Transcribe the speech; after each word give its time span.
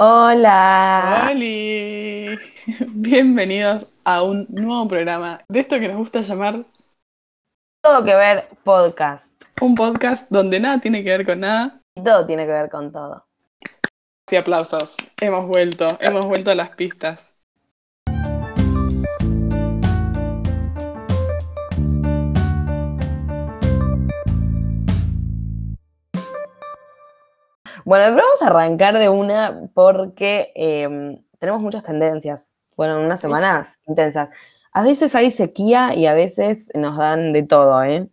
Hola. 0.00 1.26
¡Holi! 1.28 2.38
Bienvenidos 2.86 3.84
a 4.04 4.22
un 4.22 4.46
nuevo 4.48 4.86
programa 4.86 5.40
de 5.48 5.58
esto 5.58 5.80
que 5.80 5.88
nos 5.88 5.96
gusta 5.96 6.20
llamar 6.20 6.62
Todo 7.82 8.04
que 8.04 8.14
ver 8.14 8.48
podcast. 8.62 9.32
un 9.60 9.74
podcast 9.74 10.30
donde 10.30 10.60
nada 10.60 10.78
tiene 10.78 11.02
que 11.02 11.10
ver 11.10 11.26
con 11.26 11.40
nada. 11.40 11.80
Y 11.96 12.04
todo 12.04 12.24
tiene 12.26 12.46
que 12.46 12.52
ver 12.52 12.70
con 12.70 12.92
todo. 12.92 13.26
Y 14.30 14.36
aplausos. 14.36 14.98
Hemos 15.20 15.48
vuelto, 15.48 15.98
hemos 16.00 16.26
vuelto 16.26 16.52
a 16.52 16.54
las 16.54 16.70
pistas. 16.76 17.34
Bueno, 27.88 28.04
pero 28.14 28.26
vamos 28.26 28.42
a 28.42 28.48
arrancar 28.48 28.98
de 28.98 29.08
una 29.08 29.70
porque 29.72 30.52
eh, 30.54 31.18
tenemos 31.38 31.62
muchas 31.62 31.82
tendencias. 31.84 32.52
Fueron 32.76 33.02
unas 33.02 33.18
semanas 33.18 33.78
intensas. 33.86 34.28
A 34.72 34.82
veces 34.82 35.14
hay 35.14 35.30
sequía 35.30 35.94
y 35.94 36.04
a 36.04 36.12
veces 36.12 36.70
nos 36.74 36.98
dan 36.98 37.32
de 37.32 37.44
todo, 37.44 37.82
¿eh? 37.84 38.06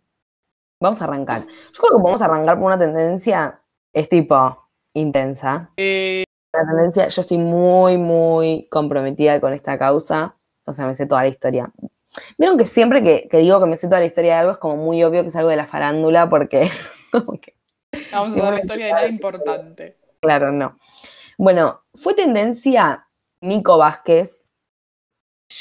Vamos 0.80 1.02
a 1.02 1.04
arrancar. 1.04 1.42
Yo 1.42 1.82
creo 1.82 1.98
que 1.98 2.00
podemos 2.00 2.22
arrancar 2.22 2.56
por 2.56 2.68
una 2.68 2.78
tendencia, 2.78 3.60
es 3.92 4.08
tipo 4.08 4.66
intensa. 4.94 5.70
Eh, 5.76 6.24
La 6.54 6.66
tendencia, 6.66 7.08
yo 7.08 7.20
estoy 7.20 7.36
muy, 7.36 7.98
muy 7.98 8.68
comprometida 8.70 9.42
con 9.42 9.52
esta 9.52 9.78
causa. 9.78 10.36
O 10.64 10.72
sea, 10.72 10.86
me 10.86 10.94
sé 10.94 11.04
toda 11.04 11.20
la 11.20 11.28
historia. 11.28 11.70
Vieron 12.38 12.56
que 12.56 12.64
siempre 12.64 13.04
que, 13.04 13.28
que 13.28 13.36
digo 13.36 13.60
que 13.60 13.66
me 13.66 13.76
sé 13.76 13.88
toda 13.88 14.00
la 14.00 14.06
historia 14.06 14.36
de 14.36 14.38
algo 14.38 14.52
es 14.52 14.58
como 14.58 14.76
muy 14.76 15.04
obvio 15.04 15.20
que 15.20 15.28
es 15.28 15.36
algo 15.36 15.50
de 15.50 15.56
la 15.56 15.66
farándula 15.66 16.30
porque 16.30 16.70
como 17.12 17.38
que 17.38 17.55
vamos 18.12 18.36
a 18.36 18.40
hacer 18.40 18.52
la 18.52 18.60
historia 18.60 18.86
de 18.86 18.92
nada 18.92 19.08
importante. 19.08 19.96
Claro, 20.20 20.52
no. 20.52 20.78
Bueno, 21.38 21.82
fue 21.94 22.14
tendencia 22.14 23.08
Nico 23.40 23.78
Vázquez, 23.78 24.48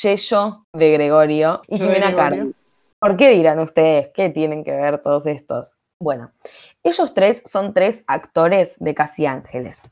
Yello 0.01 0.65
de 0.73 0.91
Gregorio 0.91 1.61
y 1.67 1.77
Jimena. 1.77 2.15
Cardi. 2.15 2.53
¿Por 2.99 3.17
qué 3.17 3.29
dirán 3.29 3.59
ustedes? 3.59 4.09
¿Qué 4.13 4.29
tienen 4.29 4.63
que 4.63 4.71
ver 4.71 5.01
todos 5.01 5.27
estos? 5.27 5.77
Bueno, 5.99 6.31
ellos 6.83 7.13
tres 7.13 7.43
son 7.45 7.73
tres 7.73 8.03
actores 8.07 8.77
de 8.79 8.95
Casi 8.95 9.25
Ángeles. 9.25 9.91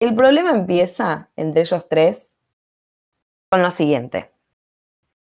El 0.00 0.14
problema 0.14 0.50
empieza 0.50 1.30
entre 1.36 1.62
ellos 1.62 1.88
tres 1.88 2.36
con 3.50 3.62
lo 3.62 3.70
siguiente. 3.70 4.32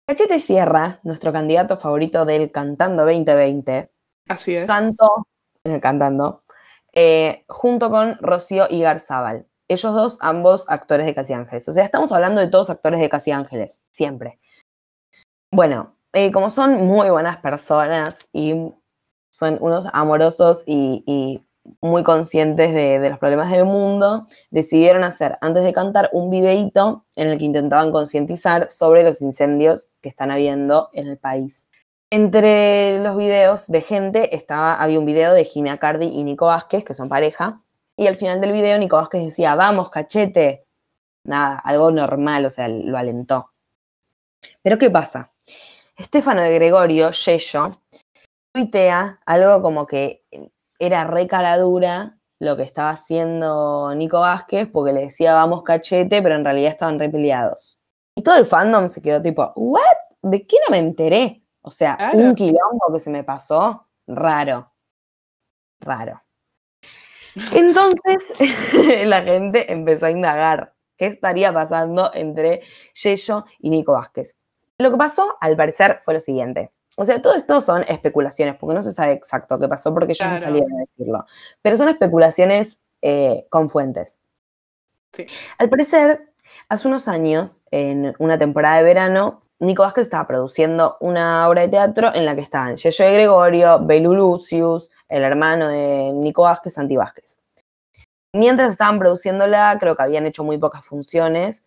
Cachete 0.07 0.41
Sierra, 0.41 1.01
nuestro 1.05 1.33
candidato 1.33 1.77
favorito 1.77 2.25
del 2.25 2.51
Cantando 2.53 3.05
2020, 3.05 3.91
Así 4.29 4.55
es. 4.55 4.67
canto, 4.67 5.07
eh, 5.07 5.32
cantando, 5.81 6.43
eh, 6.93 7.45
junto 7.49 7.91
con 7.91 8.17
Rocío 8.21 8.67
y 8.69 8.83
Garzábal. 8.83 9.47
Ellos 9.69 9.95
dos, 9.95 10.19
ambos 10.21 10.67
actores 10.69 11.07
de 11.07 11.15
Casi 11.15 11.33
Ángeles. 11.33 11.69
O 11.69 11.73
sea, 11.73 11.85
estamos 11.85 12.13
hablando 12.13 12.41
de 12.41 12.49
todos 12.49 12.71
actores 12.71 13.01
de 13.01 13.09
Casi 13.09 13.31
Ángeles, 13.31 13.83
siempre. 13.91 14.39
Bueno, 15.51 15.97
eh, 16.13 16.33
como 16.33 16.51
son 16.51 16.87
muy 16.87 17.09
buenas 17.11 17.39
personas 17.39 18.29
y 18.33 18.73
son 19.31 19.59
unos 19.61 19.89
amorosos 19.93 20.63
y, 20.67 21.03
y 21.07 21.47
muy 21.81 22.03
conscientes 22.03 22.75
de, 22.75 22.99
de 22.99 23.11
los 23.11 23.19
problemas 23.19 23.51
del 23.51 23.65
mundo, 23.65 24.27
decidieron 24.51 25.05
hacer, 25.05 25.39
antes 25.41 25.65
de 25.65 25.73
cantar, 25.73 26.11
un 26.13 26.29
videíto 26.29 27.07
en 27.15 27.29
el 27.29 27.39
que 27.39 27.45
intentaban 27.45 27.93
concientizar 27.93 28.71
sobre 28.71 29.05
los 29.05 29.23
incendios 29.23 29.91
que 30.03 30.09
están 30.09 30.31
habiendo 30.31 30.91
en 30.93 31.09
el 31.09 31.19
país. 31.19 31.69
Entre 32.13 32.99
los 32.99 33.17
videos 33.17 33.69
de 33.69 33.81
gente 33.81 34.37
estaba, 34.37 34.75
había 34.75 34.99
un 34.99 35.07
video 35.07 35.33
de 35.33 35.47
Jimena 35.47 35.79
Cardi 35.79 36.09
y 36.09 36.25
Nico 36.25 36.45
Vázquez, 36.45 36.85
que 36.85 36.93
son 36.93 37.09
pareja, 37.09 37.63
y 37.97 38.07
al 38.07 38.17
final 38.17 38.39
del 38.43 38.53
video 38.53 38.77
Nico 38.77 38.97
Vázquez 38.97 39.25
decía, 39.25 39.55
vamos, 39.55 39.89
cachete. 39.89 40.67
Nada, 41.25 41.57
algo 41.65 41.91
normal, 41.91 42.45
o 42.45 42.51
sea, 42.51 42.69
lo 42.69 42.99
alentó. 42.99 43.53
Pero 44.61 44.77
¿qué 44.77 44.91
pasa? 44.91 45.33
Estefano 45.97 46.43
de 46.43 46.53
Gregorio, 46.53 47.13
Yello, 47.13 47.71
tuitea 48.53 49.21
algo 49.25 49.63
como 49.63 49.87
que 49.87 50.23
era 50.79 51.05
re 51.05 51.27
cara 51.27 51.57
dura 51.57 52.19
lo 52.41 52.59
que 52.59 52.65
estaba 52.65 52.91
haciendo 52.91 53.95
Nico 53.95 54.21
Vázquez, 54.21 54.69
porque 54.71 54.93
le 54.93 55.01
decía, 55.01 55.33
vamos, 55.33 55.63
cachete, 55.63 56.21
pero 56.21 56.35
en 56.35 56.45
realidad 56.45 56.73
estaban 56.73 56.99
re 56.99 57.09
peleados. 57.09 57.79
Y 58.15 58.23
todo 58.23 58.37
el 58.37 58.45
fandom 58.45 58.91
se 58.91 59.01
quedó 59.01 59.23
tipo, 59.23 59.51
¿what? 59.57 59.81
¿De 60.21 60.47
qué 60.47 60.59
no 60.69 60.73
me 60.73 60.79
enteré? 60.79 61.42
O 61.63 61.71
sea, 61.71 61.97
Claro. 61.97 62.19
un 62.19 62.35
quilombo 62.35 62.93
que 62.93 63.01
se 63.01 63.11
me 63.11 63.25
pasó, 63.25 63.87
raro. 64.07 64.73
Raro. 65.81 66.23
Entonces, 67.55 68.33
la 69.07 69.23
gente 69.23 69.73
empezó 69.73 70.07
a 70.07 70.11
indagar 70.11 70.75
qué 70.97 71.07
estaría 71.07 71.53
pasando 71.53 72.11
entre 72.15 72.63
Yello 73.03 73.45
y 73.59 73.71
Nico 73.71 73.93
Vázquez. 73.93 74.39
Lo 74.79 74.91
que 74.91 74.97
pasó, 74.97 75.37
al 75.41 75.57
parecer, 75.57 75.99
fue 76.03 76.15
lo 76.15 76.21
siguiente. 76.21 76.73
O 76.97 77.05
sea, 77.05 77.23
todo 77.23 77.35
esto 77.35 77.61
son 77.61 77.85
especulaciones, 77.89 78.57
porque 78.57 78.75
no 78.75 78.83
se 78.83 78.93
sabe 78.93 79.13
exacto 79.13 79.59
qué 79.59 79.67
pasó, 79.69 79.95
porque 79.95 80.13
ellos 80.13 80.27
no 80.29 80.37
Claro. 80.37 80.45
salieron 80.45 80.73
a 80.75 80.81
decirlo. 80.81 81.25
Pero 81.63 81.77
son 81.77 81.89
especulaciones 81.89 82.81
eh, 83.01 83.47
con 83.51 83.71
fuentes. 83.71 84.21
Sí. 85.13 85.27
Al 85.59 85.69
parecer, 85.71 86.33
hace 86.69 86.87
unos 86.89 87.09
años, 87.09 87.63
en 87.71 88.15
una 88.19 88.37
temporada 88.39 88.77
de 88.77 88.83
verano, 88.85 89.42
Nico 89.63 89.85
Vázquez 89.85 90.03
estaba 90.03 90.27
produciendo 90.27 90.97
una 90.99 91.49
obra 91.49 91.63
de 91.63 91.69
teatro 91.69 92.13
en 92.13 92.27
la 92.27 92.35
que 92.35 92.41
estaban 92.41 92.75
Yeye 92.75 93.05
de 93.05 93.15
Gregorio, 93.15 93.79
Belu 93.87 94.13
Lucius, 94.13 94.91
el 95.09 95.23
hermano 95.23 95.69
de 95.69 96.11
Nico 96.13 96.43
Vázquez, 96.43 96.75
Santi 96.75 96.97
Vázquez. 96.97 97.39
Mientras 98.33 98.73
estaban 98.73 98.99
produciéndola, 98.99 99.77
creo 99.79 99.95
que 99.95 100.03
habían 100.03 100.27
hecho 100.27 100.43
muy 100.43 100.59
pocas 100.59 100.85
funciones, 100.85 101.63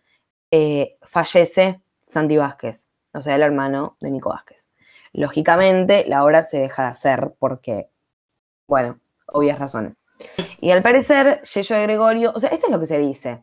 eh, 0.50 0.98
fallece 1.00 1.80
Santi 2.04 2.36
Vázquez, 2.36 2.90
o 3.14 3.22
sea, 3.22 3.34
el 3.34 3.40
hermano 3.40 3.96
de 4.00 4.10
Nico 4.10 4.28
Vázquez. 4.28 4.68
Lógicamente, 5.14 6.04
la 6.06 6.22
obra 6.22 6.42
se 6.42 6.58
deja 6.58 6.82
de 6.82 6.88
hacer 6.90 7.34
porque, 7.38 7.88
bueno, 8.68 9.00
obvias 9.28 9.58
razones. 9.58 9.94
Y 10.60 10.70
al 10.70 10.82
parecer, 10.82 11.40
Yello 11.40 11.76
de 11.76 11.82
Gregorio, 11.84 12.32
o 12.34 12.40
sea, 12.40 12.50
esto 12.50 12.66
es 12.66 12.72
lo 12.72 12.78
que 12.78 12.84
se 12.84 12.98
dice. 12.98 13.42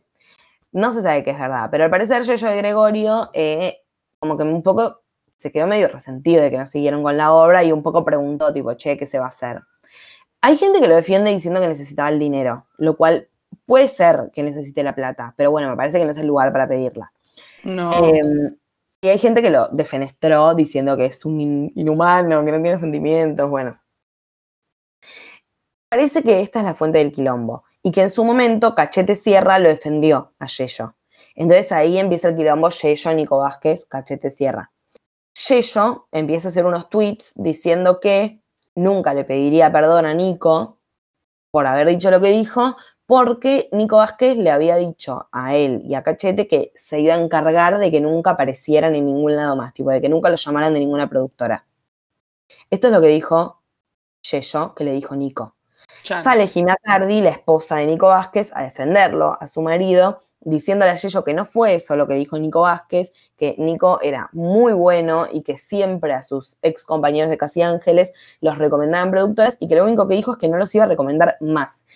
No 0.70 0.92
se 0.92 1.02
sabe 1.02 1.24
que 1.24 1.30
es 1.30 1.38
verdad, 1.40 1.70
pero 1.72 1.82
al 1.82 1.90
parecer 1.90 2.22
Yello 2.22 2.48
de 2.48 2.56
Gregorio 2.56 3.30
eh, 3.32 3.83
como 4.24 4.38
que 4.38 4.44
un 4.44 4.62
poco 4.62 5.02
se 5.36 5.52
quedó 5.52 5.66
medio 5.66 5.88
resentido 5.88 6.42
de 6.42 6.50
que 6.50 6.56
no 6.56 6.64
siguieron 6.64 7.02
con 7.02 7.14
la 7.18 7.32
obra 7.34 7.62
y 7.62 7.72
un 7.72 7.82
poco 7.82 8.04
preguntó, 8.06 8.52
tipo, 8.54 8.72
che, 8.72 8.96
¿qué 8.96 9.06
se 9.06 9.18
va 9.18 9.26
a 9.26 9.28
hacer? 9.28 9.60
Hay 10.40 10.56
gente 10.56 10.80
que 10.80 10.88
lo 10.88 10.96
defiende 10.96 11.30
diciendo 11.30 11.60
que 11.60 11.68
necesitaba 11.68 12.08
el 12.08 12.18
dinero, 12.18 12.66
lo 12.78 12.96
cual 12.96 13.28
puede 13.66 13.88
ser 13.88 14.30
que 14.32 14.42
necesite 14.42 14.82
la 14.82 14.94
plata, 14.94 15.34
pero 15.36 15.50
bueno, 15.50 15.68
me 15.68 15.76
parece 15.76 15.98
que 15.98 16.06
no 16.06 16.12
es 16.12 16.16
el 16.16 16.26
lugar 16.26 16.52
para 16.52 16.66
pedirla. 16.66 17.12
No. 17.64 17.92
Eh, 17.92 18.22
y 19.02 19.08
hay 19.08 19.18
gente 19.18 19.42
que 19.42 19.50
lo 19.50 19.68
defenestró 19.68 20.54
diciendo 20.54 20.96
que 20.96 21.04
es 21.06 21.24
un 21.26 21.38
in- 21.38 21.72
inhumano, 21.74 22.42
que 22.44 22.52
no 22.52 22.62
tiene 22.62 22.78
sentimientos, 22.78 23.50
bueno. 23.50 23.78
Parece 25.90 26.22
que 26.22 26.40
esta 26.40 26.60
es 26.60 26.64
la 26.64 26.72
fuente 26.74 26.98
del 26.98 27.12
quilombo 27.12 27.64
y 27.82 27.92
que 27.92 28.02
en 28.02 28.10
su 28.10 28.24
momento 28.24 28.74
Cachete 28.74 29.14
Sierra 29.14 29.58
lo 29.58 29.68
defendió 29.68 30.32
a 30.38 30.46
Yello. 30.46 30.94
Entonces 31.34 31.72
ahí 31.72 31.98
empieza 31.98 32.28
el 32.28 32.36
quilombo 32.36 32.68
Yello, 32.68 33.14
Nico 33.14 33.38
Vázquez, 33.38 33.86
Cachete 33.86 34.30
Sierra. 34.30 34.70
Yello 35.48 36.06
empieza 36.12 36.48
a 36.48 36.50
hacer 36.50 36.64
unos 36.64 36.88
tweets 36.88 37.32
diciendo 37.34 37.98
que 38.00 38.40
nunca 38.74 39.14
le 39.14 39.24
pediría 39.24 39.72
perdón 39.72 40.06
a 40.06 40.14
Nico 40.14 40.78
por 41.50 41.66
haber 41.66 41.88
dicho 41.88 42.10
lo 42.10 42.20
que 42.20 42.30
dijo, 42.30 42.76
porque 43.06 43.68
Nico 43.72 43.96
Vázquez 43.96 44.36
le 44.36 44.50
había 44.50 44.76
dicho 44.76 45.28
a 45.30 45.54
él 45.54 45.82
y 45.84 45.94
a 45.94 46.02
Cachete 46.02 46.48
que 46.48 46.72
se 46.74 47.00
iba 47.00 47.14
a 47.14 47.20
encargar 47.20 47.78
de 47.78 47.90
que 47.90 48.00
nunca 48.00 48.30
aparecieran 48.30 48.94
en 48.94 49.06
ningún 49.06 49.36
lado 49.36 49.56
más, 49.56 49.72
tipo 49.74 49.90
de 49.90 50.00
que 50.00 50.08
nunca 50.08 50.30
lo 50.30 50.36
llamaran 50.36 50.72
de 50.72 50.80
ninguna 50.80 51.08
productora. 51.08 51.66
Esto 52.70 52.88
es 52.88 52.92
lo 52.92 53.00
que 53.00 53.08
dijo 53.08 53.60
Yello, 54.22 54.74
que 54.74 54.84
le 54.84 54.92
dijo 54.92 55.14
Nico. 55.14 55.54
Chan. 56.02 56.24
Sale 56.24 56.46
Gina 56.46 56.76
Cardi, 56.82 57.20
la 57.20 57.30
esposa 57.30 57.76
de 57.76 57.86
Nico 57.86 58.06
Vázquez, 58.08 58.52
a 58.54 58.62
defenderlo, 58.62 59.36
a 59.38 59.46
su 59.46 59.60
marido, 59.62 60.22
diciéndole 60.44 60.92
a 60.92 60.94
Yello 60.94 61.24
que 61.24 61.34
no 61.34 61.44
fue 61.44 61.74
eso 61.74 61.96
lo 61.96 62.06
que 62.06 62.14
dijo 62.14 62.38
Nico 62.38 62.62
Vázquez, 62.62 63.12
que 63.36 63.54
Nico 63.58 64.00
era 64.02 64.28
muy 64.32 64.72
bueno 64.72 65.26
y 65.30 65.42
que 65.42 65.56
siempre 65.56 66.12
a 66.12 66.22
sus 66.22 66.58
ex 66.62 66.84
compañeros 66.84 67.30
de 67.30 67.38
Casi 67.38 67.62
Ángeles 67.62 68.12
los 68.40 68.58
recomendaban 68.58 69.10
productoras 69.10 69.56
y 69.60 69.68
que 69.68 69.76
lo 69.76 69.84
único 69.84 70.08
que 70.08 70.14
dijo 70.14 70.32
es 70.32 70.38
que 70.38 70.48
no 70.48 70.56
los 70.56 70.74
iba 70.74 70.84
a 70.84 70.88
recomendar 70.88 71.36
más. 71.40 71.86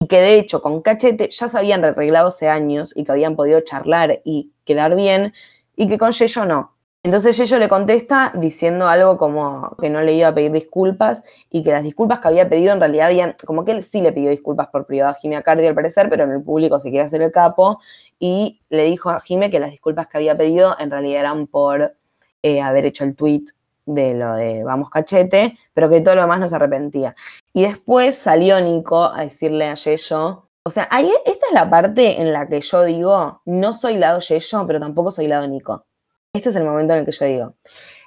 Y 0.00 0.06
que 0.06 0.20
de 0.20 0.38
hecho 0.38 0.62
con 0.62 0.80
Cachete 0.82 1.28
ya 1.28 1.48
se 1.48 1.58
habían 1.58 1.84
arreglado 1.84 2.28
hace 2.28 2.48
años 2.48 2.96
y 2.96 3.04
que 3.04 3.12
habían 3.12 3.36
podido 3.36 3.60
charlar 3.60 4.20
y 4.24 4.52
quedar 4.64 4.94
bien 4.94 5.34
y 5.76 5.88
que 5.88 5.98
con 5.98 6.12
Yello 6.12 6.44
no. 6.46 6.79
Entonces 7.02 7.34
Yello 7.38 7.58
le 7.58 7.68
contesta 7.70 8.30
diciendo 8.34 8.86
algo 8.86 9.16
como 9.16 9.74
que 9.80 9.88
no 9.88 10.02
le 10.02 10.12
iba 10.12 10.28
a 10.28 10.34
pedir 10.34 10.52
disculpas 10.52 11.24
y 11.48 11.62
que 11.62 11.70
las 11.70 11.82
disculpas 11.82 12.20
que 12.20 12.28
había 12.28 12.46
pedido 12.46 12.74
en 12.74 12.80
realidad 12.80 13.06
habían, 13.06 13.36
como 13.46 13.64
que 13.64 13.72
él 13.72 13.82
sí 13.82 14.02
le 14.02 14.12
pidió 14.12 14.28
disculpas 14.28 14.68
por 14.68 14.84
privado 14.84 15.12
a 15.12 15.14
Jimmy 15.14 15.40
Cardi 15.42 15.66
al 15.66 15.74
parecer, 15.74 16.10
pero 16.10 16.24
en 16.24 16.32
el 16.32 16.42
público 16.42 16.78
se 16.78 16.90
quiere 16.90 17.06
hacer 17.06 17.22
el 17.22 17.32
capo 17.32 17.80
y 18.18 18.60
le 18.68 18.84
dijo 18.84 19.08
a 19.08 19.18
Jimmy 19.20 19.48
que 19.48 19.60
las 19.60 19.70
disculpas 19.70 20.08
que 20.08 20.18
había 20.18 20.36
pedido 20.36 20.76
en 20.78 20.90
realidad 20.90 21.20
eran 21.20 21.46
por 21.46 21.96
eh, 22.42 22.60
haber 22.60 22.84
hecho 22.84 23.04
el 23.04 23.16
tweet 23.16 23.44
de 23.86 24.12
lo 24.12 24.34
de 24.34 24.62
vamos 24.62 24.90
cachete, 24.90 25.56
pero 25.72 25.88
que 25.88 26.02
todo 26.02 26.16
lo 26.16 26.22
demás 26.22 26.38
no 26.38 26.50
se 26.50 26.56
arrepentía. 26.56 27.14
Y 27.54 27.62
después 27.62 28.16
salió 28.18 28.60
Nico 28.60 29.04
a 29.04 29.22
decirle 29.22 29.68
a 29.68 29.74
Yello 29.74 30.48
O 30.64 30.70
sea, 30.70 30.86
ahí, 30.90 31.10
esta 31.24 31.46
es 31.46 31.54
la 31.54 31.70
parte 31.70 32.20
en 32.20 32.30
la 32.30 32.46
que 32.46 32.60
yo 32.60 32.84
digo, 32.84 33.40
no 33.46 33.72
soy 33.72 33.96
lado 33.96 34.20
Yeyo, 34.20 34.66
pero 34.66 34.78
tampoco 34.78 35.10
soy 35.10 35.28
lado 35.28 35.48
Nico. 35.48 35.86
Este 36.32 36.50
es 36.50 36.54
el 36.54 36.62
momento 36.62 36.94
en 36.94 37.00
el 37.00 37.06
que 37.06 37.10
yo 37.10 37.24
digo, 37.24 37.54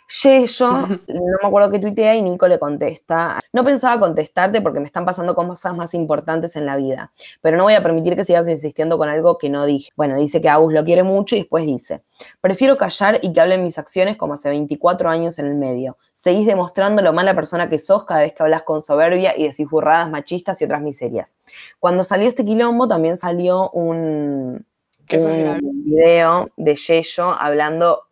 Yeyo, 0.07 0.71
no 1.07 1.37
me 1.41 1.47
acuerdo 1.47 1.69
qué 1.69 1.79
tuitea 1.79 2.15
y 2.15 2.21
Nico 2.21 2.47
le 2.47 2.57
contesta. 2.57 3.41
No 3.51 3.65
pensaba 3.65 3.99
contestarte 3.99 4.61
porque 4.61 4.79
me 4.79 4.85
están 4.85 5.03
pasando 5.03 5.35
cosas 5.35 5.75
más 5.75 5.93
importantes 5.93 6.55
en 6.55 6.65
la 6.65 6.77
vida, 6.77 7.11
pero 7.41 7.57
no 7.57 7.63
voy 7.63 7.73
a 7.73 7.83
permitir 7.83 8.15
que 8.15 8.23
sigas 8.23 8.47
insistiendo 8.47 8.97
con 8.97 9.09
algo 9.09 9.37
que 9.37 9.49
no 9.49 9.65
dije. 9.65 9.91
Bueno, 9.97 10.15
dice 10.15 10.39
que 10.39 10.47
Agus 10.47 10.71
lo 10.71 10.85
quiere 10.85 11.03
mucho 11.03 11.35
y 11.35 11.39
después 11.39 11.65
dice, 11.65 12.03
prefiero 12.39 12.77
callar 12.77 13.19
y 13.21 13.33
que 13.33 13.41
hablen 13.41 13.61
mis 13.61 13.77
acciones 13.77 14.15
como 14.15 14.35
hace 14.35 14.49
24 14.49 15.09
años 15.09 15.37
en 15.39 15.47
el 15.47 15.55
medio. 15.55 15.97
Seguís 16.13 16.47
demostrando 16.47 17.01
lo 17.01 17.11
mala 17.11 17.35
persona 17.35 17.67
que 17.67 17.77
sos 17.77 18.05
cada 18.05 18.21
vez 18.21 18.33
que 18.33 18.41
hablas 18.41 18.63
con 18.63 18.81
soberbia 18.81 19.33
y 19.37 19.49
decís 19.49 19.67
burradas 19.69 20.09
machistas 20.09 20.61
y 20.61 20.65
otras 20.65 20.81
miserias. 20.81 21.35
Cuando 21.77 22.05
salió 22.05 22.29
este 22.29 22.45
quilombo 22.45 22.87
también 22.87 23.17
salió 23.17 23.69
un, 23.71 24.65
un 25.11 25.83
video 25.85 26.49
de 26.57 26.75
Yeyo 26.75 27.31
hablando, 27.31 28.07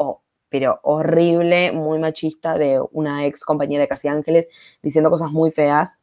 pero 0.50 0.80
horrible, 0.84 1.72
muy 1.72 2.00
machista, 2.00 2.58
de 2.58 2.82
una 2.92 3.26
ex 3.26 3.44
compañera 3.44 3.82
de 3.82 3.88
Casi 3.88 4.08
Ángeles, 4.08 4.48
diciendo 4.82 5.10
cosas 5.10 5.32
muy 5.32 5.52
feas. 5.52 6.00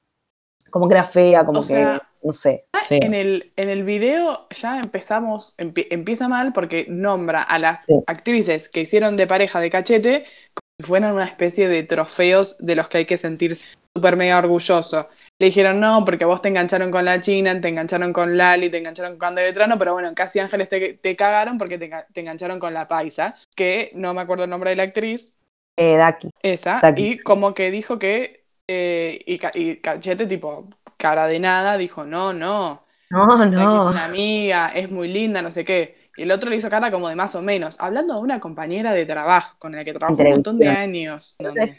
Como 0.70 0.88
que 0.88 0.94
era 0.94 1.04
fea, 1.04 1.44
como 1.46 1.66
que, 1.66 1.98
no 2.22 2.32
sé. 2.32 2.66
En 2.90 3.14
el, 3.14 3.52
en 3.56 3.68
el 3.68 3.84
video 3.84 4.46
ya 4.50 4.78
empezamos, 4.78 5.54
empieza 5.56 6.28
mal 6.28 6.52
porque 6.52 6.86
nombra 6.88 7.42
a 7.42 7.58
las 7.58 7.86
actrices 8.06 8.68
que 8.68 8.80
hicieron 8.80 9.16
de 9.16 9.26
pareja 9.26 9.60
de 9.60 9.70
cachete 9.70 10.24
como 10.54 10.68
si 10.80 10.86
fueran 10.86 11.14
una 11.14 11.24
especie 11.24 11.68
de 11.68 11.82
trofeos 11.84 12.56
de 12.58 12.76
los 12.76 12.88
que 12.88 12.98
hay 12.98 13.04
que 13.06 13.16
sentirse 13.16 13.66
súper 13.96 14.16
mega 14.16 14.38
orgulloso 14.38 15.08
le 15.38 15.46
dijeron 15.46 15.78
no, 15.78 16.04
porque 16.04 16.24
vos 16.24 16.42
te 16.42 16.48
engancharon 16.48 16.90
con 16.90 17.04
la 17.04 17.20
China, 17.20 17.60
te 17.60 17.68
engancharon 17.68 18.12
con 18.12 18.36
Lali, 18.36 18.70
te 18.70 18.78
engancharon 18.78 19.12
con 19.12 19.20
Cande 19.20 19.44
Vetrano, 19.44 19.78
pero 19.78 19.92
bueno, 19.92 20.08
en 20.08 20.14
Casi 20.14 20.40
Ángeles 20.40 20.68
te, 20.68 20.94
te 20.94 21.14
cagaron 21.14 21.58
porque 21.58 21.78
te, 21.78 21.90
engancharon 22.20 22.58
con 22.58 22.74
la 22.74 22.88
Paisa, 22.88 23.34
que 23.54 23.92
no 23.94 24.14
me 24.14 24.20
acuerdo 24.20 24.44
el 24.44 24.50
nombre 24.50 24.70
de 24.70 24.76
la 24.76 24.82
actriz. 24.82 25.38
Eh, 25.76 25.96
Daki. 25.96 26.30
Esa, 26.42 26.80
y 26.96 27.18
como 27.18 27.54
que 27.54 27.70
dijo 27.70 28.00
que, 28.00 28.46
eh, 28.66 29.22
y, 29.26 29.76
Cachete, 29.76 30.26
tipo, 30.26 30.68
cara 30.96 31.28
de 31.28 31.38
nada, 31.38 31.78
dijo, 31.78 32.04
no, 32.04 32.32
no. 32.32 32.82
No, 33.10 33.26
no. 33.46 33.88
es 33.88 33.94
una 33.94 34.04
amiga, 34.06 34.68
es 34.74 34.90
muy 34.90 35.08
linda, 35.08 35.40
no 35.40 35.52
sé 35.52 35.64
qué. 35.64 36.10
Y 36.18 36.22
el 36.22 36.32
otro 36.32 36.50
le 36.50 36.56
hizo 36.56 36.68
cara 36.68 36.90
como 36.90 37.08
de 37.08 37.14
más 37.14 37.36
o 37.36 37.42
menos, 37.42 37.76
hablando 37.78 38.14
de 38.14 38.20
una 38.20 38.40
compañera 38.40 38.92
de 38.92 39.06
trabajo 39.06 39.54
con 39.60 39.76
la 39.76 39.84
que 39.84 39.94
trabajó 39.94 40.20
un 40.20 40.30
montón 40.30 40.58
de 40.58 40.68
años. 40.68 41.36
Entonces, 41.38 41.76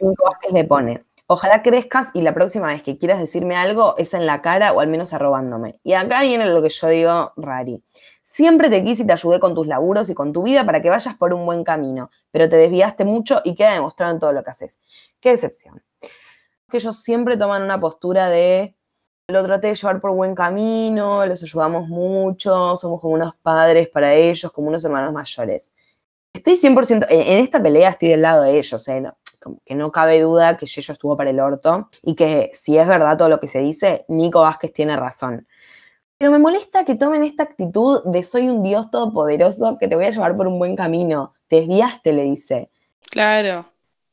le 0.53 0.63
pone, 0.63 1.03
Ojalá 1.31 1.61
crezcas 1.61 2.09
y 2.15 2.23
la 2.23 2.33
próxima 2.33 2.69
vez 2.69 2.81
que 2.81 2.97
quieras 2.97 3.19
decirme 3.19 3.55
algo 3.55 3.95
es 3.99 4.15
en 4.15 4.25
la 4.25 4.41
cara 4.41 4.73
o 4.73 4.79
al 4.79 4.87
menos 4.87 5.13
arrobándome. 5.13 5.79
Y 5.83 5.93
acá 5.93 6.23
viene 6.23 6.47
lo 6.47 6.59
que 6.59 6.69
yo 6.69 6.87
digo, 6.87 7.33
Rari. 7.37 7.83
Siempre 8.23 8.67
te 8.71 8.83
quise 8.83 9.03
y 9.03 9.05
te 9.05 9.13
ayudé 9.13 9.39
con 9.39 9.53
tus 9.53 9.67
laburos 9.67 10.09
y 10.09 10.15
con 10.15 10.33
tu 10.33 10.41
vida 10.41 10.65
para 10.65 10.81
que 10.81 10.89
vayas 10.89 11.15
por 11.17 11.35
un 11.35 11.45
buen 11.45 11.63
camino, 11.63 12.09
pero 12.31 12.49
te 12.49 12.55
desviaste 12.55 13.05
mucho 13.05 13.41
y 13.43 13.53
queda 13.53 13.73
demostrado 13.73 14.11
en 14.11 14.17
todo 14.17 14.33
lo 14.33 14.43
que 14.43 14.49
haces. 14.49 14.79
Qué 15.19 15.29
decepción. 15.29 15.83
Que 16.67 16.77
ellos 16.77 17.03
siempre 17.03 17.37
toman 17.37 17.61
una 17.61 17.79
postura 17.79 18.27
de 18.29 18.75
lo 19.27 19.43
traté 19.43 19.67
de 19.67 19.75
llevar 19.75 19.99
por 19.99 20.09
buen 20.13 20.33
camino, 20.33 21.23
los 21.27 21.43
ayudamos 21.43 21.87
mucho, 21.87 22.75
somos 22.75 22.99
como 22.99 23.13
unos 23.13 23.35
padres 23.35 23.87
para 23.87 24.15
ellos, 24.15 24.51
como 24.51 24.69
unos 24.69 24.83
hermanos 24.83 25.13
mayores. 25.13 25.73
Estoy 26.33 26.55
100%, 26.55 27.05
en 27.07 27.39
esta 27.39 27.61
pelea 27.61 27.91
estoy 27.91 28.09
del 28.09 28.23
lado 28.23 28.41
de 28.41 28.57
ellos, 28.57 28.87
¿eh? 28.87 29.03
Que 29.65 29.75
no 29.75 29.91
cabe 29.91 30.21
duda 30.21 30.57
que 30.57 30.65
Yeyo 30.65 30.93
estuvo 30.93 31.17
para 31.17 31.29
el 31.29 31.39
orto 31.39 31.89
y 32.01 32.15
que 32.15 32.51
si 32.53 32.77
es 32.77 32.87
verdad 32.87 33.17
todo 33.17 33.29
lo 33.29 33.39
que 33.39 33.47
se 33.47 33.59
dice, 33.59 34.05
Nico 34.07 34.41
Vázquez 34.41 34.73
tiene 34.73 34.95
razón. 34.95 35.47
Pero 36.17 36.31
me 36.31 36.39
molesta 36.39 36.83
que 36.83 36.95
tomen 36.95 37.23
esta 37.23 37.43
actitud 37.43 38.03
de 38.03 38.23
soy 38.23 38.49
un 38.49 38.61
dios 38.61 38.91
todopoderoso 38.91 39.77
que 39.79 39.87
te 39.87 39.95
voy 39.95 40.05
a 40.05 40.09
llevar 40.09 40.35
por 40.35 40.47
un 40.47 40.59
buen 40.59 40.75
camino. 40.75 41.33
Te 41.47 41.61
desviaste, 41.61 42.11
le 42.11 42.23
dice. 42.23 42.69
Claro. 43.09 43.65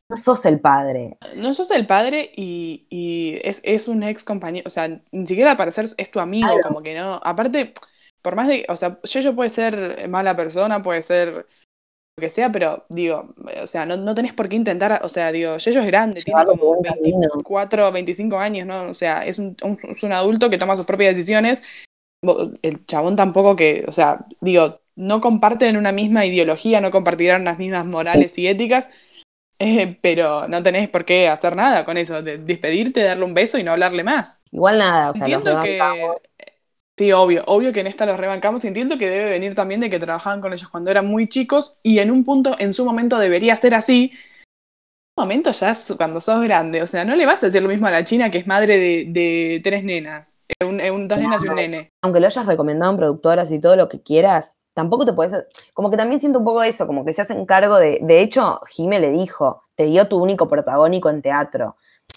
No 0.08 0.16
sos 0.16 0.46
el 0.46 0.60
padre. 0.60 1.18
No 1.34 1.52
sos 1.52 1.72
el 1.72 1.84
padre 1.84 2.30
y, 2.36 3.40
es, 3.42 3.88
un 3.88 4.04
ex 4.04 4.22
compañero. 4.22 4.68
O 4.68 4.70
sea, 4.70 4.88
ni 5.10 5.26
siquiera 5.26 5.50
al 5.50 5.56
parecer 5.56 5.88
es 5.96 6.10
tu 6.12 6.20
amigo, 6.20 6.48
como 6.62 6.80
que 6.80 6.96
no. 6.96 7.20
Aparte, 7.24 7.74
por 8.22 8.36
más 8.36 8.46
de. 8.46 8.64
O 8.68 8.76
sea, 8.76 9.00
Yeyo 9.02 9.34
puede 9.34 9.50
ser 9.50 10.08
mala 10.08 10.36
persona, 10.36 10.84
puede 10.84 11.02
ser 11.02 11.48
que 12.18 12.30
sea, 12.30 12.50
pero 12.50 12.86
digo, 12.88 13.34
o 13.62 13.66
sea, 13.66 13.84
no, 13.84 13.98
no 13.98 14.14
tenés 14.14 14.32
por 14.32 14.48
qué 14.48 14.56
intentar, 14.56 15.00
o 15.04 15.08
sea, 15.10 15.30
digo, 15.32 15.58
Yeyo 15.58 15.80
es 15.80 15.86
grande, 15.86 16.22
tiene 16.22 16.46
como 16.46 16.80
24, 16.80 17.92
25 17.92 18.38
años, 18.38 18.66
¿no? 18.66 18.88
O 18.88 18.94
sea, 18.94 19.26
es 19.26 19.38
un, 19.38 19.54
es 19.82 20.02
un 20.02 20.12
adulto 20.12 20.48
que 20.48 20.56
toma 20.56 20.76
sus 20.76 20.86
propias 20.86 21.14
decisiones. 21.14 21.62
El 22.62 22.86
chabón 22.86 23.16
tampoco 23.16 23.54
que, 23.54 23.84
o 23.86 23.92
sea, 23.92 24.24
digo, 24.40 24.80
no 24.94 25.20
comparten 25.20 25.76
una 25.76 25.92
misma 25.92 26.24
ideología, 26.24 26.80
no 26.80 26.90
compartirán 26.90 27.44
las 27.44 27.58
mismas 27.58 27.84
morales 27.84 28.38
y 28.38 28.46
éticas, 28.48 28.88
eh, 29.58 29.98
pero 30.00 30.48
no 30.48 30.62
tenés 30.62 30.88
por 30.88 31.04
qué 31.04 31.28
hacer 31.28 31.54
nada 31.54 31.84
con 31.84 31.98
eso, 31.98 32.22
de 32.22 32.38
despedirte, 32.38 33.02
darle 33.02 33.26
un 33.26 33.34
beso 33.34 33.58
y 33.58 33.62
no 33.62 33.72
hablarle 33.72 34.04
más. 34.04 34.40
Igual 34.52 34.78
nada, 34.78 35.10
o 35.10 35.12
sea, 35.12 35.26
Entiendo 35.26 35.60
que 35.62 35.78
Sí, 36.98 37.12
obvio, 37.12 37.42
obvio 37.46 37.72
que 37.74 37.80
en 37.80 37.88
esta 37.88 38.06
los 38.06 38.18
rebancamos. 38.18 38.64
Entiendo 38.64 38.96
que 38.96 39.10
debe 39.10 39.30
venir 39.30 39.54
también 39.54 39.80
de 39.80 39.90
que 39.90 39.98
trabajaban 39.98 40.40
con 40.40 40.52
ellos 40.52 40.68
cuando 40.70 40.90
eran 40.90 41.06
muy 41.06 41.28
chicos 41.28 41.78
y 41.82 41.98
en 41.98 42.10
un 42.10 42.24
punto, 42.24 42.56
en 42.58 42.72
su 42.72 42.84
momento 42.86 43.18
debería 43.18 43.54
ser 43.56 43.74
así. 43.74 44.12
En 44.12 45.22
un 45.22 45.24
momento 45.24 45.50
ya 45.50 45.70
es 45.70 45.92
cuando 45.96 46.20
sos 46.20 46.42
grande, 46.42 46.82
o 46.82 46.86
sea, 46.86 47.04
no 47.04 47.16
le 47.16 47.26
vas 47.26 47.42
a 47.42 47.46
decir 47.46 47.62
lo 47.62 47.68
mismo 47.68 47.86
a 47.86 47.90
la 47.90 48.04
China 48.04 48.30
que 48.30 48.38
es 48.38 48.46
madre 48.46 48.78
de, 49.06 49.60
tres 49.62 49.84
nenas, 49.84 50.40
un, 50.60 50.80
un, 50.80 51.08
dos 51.08 51.18
nenas 51.18 51.44
y 51.44 51.48
un 51.48 51.54
nene. 51.56 51.92
Aunque 52.02 52.20
lo 52.20 52.26
hayas 52.26 52.46
recomendado 52.46 52.92
en 52.92 52.98
productoras 52.98 53.50
y 53.50 53.60
todo 53.60 53.76
lo 53.76 53.88
que 53.88 54.02
quieras, 54.02 54.56
tampoco 54.74 55.04
te 55.04 55.12
puedes. 55.12 55.46
Como 55.74 55.90
que 55.90 55.96
también 55.96 56.20
siento 56.20 56.38
un 56.38 56.44
poco 56.44 56.62
eso, 56.62 56.86
como 56.86 57.04
que 57.04 57.14
se 57.14 57.22
hacen 57.22 57.44
cargo 57.46 57.78
de. 57.78 57.98
De 58.02 58.20
hecho, 58.20 58.60
Jime 58.68 59.00
le 59.00 59.10
dijo, 59.10 59.62
te 59.74 59.84
dio 59.84 60.06
tu 60.08 60.22
único 60.22 60.48
protagónico 60.48 61.10
en 61.10 61.22
teatro. 61.22 61.76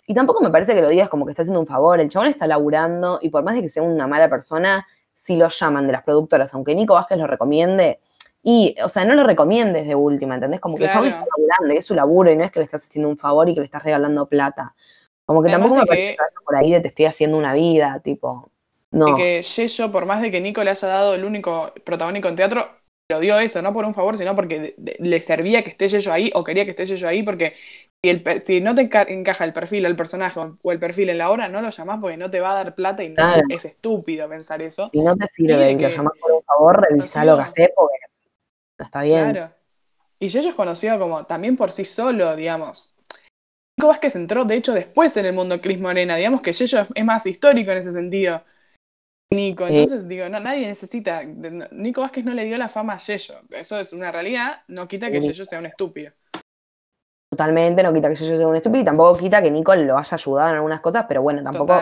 Y 0.10 0.16
tampoco 0.16 0.42
me 0.42 0.50
parece 0.50 0.74
que 0.74 0.82
lo 0.82 0.90
digas 0.90 1.08
como 1.08 1.24
que 1.24 1.34
está 1.34 1.44
haciendo 1.44 1.60
un 1.60 1.68
favor. 1.68 2.00
El 2.00 2.10
chabón 2.10 2.30
está 2.30 2.48
laburando 2.48 3.20
y 3.22 3.30
por 3.30 3.44
más 3.44 3.54
de 3.54 3.62
que 3.62 3.70
sea 3.70 3.84
una 3.84 4.08
mala 4.08 4.28
persona, 4.28 4.88
si 5.14 5.38
lo 5.38 5.50
llaman 5.50 5.86
de 5.86 5.94
las 5.94 6.02
productoras, 6.02 6.52
aunque 6.56 6.74
Nico 6.74 6.96
Vázquez 6.96 7.20
lo 7.20 7.28
recomiende, 7.28 8.00
y, 8.42 8.76
o 8.84 8.90
sea, 8.90 9.06
no 9.06 9.14
lo 9.14 9.24
recomiendes 9.24 9.86
de 9.86 9.94
última, 9.94 10.34
¿entendés? 10.34 10.60
Como 10.60 10.78
que 10.78 10.86
el 10.86 10.90
chabón 10.90 11.10
está 11.10 11.20
laburando 11.38 11.76
y 11.76 11.78
es 11.78 11.86
su 11.86 11.94
laburo 11.94 12.32
y 12.32 12.36
no 12.36 12.44
es 12.44 12.50
que 12.50 12.58
le 12.58 12.66
estás 12.66 12.86
haciendo 12.86 13.08
un 13.08 13.18
favor 13.18 13.48
y 13.50 13.54
que 13.54 13.60
le 13.60 13.66
estás 13.66 13.84
regalando 13.84 14.28
plata. 14.28 14.74
Como 15.26 15.44
que 15.44 15.52
tampoco 15.52 15.76
me 15.76 15.86
parece 15.86 16.16
que 16.16 16.44
por 16.44 16.56
ahí 16.56 16.72
de 16.72 16.82
te 16.82 16.88
estoy 16.88 17.06
haciendo 17.06 17.38
una 17.38 17.54
vida, 17.54 18.00
tipo. 18.04 18.50
No. 18.90 19.10
Y 19.10 19.16
que 19.16 19.42
Yeyo, 19.44 19.92
por 19.92 20.08
más 20.08 20.24
de 20.24 20.32
que 20.32 20.42
Nico 20.42 20.64
le 20.64 20.72
haya 20.72 20.88
dado 20.88 21.14
el 21.14 21.24
único 21.24 21.72
protagónico 21.84 22.30
en 22.30 22.36
teatro, 22.36 22.68
lo 23.10 23.20
dio 23.20 23.40
eso, 23.40 23.62
no 23.62 23.74
por 23.74 23.86
un 23.86 23.94
favor, 23.94 24.18
sino 24.18 24.36
porque 24.36 24.76
le 25.00 25.20
servía 25.20 25.64
que 25.64 25.72
esté 25.72 25.88
Yeyo 25.88 26.14
ahí 26.14 26.30
o 26.36 26.44
quería 26.44 26.64
que 26.64 26.72
esté 26.72 26.86
Yeyo 26.86 27.08
ahí 27.08 27.24
porque 27.24 27.56
si, 28.46 28.62
no 28.62 28.76
te 28.76 28.82
encaja 28.82 29.44
el 29.44 29.52
perfil 29.52 29.86
al 29.86 29.96
personaje 29.96 30.40
o 30.62 30.72
el 30.72 30.80
perfil 30.80 31.10
en 31.10 31.18
la 31.18 31.32
obra, 31.32 31.50
no 31.50 31.62
lo 31.62 31.70
llamás 31.70 32.00
porque 32.00 32.18
no 32.18 32.30
te 32.30 32.40
va 32.40 32.52
a 32.52 32.56
dar 32.64 32.76
plata 32.76 33.04
y 33.04 33.10
no 33.10 33.24
es, 33.50 33.66
estúpido 33.66 34.30
pensar 34.30 34.62
eso. 34.62 34.86
Si 34.86 35.02
no 35.02 35.18
te 35.18 35.28
sirve 35.28 35.72
y 35.72 35.78
lo 35.80 35.90
llamás 35.90 36.14
por 36.22 36.32
un 36.32 36.44
favor, 36.44 36.88
revisá 36.88 37.26
lo 37.26 37.36
que 37.38 37.44
hace 37.44 37.74
porque 37.76 37.98
no 38.78 38.86
está 38.86 39.02
bien. 39.02 39.32
Claro. 39.32 39.54
Y 40.20 40.28
yo 40.28 40.42
es 40.42 40.54
conocido 40.54 41.00
como 41.00 41.26
también 41.26 41.58
por 41.58 41.72
sí 41.72 41.86
solo, 41.86 42.36
digamos. 42.36 42.94
Nico 43.78 43.88
Vázquez 43.88 44.16
entró, 44.18 44.44
de 44.44 44.56
hecho, 44.56 44.74
después 44.74 45.16
en 45.18 45.26
el 45.26 45.34
mundo 45.34 45.62
Cris 45.62 45.80
Morena. 45.80 46.18
Digamos 46.18 46.42
que 46.42 46.52
Yello 46.52 46.86
es 46.94 47.06
más 47.06 47.26
histórico 47.26 47.72
en 47.72 47.78
ese 47.78 47.92
sentido. 47.92 48.44
Nico, 49.32 49.68
entonces 49.68 50.08
digo, 50.08 50.28
no, 50.28 50.40
nadie 50.40 50.68
necesita. 50.68 51.24
Nico 51.24 52.02
Vázquez 52.02 52.26
no 52.26 52.34
le 52.34 52.46
dio 52.46 52.58
la 52.58 52.68
fama 52.68 52.94
a 52.94 52.98
Yello. 52.98 53.36
Eso 53.52 53.80
es 53.80 53.94
una 53.94 54.12
realidad, 54.12 54.64
no 54.68 54.88
quita 54.88 55.12
que 55.12 55.22
Yello 55.22 55.46
sea 55.46 55.60
un 55.60 55.68
estúpido 55.68 56.14
totalmente, 57.40 57.84
no 57.84 57.94
quita 57.94 58.10
que 58.10 58.16
yo 58.16 58.38
sea 58.38 58.48
un 58.48 58.56
estúpido 58.56 58.82
y 58.82 58.86
tampoco 58.86 59.18
quita 59.18 59.42
que 59.42 59.52
Nicole 59.52 59.86
lo 59.86 59.98
haya 59.98 60.16
ayudado 60.16 60.50
en 60.50 60.56
algunas 60.56 60.82
cosas, 60.82 61.06
pero 61.08 61.22
bueno, 61.22 61.44
tampoco 61.44 61.80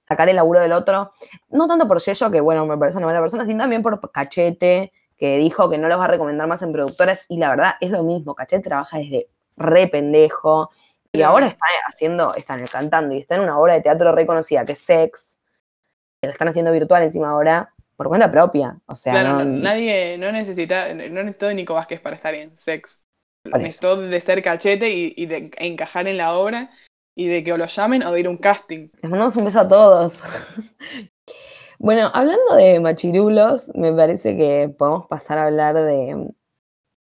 sacar 0.00 0.28
el 0.28 0.36
laburo 0.36 0.60
del 0.60 0.72
otro. 0.72 1.12
No 1.50 1.68
tanto 1.68 1.86
por 1.86 2.00
Yello, 2.00 2.30
que 2.30 2.40
bueno, 2.40 2.66
me 2.66 2.76
parece 2.76 2.98
una 2.98 3.06
mala 3.06 3.20
persona, 3.20 3.46
sino 3.46 3.62
también 3.62 3.82
por 3.82 4.10
Cachete, 4.10 4.92
que 5.16 5.36
dijo 5.36 5.68
que 5.70 5.78
no 5.78 5.88
los 5.88 6.00
va 6.00 6.06
a 6.06 6.08
recomendar 6.08 6.48
más 6.48 6.62
en 6.62 6.72
productoras, 6.72 7.26
y 7.28 7.38
la 7.38 7.50
verdad 7.50 7.74
es 7.80 7.90
lo 7.90 8.02
mismo, 8.02 8.34
Cachete 8.34 8.68
trabaja 8.68 8.98
desde 8.98 9.28
re 9.56 9.86
pendejo, 9.86 10.70
y 11.12 11.22
ahora 11.22 11.46
está 11.46 11.66
haciendo, 11.88 12.34
están 12.34 12.64
cantando 12.66 13.14
y 13.14 13.18
está 13.18 13.36
en 13.36 13.42
una 13.42 13.58
obra 13.58 13.74
de 13.74 13.82
teatro 13.82 14.12
reconocida 14.12 14.64
que 14.64 14.72
es 14.72 14.80
Sex, 14.80 15.37
que 16.20 16.26
la 16.26 16.32
están 16.32 16.48
haciendo 16.48 16.72
virtual 16.72 17.02
encima 17.02 17.30
ahora, 17.30 17.74
por 17.96 18.08
cuenta 18.08 18.30
propia. 18.30 18.78
O 18.86 18.94
sea, 18.94 19.22
no, 19.22 19.44
nadie, 19.44 20.18
no 20.18 20.32
necesita, 20.32 20.92
no 20.94 21.22
necesito 21.22 21.46
de 21.46 21.54
Nico 21.54 21.74
Vázquez 21.74 22.00
para 22.00 22.16
estar 22.16 22.34
en 22.34 22.56
Sex. 22.56 23.02
Esto 23.60 23.96
de 23.96 24.20
ser 24.20 24.42
cachete 24.42 24.90
y, 24.90 25.26
de 25.26 25.50
encajar 25.58 26.06
en 26.06 26.18
la 26.18 26.34
obra 26.34 26.70
y 27.14 27.28
de 27.28 27.42
que 27.42 27.52
o 27.52 27.56
lo 27.56 27.66
llamen 27.66 28.02
o 28.02 28.12
de 28.12 28.20
ir 28.20 28.26
a 28.26 28.30
un 28.30 28.36
casting. 28.36 28.88
Les 29.00 29.10
mandamos 29.10 29.36
un 29.36 29.46
beso 29.46 29.60
a 29.60 29.68
todos. 29.68 30.20
bueno, 31.78 32.10
hablando 32.12 32.56
de 32.56 32.78
machirulos, 32.80 33.74
me 33.74 33.92
parece 33.92 34.36
que 34.36 34.72
podemos 34.76 35.06
pasar 35.06 35.38
a 35.38 35.46
hablar 35.46 35.74
de, 35.74 36.30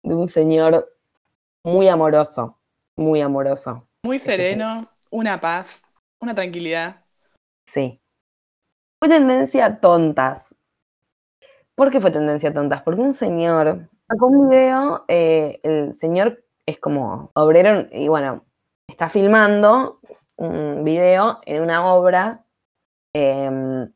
de 0.02 0.14
un 0.14 0.28
señor 0.28 0.94
muy 1.64 1.88
amoroso, 1.88 2.58
muy 2.94 3.20
amoroso. 3.20 3.88
Muy 4.04 4.16
este 4.16 4.36
sereno, 4.36 4.90
una 5.10 5.40
paz, 5.40 5.82
una 6.20 6.34
tranquilidad. 6.34 7.04
Sí. 7.66 8.00
Muy 9.00 9.08
tendencia 9.10 9.80
tontas 9.80 10.54
¿Por 11.78 11.92
qué 11.92 12.00
fue 12.00 12.10
tendencia 12.10 12.52
tontas? 12.52 12.82
Porque 12.82 13.00
un 13.00 13.12
señor 13.12 13.88
sacó 14.08 14.26
un 14.26 14.48
video, 14.48 15.04
eh, 15.06 15.60
el 15.62 15.94
señor 15.94 16.42
es 16.66 16.80
como 16.80 17.30
obrero 17.34 17.86
y 17.92 18.08
bueno, 18.08 18.44
está 18.88 19.08
filmando 19.08 20.00
un 20.34 20.82
video 20.82 21.38
en 21.46 21.62
una 21.62 21.86
obra, 21.86 22.44
em, 23.12 23.82
en 23.82 23.92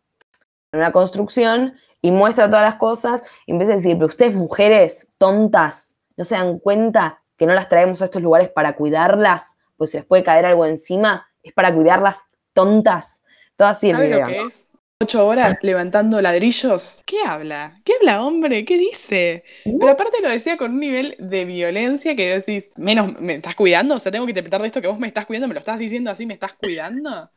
una 0.73 0.93
construcción 0.93 1.75
y 2.01 2.13
muestra 2.13 2.47
todas 2.47 2.63
las 2.63 2.77
cosas 2.77 3.25
y 3.47 3.51
empieza 3.51 3.73
a 3.73 3.77
decir, 3.79 3.95
pero 3.97 4.07
ustedes 4.07 4.37
mujeres 4.37 5.09
tontas, 5.19 5.99
¿no 6.17 6.23
se 6.23 6.37
dan 6.37 6.61
cuenta 6.61 7.21
que 7.37 7.47
no 7.47 7.55
las 7.55 7.69
traemos 7.69 8.01
a 8.01 8.05
estos 8.05 8.23
lugares 8.23 8.49
para 8.49 8.77
cuidarlas? 8.77 9.59
Pues 9.77 9.91
se 9.91 9.97
les 9.99 10.07
puede 10.07 10.23
caer 10.23 10.47
algo 10.47 10.67
encima, 10.67 11.27
es 11.43 11.53
para 11.53 11.75
cuidarlas 11.75 12.23
tontas. 12.53 13.25
Todo 13.57 13.67
así 13.67 13.91
el 13.91 13.97
¿Sabe 13.97 14.07
video. 14.07 14.21
lo 14.21 14.27
que 14.27 14.37
¿no? 14.41 14.47
es? 14.47 14.72
Ocho 15.03 15.27
horas 15.27 15.59
levantando 15.63 16.21
ladrillos. 16.23 17.03
¿Qué 17.05 17.17
habla? 17.27 17.75
¿Qué 17.85 17.95
habla, 18.01 18.23
hombre? 18.23 18.65
¿Qué 18.65 18.79
dice? 18.79 19.45
Pero 19.65 19.93
aparte 19.93 20.21
lo 20.23 20.29
decía 20.29 20.57
con 20.57 20.73
un 20.73 20.81
nivel 20.81 21.17
de 21.19 21.45
violencia 21.45 22.15
que 22.15 22.39
decís, 22.39 22.71
menos, 22.77 23.19
¿me 23.21 23.35
estás 23.35 23.57
cuidando? 23.57 23.97
O 23.97 24.01
sea, 24.01 24.13
tengo 24.13 24.27
que 24.27 24.31
interpretar 24.31 24.61
de 24.61 24.69
esto 24.69 24.81
que 24.81 24.87
vos 24.87 24.99
me 25.01 25.09
estás 25.09 25.27
cuidando, 25.27 25.49
¿me 25.49 25.55
lo 25.55 25.61
estás 25.61 25.79
diciendo 25.79 26.11
así? 26.11 26.25
¿Me 26.27 26.35
estás 26.35 26.53
cuidando? 26.55 27.31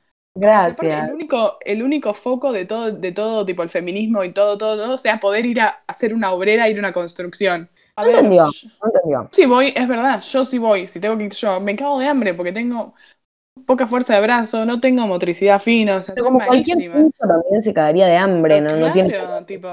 Pero 0.63 0.73
aparte, 0.73 0.95
Gracias. 0.95 0.99
el 0.99 1.11
único, 1.11 1.57
el 1.61 1.83
único 1.83 2.13
foco 2.13 2.51
de 2.51 2.65
todo, 2.65 2.91
de 2.91 3.11
todo, 3.11 3.45
tipo 3.45 3.63
el 3.63 3.69
feminismo 3.69 4.23
y 4.23 4.33
todo, 4.33 4.57
todo, 4.57 4.77
todo, 4.77 4.97
sea, 4.97 5.19
poder 5.19 5.45
ir 5.45 5.61
a 5.61 5.83
hacer 5.87 6.13
una 6.13 6.31
obrera, 6.33 6.69
ir 6.69 6.77
a 6.77 6.79
una 6.79 6.93
construcción. 6.93 7.69
A 7.95 8.03
No 8.03 8.07
entendió. 8.09 8.45
No 8.45 8.87
entendió. 8.93 9.29
Sí 9.31 9.45
voy, 9.45 9.73
es 9.75 9.87
verdad, 9.87 10.21
yo 10.21 10.43
sí 10.43 10.57
voy, 10.57 10.87
si 10.87 10.99
tengo 11.01 11.17
que 11.17 11.25
ir 11.25 11.33
yo, 11.33 11.59
me 11.59 11.75
cago 11.75 11.99
de 11.99 12.07
hambre 12.07 12.33
porque 12.33 12.53
tengo 12.53 12.95
poca 13.65 13.87
fuerza 13.87 14.15
de 14.15 14.21
brazo, 14.21 14.65
no 14.65 14.79
tengo 14.79 15.05
motricidad 15.07 15.59
fina, 15.59 15.97
o 15.97 16.03
sea, 16.03 16.15
Pero 16.15 16.25
soy 16.25 16.33
como 16.33 16.45
cualquier 16.45 16.77
malísima. 16.77 16.95
pincho 16.95 17.27
también 17.27 17.61
se 17.61 17.73
cagaría 17.73 18.07
de 18.07 18.17
hambre, 18.17 18.61
¿no? 18.61 18.75
No 18.75 18.91
tiene 18.91 19.13
tipo. 19.45 19.67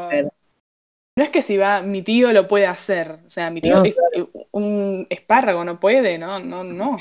No 1.15 1.25
es 1.25 1.31
que 1.31 1.43
si 1.43 1.59
va, 1.59 1.83
mi 1.83 2.01
tío 2.01 2.33
lo 2.33 2.49
puede 2.49 2.67
hacer, 2.67 3.19
o 3.27 3.31
sea, 3.31 3.51
mi 3.51 3.61
tío 3.61 3.77
No, 3.77 3.85
es 3.85 3.99
eh, 4.15 4.25
un 4.53 5.07
espárrago, 5.11 5.63
no 5.63 5.79
puede, 5.79 6.17
no, 6.17 6.39
no, 6.39 6.65
no. 6.65 6.97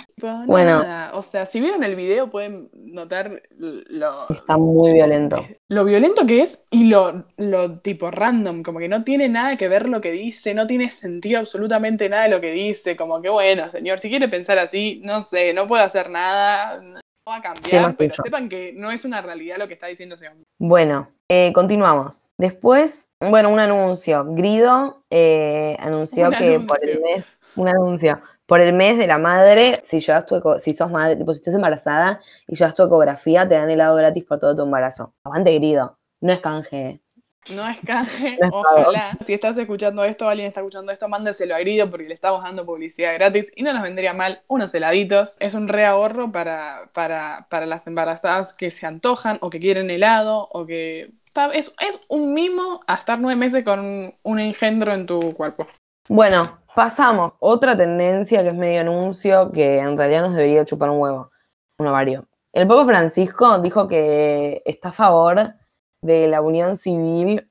Bueno. 0.48 0.84
nada. 0.84 1.12
O 1.14 1.22
sea, 1.22 1.46
si 1.46 1.62
vieron 1.62 1.84
el 1.86 1.96
video 1.96 2.30
pueden 2.30 2.70
notar 2.74 3.42
lo, 3.58 4.30
Está 4.30 4.58
muy 4.58 4.92
violento. 4.92 5.48
lo 5.70 5.86
violento 5.86 6.26
que 6.26 6.42
es 6.42 6.62
y 6.70 6.90
lo, 6.90 7.26
lo 7.38 7.80
tipo 7.80 8.12
random, 8.12 8.64
como 8.64 8.80
que 8.80 8.90
no 8.90 9.06
tiene 9.06 9.30
nada 9.30 9.56
que 9.56 9.70
ver 9.70 9.88
lo 9.88 10.02
que 10.02 10.12
dice, 10.12 10.54
no 10.54 10.68
tiene 10.68 10.90
sentido 10.90 11.40
absolutamente 11.40 12.10
nada 12.10 12.24
de 12.24 12.30
lo 12.30 12.42
que 12.42 12.52
dice, 12.52 12.98
como 12.98 13.22
que 13.22 13.30
bueno, 13.30 13.72
señor, 13.72 14.00
si 14.00 14.10
quiere 14.10 14.28
pensar 14.28 14.60
así, 14.60 15.02
no 15.06 15.22
sé, 15.22 15.54
no 15.54 15.70
puede 15.70 15.84
hacer 15.84 16.10
nada, 16.10 16.82
no 16.82 17.00
va 17.30 17.38
a 17.38 17.42
cambiar, 17.42 17.96
pero 17.96 18.14
sepan 18.14 18.50
que 18.50 18.74
no 18.76 18.92
es 18.92 19.06
una 19.06 19.22
realidad 19.22 19.58
lo 19.58 19.70
que 19.70 19.76
está 19.76 19.88
diciendo 19.88 20.16
ese 20.16 20.28
hombre. 20.28 20.44
Bueno, 20.60 21.10
eh, 21.34 21.54
continuamos. 21.54 22.32
Después, 22.38 23.10
bueno, 23.22 23.50
un 23.50 23.60
anuncio. 23.60 24.26
Grido 24.28 25.04
eh, 25.10 25.78
anunció 25.80 26.28
Un 26.28 26.34
que 26.34 26.60
por 26.60 26.78
el 26.84 26.98
anuncio. 26.98 27.02
mes, 27.02 27.38
un 27.56 27.68
anuncio, 27.70 28.22
por 28.46 28.60
el 28.62 28.74
mes 28.74 28.98
de 28.98 29.08
la 29.08 29.18
madre, 29.18 29.80
si 29.82 30.00
llevas 30.02 30.26
tu 30.26 30.36
eco- 30.36 30.60
si 30.60 30.74
sos 30.74 30.92
madre, 30.92 31.16
tipo, 31.16 31.34
si 31.34 31.40
estás 31.40 31.54
embarazada 31.56 32.22
y 32.48 32.56
llevas 32.56 32.76
tu 32.76 32.84
ecografía, 32.84 33.48
te 33.48 33.56
dan 33.56 33.70
helado 33.70 33.96
gratis 33.96 34.26
por 34.26 34.40
todo 34.40 34.56
tu 34.56 34.64
embarazo. 34.64 35.14
Aguante 35.24 35.54
Grido, 35.56 35.98
no 36.22 36.34
es 36.34 36.42
canje. 36.42 37.02
No 37.50 37.68
es 37.68 37.80
canje, 37.82 38.38
No 38.40 38.48
es 38.48 38.54
ojalá. 38.54 39.18
Si 39.22 39.34
estás 39.34 39.58
escuchando 39.58 40.04
esto, 40.04 40.30
alguien 40.30 40.48
está 40.50 40.60
escuchando 40.60 40.92
esto, 40.92 41.10
mándeselo 41.10 41.56
a 41.56 41.60
Grido 41.60 41.90
porque 41.90 42.08
le 42.08 42.14
estamos 42.14 42.44
dando 42.44 42.66
publicidad 42.68 43.14
gratis 43.16 43.52
y 43.56 43.64
no 43.64 43.74
nos 43.74 43.82
vendría 43.82 44.14
mal 44.14 44.44
unos 44.48 44.74
heladitos. 44.76 45.38
Es 45.40 45.54
un 45.56 45.68
reahorro 45.68 46.32
para, 46.32 46.92
para, 46.94 47.48
para 47.50 47.66
las 47.66 47.88
embarazadas 47.88 48.54
que 48.54 48.70
se 48.70 48.86
antojan 48.86 49.38
o 49.42 49.50
que 49.50 49.60
quieren 49.60 49.90
helado 49.90 50.50
o 50.52 50.66
que... 50.68 51.14
Es, 51.54 51.74
es 51.88 52.00
un 52.10 52.34
mimo 52.34 52.82
a 52.88 52.96
estar 52.96 53.20
nueve 53.20 53.38
meses 53.38 53.64
con 53.64 53.80
un, 53.80 54.14
un 54.24 54.40
engendro 54.40 54.94
en 54.94 55.06
tu 55.06 55.34
cuerpo. 55.34 55.66
Bueno, 56.10 56.60
pasamos. 56.76 57.34
Otra 57.40 57.78
tendencia 57.78 58.44
que 58.44 58.50
es 58.50 58.56
medio 58.56 58.82
anuncio 58.82 59.52
que 59.52 59.80
en 59.80 59.98
realidad 59.98 60.24
nos 60.24 60.34
debería 60.34 60.66
chupar 60.66 60.90
un 60.90 61.00
huevo, 61.00 61.32
un 61.78 61.88
ovario. 61.88 62.28
El 62.54 62.68
Papa 62.68 62.86
Francisco 62.86 63.60
dijo 63.60 63.88
que 63.88 64.62
está 64.66 64.90
a 64.90 64.94
favor 64.94 65.54
de 66.02 66.28
la 66.28 66.42
unión 66.42 66.76
civil 66.76 67.50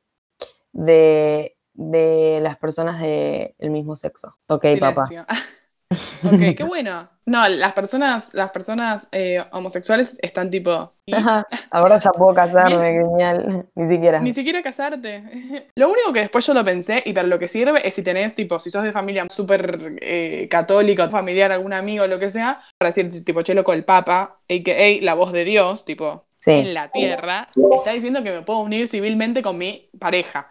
de, 0.73 1.57
de 1.73 2.41
las 2.43 2.59
personas 2.59 3.01
del 3.01 3.71
mismo 3.71 3.97
sexo. 3.97 4.37
Ok, 4.49 4.67
papá. 4.79 5.09
Ok, 5.91 6.41
qué 6.57 6.65
bueno. 6.65 7.09
No, 7.27 7.49
las 7.49 7.73
personas, 7.75 8.35
las 8.35 8.51
personas 8.51 9.09
eh, 9.13 9.45
homosexuales 9.53 10.19
están 10.23 10.51
tipo... 10.51 10.95
¿y? 11.07 11.13
Ahora 11.71 11.99
ya 11.99 12.11
puedo 12.11 12.35
casarme, 12.35 12.93
genial. 12.93 13.67
Ni 13.75 13.89
siquiera. 13.89 14.21
Ni 14.21 14.35
siquiera 14.35 14.63
casarte. 14.63 15.69
Lo 15.77 15.89
único 15.91 16.13
que 16.13 16.21
después 16.21 16.47
yo 16.47 16.55
lo 16.55 16.65
pensé 16.65 17.03
y 17.05 17.13
para 17.13 17.29
lo 17.29 17.39
que 17.39 17.49
sirve 17.49 17.87
es 17.87 17.95
si 17.95 18.03
tenés, 18.03 18.35
tipo, 18.35 18.59
si 18.59 18.71
sos 18.71 18.83
de 18.83 18.93
familia 18.93 19.27
súper 19.29 19.97
eh, 20.01 20.49
católica, 20.51 21.09
familiar, 21.09 21.53
algún 21.53 21.73
amigo, 21.73 22.07
lo 22.07 22.19
que 22.19 22.31
sea, 22.31 22.61
para 22.79 22.91
decir, 22.91 23.25
tipo, 23.25 23.43
che, 23.43 23.55
loco, 23.55 23.73
el 23.73 23.85
Papa, 23.85 24.39
a.k.a. 24.49 25.05
la 25.05 25.15
voz 25.15 25.33
de 25.33 25.45
Dios, 25.45 25.85
tipo, 25.85 26.25
en 26.47 26.75
la 26.75 26.91
tierra, 26.91 27.49
está 27.73 27.93
diciendo 27.93 28.23
que 28.23 28.33
me 28.33 28.43
puedo 28.43 28.61
unir 28.61 28.89
civilmente 28.89 29.43
con 29.43 29.59
mi 29.59 29.89
pareja. 29.99 30.49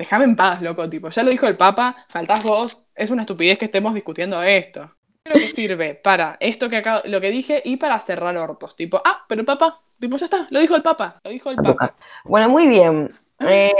Déjame 0.00 0.24
en 0.24 0.34
paz, 0.34 0.62
loco, 0.62 0.88
tipo, 0.88 1.10
ya 1.10 1.22
lo 1.22 1.30
dijo 1.30 1.46
el 1.46 1.58
Papa, 1.58 1.94
faltás 2.08 2.42
vos, 2.42 2.88
es 2.94 3.10
una 3.10 3.20
estupidez 3.20 3.58
que 3.58 3.66
estemos 3.66 3.92
discutiendo 3.92 4.42
esto. 4.42 4.90
Creo 5.22 5.38
que 5.38 5.48
sirve 5.48 5.94
para 5.94 6.38
esto 6.40 6.70
que 6.70 6.82
lo 7.04 7.20
que 7.20 7.30
dije 7.30 7.60
y 7.62 7.76
para 7.76 8.00
cerrar 8.00 8.34
ortos, 8.38 8.74
tipo, 8.74 9.02
ah, 9.04 9.26
pero 9.28 9.42
el 9.42 9.44
Papa, 9.44 9.82
tipo, 10.00 10.16
ya 10.16 10.24
está, 10.24 10.46
lo 10.48 10.58
dijo 10.58 10.74
el 10.74 10.80
Papa, 10.80 11.20
lo 11.22 11.30
dijo 11.30 11.50
el 11.50 11.56
Papa. 11.56 11.92
Bueno, 12.24 12.48
muy 12.48 12.66
bien. 12.66 13.12
Eh, 13.40 13.74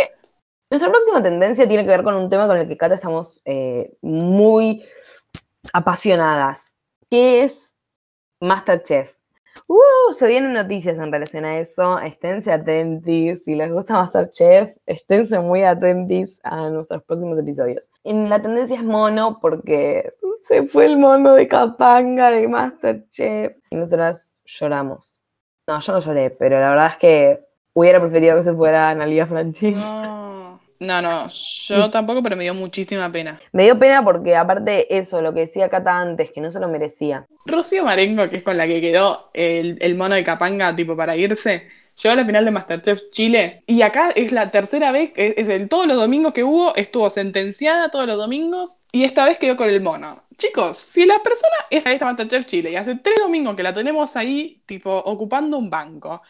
nuestra 0.69 0.91
próxima 0.91 1.23
tendencia 1.23 1.67
tiene 1.67 1.85
que 1.85 1.91
ver 1.91 2.03
con 2.03 2.15
un 2.15 2.29
tema 2.29 2.47
con 2.47 2.59
el 2.59 2.69
que 2.69 2.77
Cata 2.77 2.97
estamos 2.97 3.41
eh, 3.47 3.97
muy 4.03 4.85
apasionadas, 5.73 6.77
que 7.09 7.45
es 7.45 7.75
Masterchef. 8.43 9.15
Uh, 9.67 10.13
se 10.15 10.27
vienen 10.27 10.53
noticias 10.53 10.99
en 10.99 11.13
relación 11.13 11.45
a 11.45 11.59
eso, 11.59 11.99
esténse 12.01 12.53
atentis, 12.53 13.45
si 13.45 13.55
les 13.55 13.73
gusta 13.73 13.95
Masterchef, 13.95 14.77
esténse 14.87 15.39
muy 15.41 15.63
atentis 15.63 16.41
a 16.43 16.71
nuestros 16.71 17.03
próximos 17.05 17.39
episodios. 17.39 17.91
En 18.05 18.29
la 18.29 18.43
tendencia 18.43 18.77
es 18.77 18.85
mono 18.85 19.39
porque 19.41 20.13
se 20.43 20.67
fue 20.67 20.87
el 20.87 20.99
mono 20.99 21.35
de 21.35 21.47
Capanga 21.49 22.31
de 22.31 22.49
Masterchef 22.49 23.57
y 23.71 23.77
nosotras 23.77 24.35
lloramos. 24.45 25.23
No, 25.69 25.79
yo 25.79 25.93
no 25.93 26.01
lloré, 26.01 26.31
pero 26.31 26.59
la 26.59 26.71
verdad 26.71 26.87
es 26.89 26.97
que 26.97 27.47
hubiera 27.75 28.01
preferido 28.01 28.37
que 28.37 28.43
se 28.43 28.55
fuera 28.55 28.91
Analia 28.91 29.27
Franchi. 29.27 29.73
No, 29.73 30.30
no, 30.81 31.01
no, 31.03 31.29
yo 31.29 31.91
tampoco, 31.91 32.23
pero 32.23 32.37
me 32.37 32.45
dio 32.45 32.55
muchísima 32.55 33.13
pena. 33.13 33.41
Me 33.53 33.65
dio 33.65 33.79
pena 33.79 34.03
porque 34.03 34.35
aparte 34.35 34.97
eso, 34.97 35.21
lo 35.23 35.33
que 35.33 35.41
decía 35.41 35.69
Cata 35.69 35.99
antes, 36.01 36.31
que 36.33 36.41
no 36.41 36.51
se 36.51 36.59
lo 36.59 36.69
merecía. 36.69 37.27
Rocío 37.47 37.85
Marengo, 37.85 38.29
que 38.29 38.39
es 38.39 38.43
con 38.43 38.57
la 38.57 38.67
que 38.67 38.81
quedó 38.81 39.31
el, 39.35 39.79
el 39.81 39.95
mono 39.95 40.15
de 40.15 40.25
Capanga, 40.25 40.75
tipo, 40.75 40.97
para 40.97 41.17
irse, 41.17 41.69
llegó 42.03 42.13
a 42.13 42.17
la 42.17 42.25
final 42.25 42.45
de 42.47 42.51
Masterchef 42.51 43.11
Chile. 43.11 43.63
Y 43.67 43.83
acá 43.83 44.11
es 44.15 44.33
la 44.33 44.51
tercera 44.51 44.91
vez, 44.91 45.13
es, 45.17 45.35
es 45.37 45.49
el, 45.51 45.69
todos 45.69 45.87
los 45.87 45.97
domingos 45.99 46.33
que 46.33 46.45
hubo, 46.45 46.75
estuvo 46.75 47.11
sentenciada 47.11 47.91
todos 47.91 48.07
los 48.07 48.17
domingos, 48.17 48.81
y 48.91 49.05
esta 49.05 49.27
vez 49.27 49.37
quedó 49.39 49.57
con 49.57 49.69
el 49.69 49.83
mono. 49.83 50.25
Chicos, 50.39 50.79
si 50.79 51.05
la 51.05 51.23
persona 51.23 51.57
es 51.69 51.85
esta 51.85 52.07
Masterchef 52.07 52.47
Chile 52.47 52.71
y 52.71 52.77
hace 52.77 52.95
tres 52.95 53.17
domingos 53.19 53.55
que 53.55 53.63
la 53.63 53.75
tenemos 53.75 54.17
ahí, 54.17 54.63
tipo, 54.65 54.91
ocupando 54.97 55.59
un 55.59 55.69
banco, 55.69 56.23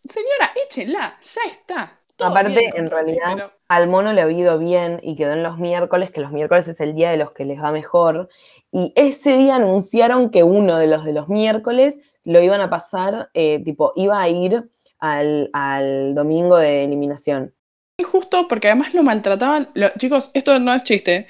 señora, 0.00 0.52
échenla, 0.64 1.18
ya 1.20 1.50
está. 1.50 2.00
Todo 2.14 2.28
Aparte, 2.28 2.50
bien 2.52 2.72
en 2.76 2.88
realidad, 2.90 3.32
pero- 3.34 3.52
al 3.68 3.88
mono 3.88 4.12
le 4.12 4.22
ha 4.22 4.30
ido 4.30 4.58
bien 4.58 5.00
y 5.02 5.16
quedó 5.16 5.32
en 5.32 5.42
los 5.42 5.58
miércoles, 5.58 6.10
que 6.10 6.20
los 6.20 6.32
miércoles 6.32 6.68
es 6.68 6.80
el 6.80 6.94
día 6.94 7.10
de 7.10 7.16
los 7.16 7.32
que 7.32 7.44
les 7.44 7.60
va 7.62 7.72
mejor. 7.72 8.28
Y 8.72 8.92
ese 8.96 9.36
día 9.36 9.56
anunciaron 9.56 10.30
que 10.30 10.42
uno 10.44 10.76
de 10.78 10.86
los 10.86 11.04
de 11.04 11.12
los 11.12 11.28
miércoles 11.28 12.00
lo 12.24 12.40
iban 12.40 12.60
a 12.60 12.70
pasar, 12.70 13.30
eh, 13.34 13.62
tipo, 13.64 13.92
iba 13.96 14.20
a 14.20 14.28
ir 14.28 14.68
al, 14.98 15.50
al 15.52 16.14
domingo 16.14 16.58
de 16.58 16.84
eliminación. 16.84 17.54
injusto 17.98 18.48
porque 18.48 18.68
además 18.68 18.94
lo 18.94 19.02
maltrataban. 19.02 19.70
lo- 19.74 19.90
chicos, 19.98 20.30
esto 20.34 20.58
no 20.58 20.72
es 20.74 20.84
chiste. 20.84 21.26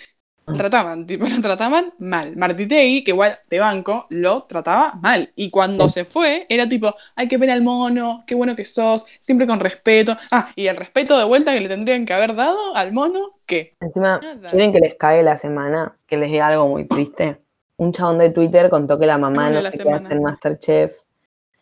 Trataban, 0.57 1.07
tipo, 1.07 1.26
lo 1.26 1.41
trataban 1.43 1.93
mal. 1.99 2.37
Martitegui, 2.37 3.03
que 3.03 3.11
igual 3.11 3.37
de 3.50 3.59
banco, 3.59 4.07
lo 4.11 4.45
trataba 4.45 4.95
mal. 5.03 5.33
Y 5.35 5.50
cuando 5.50 5.88
se 5.88 6.05
fue, 6.05 6.47
era 6.49 6.69
tipo, 6.69 6.95
hay 7.17 7.26
que 7.26 7.37
ver 7.37 7.50
al 7.50 7.62
mono, 7.62 8.23
qué 8.29 8.37
bueno 8.37 8.55
que 8.55 8.65
sos, 8.65 9.05
siempre 9.21 9.47
con 9.49 9.59
respeto. 9.59 10.17
Ah, 10.31 10.50
y 10.55 10.69
el 10.69 10.76
respeto 10.76 11.19
de 11.19 11.25
vuelta 11.25 11.53
que 11.53 11.61
le 11.61 11.69
tendrían 11.69 12.07
que 12.07 12.15
haber 12.15 12.37
dado 12.37 12.76
al 12.76 12.93
mono, 12.93 13.38
¿qué? 13.45 13.75
Encima, 13.81 14.21
Nada. 14.23 14.49
¿quieren 14.49 14.73
que 14.73 14.79
les 14.79 14.95
cague 14.95 15.23
la 15.25 15.37
semana? 15.37 15.97
Que 16.07 16.17
les 16.17 16.31
diga 16.31 16.47
algo 16.47 16.69
muy 16.69 16.87
triste. 16.87 17.41
Un 17.79 17.93
chabón 17.93 18.19
de 18.19 18.31
Twitter 18.31 18.71
contó 18.71 18.99
que 19.00 19.07
la 19.07 19.19
mamá 19.19 19.50
no 19.50 19.61
la 19.61 19.71
qué 19.73 19.79
semana. 19.79 19.97
hace 19.99 20.15
en 20.15 20.23
Masterchef 20.23 21.00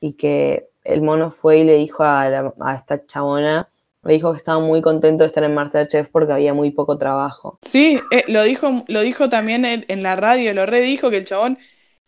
y 0.00 0.12
que 0.12 0.68
el 0.84 1.00
mono 1.00 1.30
fue 1.30 1.60
y 1.60 1.64
le 1.64 1.76
dijo 1.76 2.04
a, 2.04 2.28
la- 2.28 2.52
a 2.60 2.74
esta 2.74 3.04
chabona, 3.06 3.70
le 4.04 4.14
dijo 4.14 4.32
que 4.32 4.38
estaba 4.38 4.60
muy 4.60 4.82
contento 4.82 5.24
de 5.24 5.28
estar 5.28 5.44
en 5.44 5.54
Masterchef 5.54 6.08
porque 6.10 6.32
había 6.32 6.54
muy 6.54 6.70
poco 6.70 6.98
trabajo. 6.98 7.58
Sí, 7.62 8.00
eh, 8.10 8.24
lo 8.28 8.42
dijo, 8.42 8.84
lo 8.88 9.00
dijo 9.00 9.28
también 9.28 9.64
en, 9.64 10.02
la 10.02 10.16
radio, 10.16 10.54
lo 10.54 10.66
redijo 10.66 11.10
que 11.10 11.18
el 11.18 11.24
chabón 11.24 11.58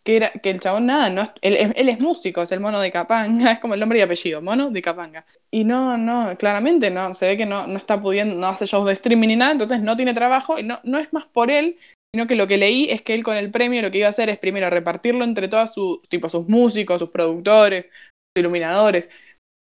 que, 0.03 0.17
era, 0.17 0.31
que 0.31 0.49
el 0.49 0.59
chabón 0.59 0.85
nada, 0.85 1.09
no, 1.09 1.23
él, 1.41 1.73
él, 1.75 1.89
es 1.89 1.99
músico, 1.99 2.41
es 2.41 2.51
el 2.51 2.59
mono 2.59 2.79
de 2.79 2.91
Capanga, 2.91 3.51
es 3.53 3.59
como 3.59 3.73
el 3.73 3.79
nombre 3.79 3.99
y 3.99 4.01
apellido, 4.01 4.41
mono 4.41 4.69
de 4.69 4.81
Capanga. 4.81 5.25
Y 5.51 5.63
no, 5.63 5.97
no, 5.97 6.37
claramente 6.37 6.89
no, 6.89 7.13
se 7.13 7.27
ve 7.27 7.37
que 7.37 7.45
no, 7.45 7.67
no 7.67 7.77
está 7.77 8.01
pudiendo, 8.01 8.35
no 8.35 8.47
hace 8.47 8.65
shows 8.65 8.85
de 8.85 8.93
streaming 8.93 9.29
ni 9.29 9.35
nada, 9.35 9.51
entonces 9.51 9.81
no 9.81 9.97
tiene 9.97 10.13
trabajo, 10.13 10.59
y 10.59 10.63
no, 10.63 10.79
no 10.83 10.99
es 10.99 11.11
más 11.11 11.27
por 11.27 11.51
él, 11.51 11.77
sino 12.13 12.27
que 12.27 12.35
lo 12.35 12.47
que 12.47 12.57
leí 12.57 12.87
es 12.89 13.01
que 13.01 13.13
él 13.13 13.23
con 13.23 13.35
el 13.35 13.51
premio 13.51 13.81
lo 13.81 13.91
que 13.91 13.99
iba 13.99 14.07
a 14.07 14.11
hacer 14.11 14.29
es 14.29 14.37
primero 14.37 14.69
repartirlo 14.69 15.23
entre 15.23 15.47
todos 15.47 15.73
sus, 15.73 15.99
sus 16.29 16.47
músicos, 16.47 16.99
sus 16.99 17.09
productores, 17.09 17.85
sus 17.85 18.41
iluminadores, 18.41 19.09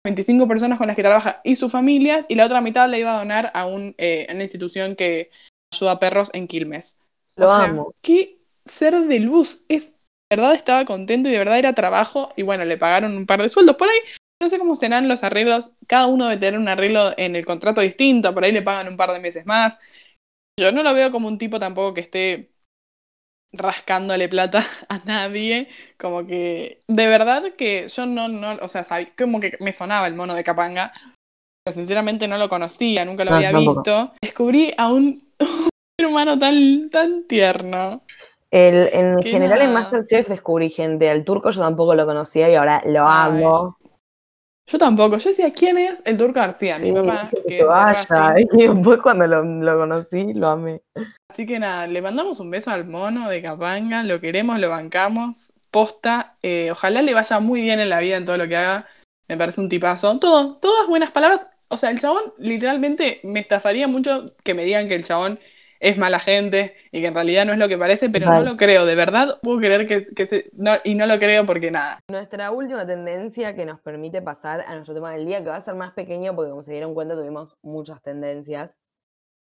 25 0.05 0.49
personas 0.49 0.79
con 0.79 0.87
las 0.87 0.97
que 0.97 1.03
trabaja 1.03 1.41
y 1.45 1.57
sus 1.57 1.71
familias, 1.71 2.27
y 2.29 2.35
la 2.35 2.47
otra 2.47 2.61
mitad 2.61 2.89
la 2.89 2.99
iba 2.99 3.15
a 3.15 3.19
donar 3.19 3.51
a, 3.55 3.67
un, 3.67 3.95
eh, 3.99 4.27
una 4.31 4.43
institución 4.43 4.97
que 4.97 5.31
ayuda 5.73 5.93
a 5.93 5.99
perros 5.99 6.31
en 6.33 6.47
Quilmes. 6.47 7.01
Lo 7.37 7.51
amo. 7.51 7.95
Qué 8.03 8.39
ser 8.65 9.01
de 9.07 9.21
luz. 9.21 9.65
Es, 9.69 9.93
de 9.93 10.37
verdad 10.37 10.55
estaba 10.55 10.85
contento 10.85 11.29
y 11.29 11.33
de 11.33 11.39
verdad 11.39 11.59
era 11.59 11.75
trabajo. 11.75 12.31
Y 12.37 12.43
bueno, 12.43 12.65
le 12.65 12.79
pagaron 12.79 13.17
un 13.17 13.27
par 13.27 13.43
de 13.43 13.49
sueldos 13.49 13.77
por 13.77 13.89
ahí. 13.89 13.99
No 14.41 14.49
sé 14.49 14.59
cómo 14.59 14.77
serán 14.77 15.09
los 15.09 15.23
arreglos. 15.23 15.77
Cada 15.87 16.07
uno 16.07 16.27
debe 16.27 16.41
tener 16.41 16.61
un 16.61 16.69
arreglo 16.69 17.13
en 17.17 17.37
el 17.37 17.47
contrato 17.47 17.81
distinto. 17.81 18.35
Por 18.35 18.45
ahí 18.45 18.53
le 18.53 18.63
pagan 18.63 18.89
un 18.89 18.97
par 18.97 19.13
de 19.13 19.21
meses 19.21 19.47
más. 19.47 19.79
Yo 20.59 20.73
no 20.73 20.83
lo 20.83 20.93
veo 20.95 21.11
como 21.11 21.29
un 21.29 21.39
tipo 21.39 21.59
tampoco 21.59 21.95
que 21.95 22.03
esté 22.03 22.52
rascándole 23.53 24.29
plata 24.29 24.65
a 24.89 24.99
nadie. 25.05 25.69
Como 25.99 26.27
que, 26.27 26.81
de 26.89 27.07
verdad 27.07 27.55
que 27.57 27.89
yo 27.89 28.07
no, 28.07 28.29
no, 28.29 28.59
o 28.61 28.69
sea, 28.69 28.85
como 29.17 29.41
que 29.41 29.57
me 29.61 29.73
sonaba 29.73 30.07
el 30.07 30.15
mono 30.15 30.35
de 30.35 30.45
Capanga. 30.45 30.93
Pero 31.65 31.77
sinceramente 31.77 32.27
no 32.27 32.39
lo 32.39 32.49
conocía, 32.49 33.05
nunca 33.05 33.25
lo 33.25 33.35
había 33.35 33.53
visto. 33.53 34.13
Descubrí 34.21 34.75
a 34.77 34.89
un, 34.93 35.33
ser 35.39 36.09
humano 36.09 36.39
tan, 36.39 36.91
tan 36.91 37.25
tierno. 37.29 38.03
El, 38.51 38.91
en 38.93 39.23
general 39.23 39.63
en 39.63 39.73
Masterchef 39.73 40.29
descubrí 40.29 40.69
gente, 40.69 41.09
al 41.09 41.25
turco 41.25 41.51
yo 41.51 41.63
tampoco 41.63 41.95
lo 41.95 42.05
conocía 42.05 42.51
y 42.51 42.55
ahora 42.55 42.83
lo 42.85 43.07
amo. 43.07 43.79
Yo 44.67 44.79
tampoco, 44.79 45.19
yo 45.19 45.29
decía, 45.31 45.53
¿quién 45.53 45.77
es 45.77 46.03
el 46.07 46.17
turco 46.17 46.41
García? 46.41 46.77
Mi 46.79 46.93
papá. 46.93 47.29
Que, 47.47 47.59
se 47.59 47.65
vaya. 47.65 48.35
Y 48.53 48.67
después 48.67 49.01
cuando 49.01 49.27
lo, 49.27 49.43
lo, 49.43 49.79
conocí, 49.79 50.33
lo 50.33 50.49
amé. 50.49 50.83
Así 51.29 51.47
que 51.47 51.59
nada, 51.59 51.87
le 51.87 52.01
mandamos 52.01 52.41
un 52.41 52.51
beso 52.51 52.71
al 52.71 52.87
mono 52.87 53.29
de 53.29 53.43
Capanga, 53.43 54.03
lo 54.03 54.21
queremos, 54.21 54.59
lo 54.59 54.71
bancamos, 54.71 55.53
posta. 55.71 56.37
Eh, 56.43 56.71
ojalá 56.71 57.03
le 57.03 57.15
vaya 57.15 57.41
muy 57.41 57.61
bien 57.61 57.81
en 57.81 57.89
la 57.89 57.99
vida 57.99 58.17
en 58.17 58.25
todo 58.25 58.37
lo 58.37 58.49
que 58.49 58.57
haga. 58.57 58.87
Me 59.29 59.37
parece 59.37 59.61
un 59.61 59.69
tipazo. 59.69 60.19
Todo, 60.19 60.57
todas 60.57 60.87
buenas 60.89 61.11
palabras. 61.11 61.49
O 61.69 61.77
sea, 61.77 61.91
el 61.91 62.01
chabón 62.01 62.23
literalmente 62.39 63.21
me 63.25 63.41
estafaría 63.41 63.89
mucho 63.89 64.33
que 64.45 64.55
me 64.55 64.65
digan 64.65 64.89
que 64.89 64.95
el 64.95 65.05
chabón 65.05 65.41
es 65.83 65.99
mala 65.99 66.21
gente 66.21 66.77
y 66.93 67.01
que 67.01 67.09
en 67.09 67.15
realidad 67.15 67.45
no 67.45 67.53
es 67.53 67.59
lo 67.59 67.69
que 67.69 67.77
parece, 67.77 68.09
pero 68.09 68.31
no 68.31 68.41
lo 68.41 68.57
creo, 68.57 68.87
de 68.87 68.95
verdad 68.95 69.41
puedo 69.43 69.59
creer 69.59 69.89
que, 69.89 70.27
se, 70.29 70.49
no, 70.55 70.75
y 70.85 70.95
no 70.95 71.07
lo 71.07 71.19
creo 71.19 71.45
porque 71.45 71.73
nada. 71.73 71.99
Nuestra 72.09 72.53
última 72.53 72.87
tendencia 72.87 73.57
que 73.57 73.67
nos 73.67 73.81
permite 73.81 74.23
pasar 74.23 74.61
a 74.61 74.75
nuestro 74.77 74.95
tema 74.95 75.13
del 75.13 75.27
día, 75.27 75.43
que 75.43 75.49
va 75.49 75.57
a 75.57 75.61
ser 75.61 75.75
más 75.75 75.93
pequeño 75.93 76.37
porque 76.37 76.51
como 76.51 76.63
se 76.63 76.73
dieron 76.73 76.95
cuenta 76.95 77.17
tuvimos 77.17 77.59
muchas 77.63 78.01
tendencias. 78.01 78.81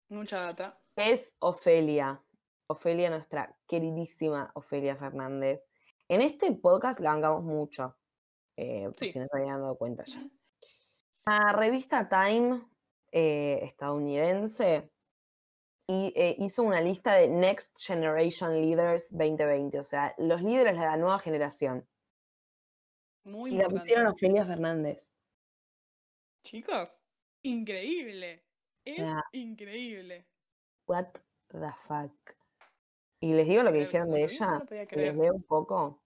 Mucha 0.09 0.41
data. 0.41 0.79
Es 0.97 1.37
Ofelia. 1.39 2.23
Ofelia, 2.67 3.11
nuestra 3.11 3.55
queridísima 3.67 4.51
Ofelia 4.55 4.97
Fernández. 4.97 5.63
En 6.09 6.23
este 6.23 6.51
podcast 6.53 7.01
la 7.01 7.11
bancamos 7.11 7.45
mucho, 7.45 7.95
eh, 8.57 8.89
si 8.99 9.19
no 9.19 9.27
se 9.27 9.39
habían 9.39 9.61
dado 9.61 9.77
cuenta 9.77 10.05
ya. 10.05 10.23
La 11.27 11.53
revista 11.53 12.09
Time 12.09 12.63
eh, 13.11 13.61
estadounidense 13.63 14.92
y 15.93 16.11
eh, 16.17 16.35
hizo 16.39 16.63
una 16.63 16.81
lista 16.81 17.13
de 17.15 17.29
Next 17.29 17.79
Generation 17.85 18.59
Leaders 18.63 19.11
2020, 19.11 19.79
o 19.79 19.83
sea, 19.83 20.15
los 20.17 20.41
líderes 20.41 20.79
de 20.79 20.87
la 20.87 20.97
nueva 20.97 21.19
generación. 21.19 21.87
Muy 23.25 23.55
y 23.55 23.59
la 23.59 23.69
pusieron 23.69 24.07
a 24.07 24.13
Ofelia 24.13 24.47
Fernández. 24.47 25.13
Chicos, 26.45 26.89
increíble. 27.43 28.43
Es 28.87 28.97
increíble. 29.33 30.27
What 30.89 31.09
the 31.49 31.73
fuck. 31.87 32.37
Y 33.21 33.35
les 33.35 33.47
digo 33.47 33.63
lo 33.63 33.71
que 33.71 33.81
dijeron 33.81 34.11
de 34.11 34.25
ella, 34.25 34.63
les 34.71 35.15
leo 35.15 35.35
un 35.35 35.45
poco. 35.45 36.03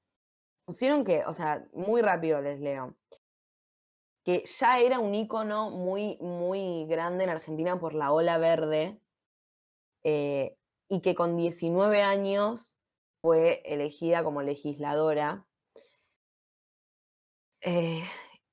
Pusieron 0.65 1.05
que, 1.05 1.25
o 1.27 1.33
sea, 1.33 1.65
muy 1.73 2.03
rápido 2.03 2.43
les 2.43 2.59
leo, 2.59 2.97
que 4.25 4.43
ya 4.45 4.81
era 4.81 4.99
un 4.99 5.15
ícono 5.15 5.71
muy, 5.71 6.19
muy 6.21 6.87
grande 6.87 7.23
en 7.23 7.31
Argentina 7.31 7.79
por 7.79 7.95
la 7.95 8.13
ola 8.13 8.37
verde, 8.37 9.01
eh, 10.09 10.57
y 10.89 11.01
que 11.01 11.17
con 11.17 11.37
19 11.37 12.01
años 12.01 12.79
fue 13.21 13.61
elegida 13.65 14.23
como 14.23 14.41
legisladora 14.41 15.45
eh, 17.61 18.05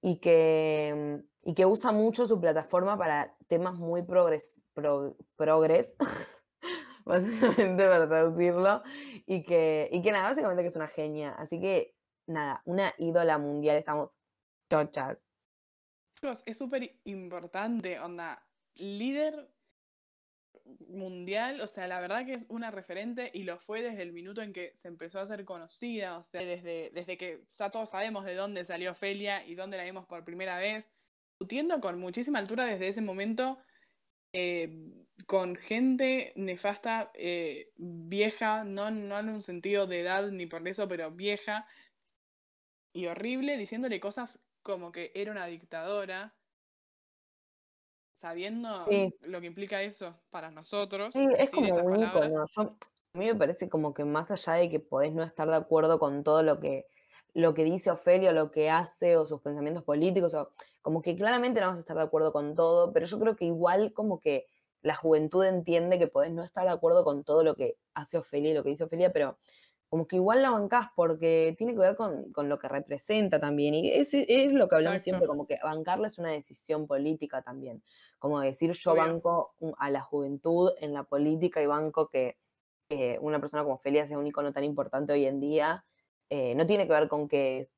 y, 0.02 0.18
que, 0.18 1.22
y 1.44 1.54
que 1.54 1.68
usa 1.68 1.92
mucho 1.92 2.26
su 2.26 2.42
plataforma 2.42 2.98
para 2.98 3.38
temas 3.46 3.76
muy 3.76 4.02
progres, 4.02 4.64
progres 5.36 5.96
básicamente 7.06 7.86
para 7.86 8.08
traducirlo, 8.08 8.82
y 9.28 9.44
que, 9.44 9.90
y 9.92 10.02
que 10.02 10.12
nada, 10.12 10.30
básicamente 10.30 10.64
que 10.64 10.70
es 10.70 10.76
una 10.76 10.88
genia. 10.88 11.34
Así 11.34 11.62
que 11.62 11.94
nada, 12.26 12.64
una 12.66 12.96
ídola 12.98 13.38
mundial, 13.38 13.78
estamos 13.78 14.18
chochas. 14.72 15.20
Es 16.48 16.58
súper 16.58 17.00
importante, 17.04 18.00
onda, 18.00 18.44
líder 18.74 19.54
mundial, 20.88 21.62
o 21.62 21.68
sea, 21.68 21.88
la 21.88 22.00
verdad 22.00 22.26
que 22.26 22.34
es 22.34 22.46
una 22.50 22.72
referente 22.72 23.32
y 23.34 23.44
lo 23.44 23.58
fue 23.58 23.82
desde 23.82 24.02
el 24.02 24.14
minuto 24.14 24.42
en 24.42 24.54
que 24.54 24.74
se 24.76 24.88
empezó 24.88 25.20
a 25.20 25.28
ser 25.28 25.46
conocida, 25.46 26.18
o 26.18 26.24
sea, 26.24 26.44
desde, 26.44 26.92
desde 26.94 27.18
que 27.18 27.44
ya 27.48 27.70
todos 27.70 27.90
sabemos 27.90 28.26
de 28.26 28.36
dónde 28.36 28.66
salió 28.66 28.92
Ofelia 28.92 29.46
y 29.46 29.56
dónde 29.56 29.78
la 29.78 29.84
vimos 29.84 30.06
por 30.06 30.24
primera 30.24 30.58
vez, 30.58 30.92
discutiendo 31.34 31.80
con 31.82 32.00
muchísima 32.00 32.40
altura 32.40 32.66
desde 32.66 32.88
ese 32.88 33.02
momento 33.02 33.58
eh, 34.34 34.70
con 35.28 35.56
gente 35.56 36.34
nefasta, 36.36 37.12
eh, 37.14 37.72
vieja, 37.78 38.64
no, 38.64 38.90
no 38.92 39.20
en 39.20 39.30
un 39.30 39.44
sentido 39.44 39.86
de 39.88 40.02
edad 40.02 40.30
ni 40.32 40.48
por 40.48 40.68
eso, 40.68 40.88
pero 40.88 41.12
vieja 41.12 41.68
y 42.94 43.06
horrible, 43.08 43.58
diciéndole 43.58 44.00
cosas 44.00 44.42
como 44.64 44.92
que 44.92 45.12
era 45.16 45.32
una 45.32 45.46
dictadora 45.46 46.34
sabiendo 48.24 48.86
lo 49.24 49.42
que 49.42 49.48
implica 49.48 49.82
eso 49.82 50.16
para 50.30 50.50
nosotros. 50.50 51.12
Sí, 51.12 51.28
es 51.38 51.52
como 51.52 51.76
un 51.76 52.02
icono. 52.02 52.46
a 52.56 53.18
mí 53.18 53.26
me 53.26 53.36
parece 53.36 53.68
como 53.68 53.94
que 53.94 54.06
más 54.06 54.32
allá 54.32 54.54
de 54.54 54.70
que 54.70 54.80
podés 54.80 55.12
no 55.12 55.24
estar 55.24 55.46
de 55.50 55.58
acuerdo 55.58 56.00
con 56.00 56.24
todo 56.24 56.42
lo 56.42 56.62
que, 56.62 56.86
lo 57.34 57.54
que 57.54 57.66
dice 57.66 57.92
Ofelia, 57.92 58.32
lo 58.32 58.50
que 58.50 58.70
hace, 58.70 59.18
o 59.18 59.26
sus 59.26 59.42
pensamientos 59.42 59.84
políticos, 59.84 60.34
o 60.36 60.54
como 60.82 61.02
que 61.02 61.18
claramente 61.18 61.60
no 61.60 61.66
vamos 61.66 61.80
a 61.80 61.82
estar 61.82 61.98
de 61.98 62.04
acuerdo 62.04 62.32
con 62.32 62.56
todo, 62.56 62.94
pero 62.94 63.06
yo 63.06 63.20
creo 63.20 63.36
que 63.36 63.44
igual 63.44 63.92
como 63.92 64.22
que 64.22 64.48
la 64.82 64.96
juventud 64.96 65.44
entiende 65.44 66.00
que 66.00 66.08
podés 66.08 66.32
no 66.32 66.46
estar 66.46 66.64
de 66.64 66.72
acuerdo 66.72 67.04
con 67.04 67.26
todo 67.26 67.44
lo 67.44 67.56
que 67.56 67.76
hace 67.94 68.18
Ofelia 68.18 68.52
y 68.52 68.54
lo 68.54 68.64
que 68.64 68.70
dice 68.70 68.86
Ofelia, 68.86 69.12
pero 69.12 69.38
como 69.94 70.08
que 70.08 70.16
igual 70.16 70.42
la 70.42 70.50
bancás 70.50 70.88
porque 70.96 71.54
tiene 71.56 71.74
que 71.74 71.80
ver 71.80 71.96
con, 71.96 72.34
lo 72.36 72.58
que 72.58 72.68
representa 72.68 73.40
también. 73.40 73.76
Y 73.76 73.92
es, 73.92 74.16
es 74.16 74.52
lo 74.52 74.68
que 74.68 74.78
hablamos 74.78 75.04
siempre, 75.04 75.28
como 75.28 75.46
que 75.46 75.60
bancarla 75.64 76.08
es 76.08 76.18
una 76.18 76.32
decisión 76.32 76.88
política 76.88 77.44
también. 77.44 77.84
Como 78.18 78.40
decir 78.40 78.72
yo 78.72 78.96
banco 78.96 79.54
a 79.78 79.92
la 79.92 80.02
juventud 80.02 80.72
en 80.82 80.96
la 80.96 81.04
política 81.04 81.62
y 81.62 81.68
banco 81.68 82.10
que 82.10 82.40
una 83.22 83.40
persona 83.40 83.64
como 83.64 83.78
Felia 83.78 84.08
sea 84.08 84.18
un 84.18 84.26
icono 84.26 84.52
tan 84.52 84.64
importante 84.64 85.14
hoy 85.14 85.28
en 85.28 85.40
día. 85.40 85.86
Eh, 86.28 86.56
no 86.56 86.66
tiene 86.66 86.88
que 86.88 86.94
ver 86.94 87.08
con 87.08 87.28
que 87.28 87.70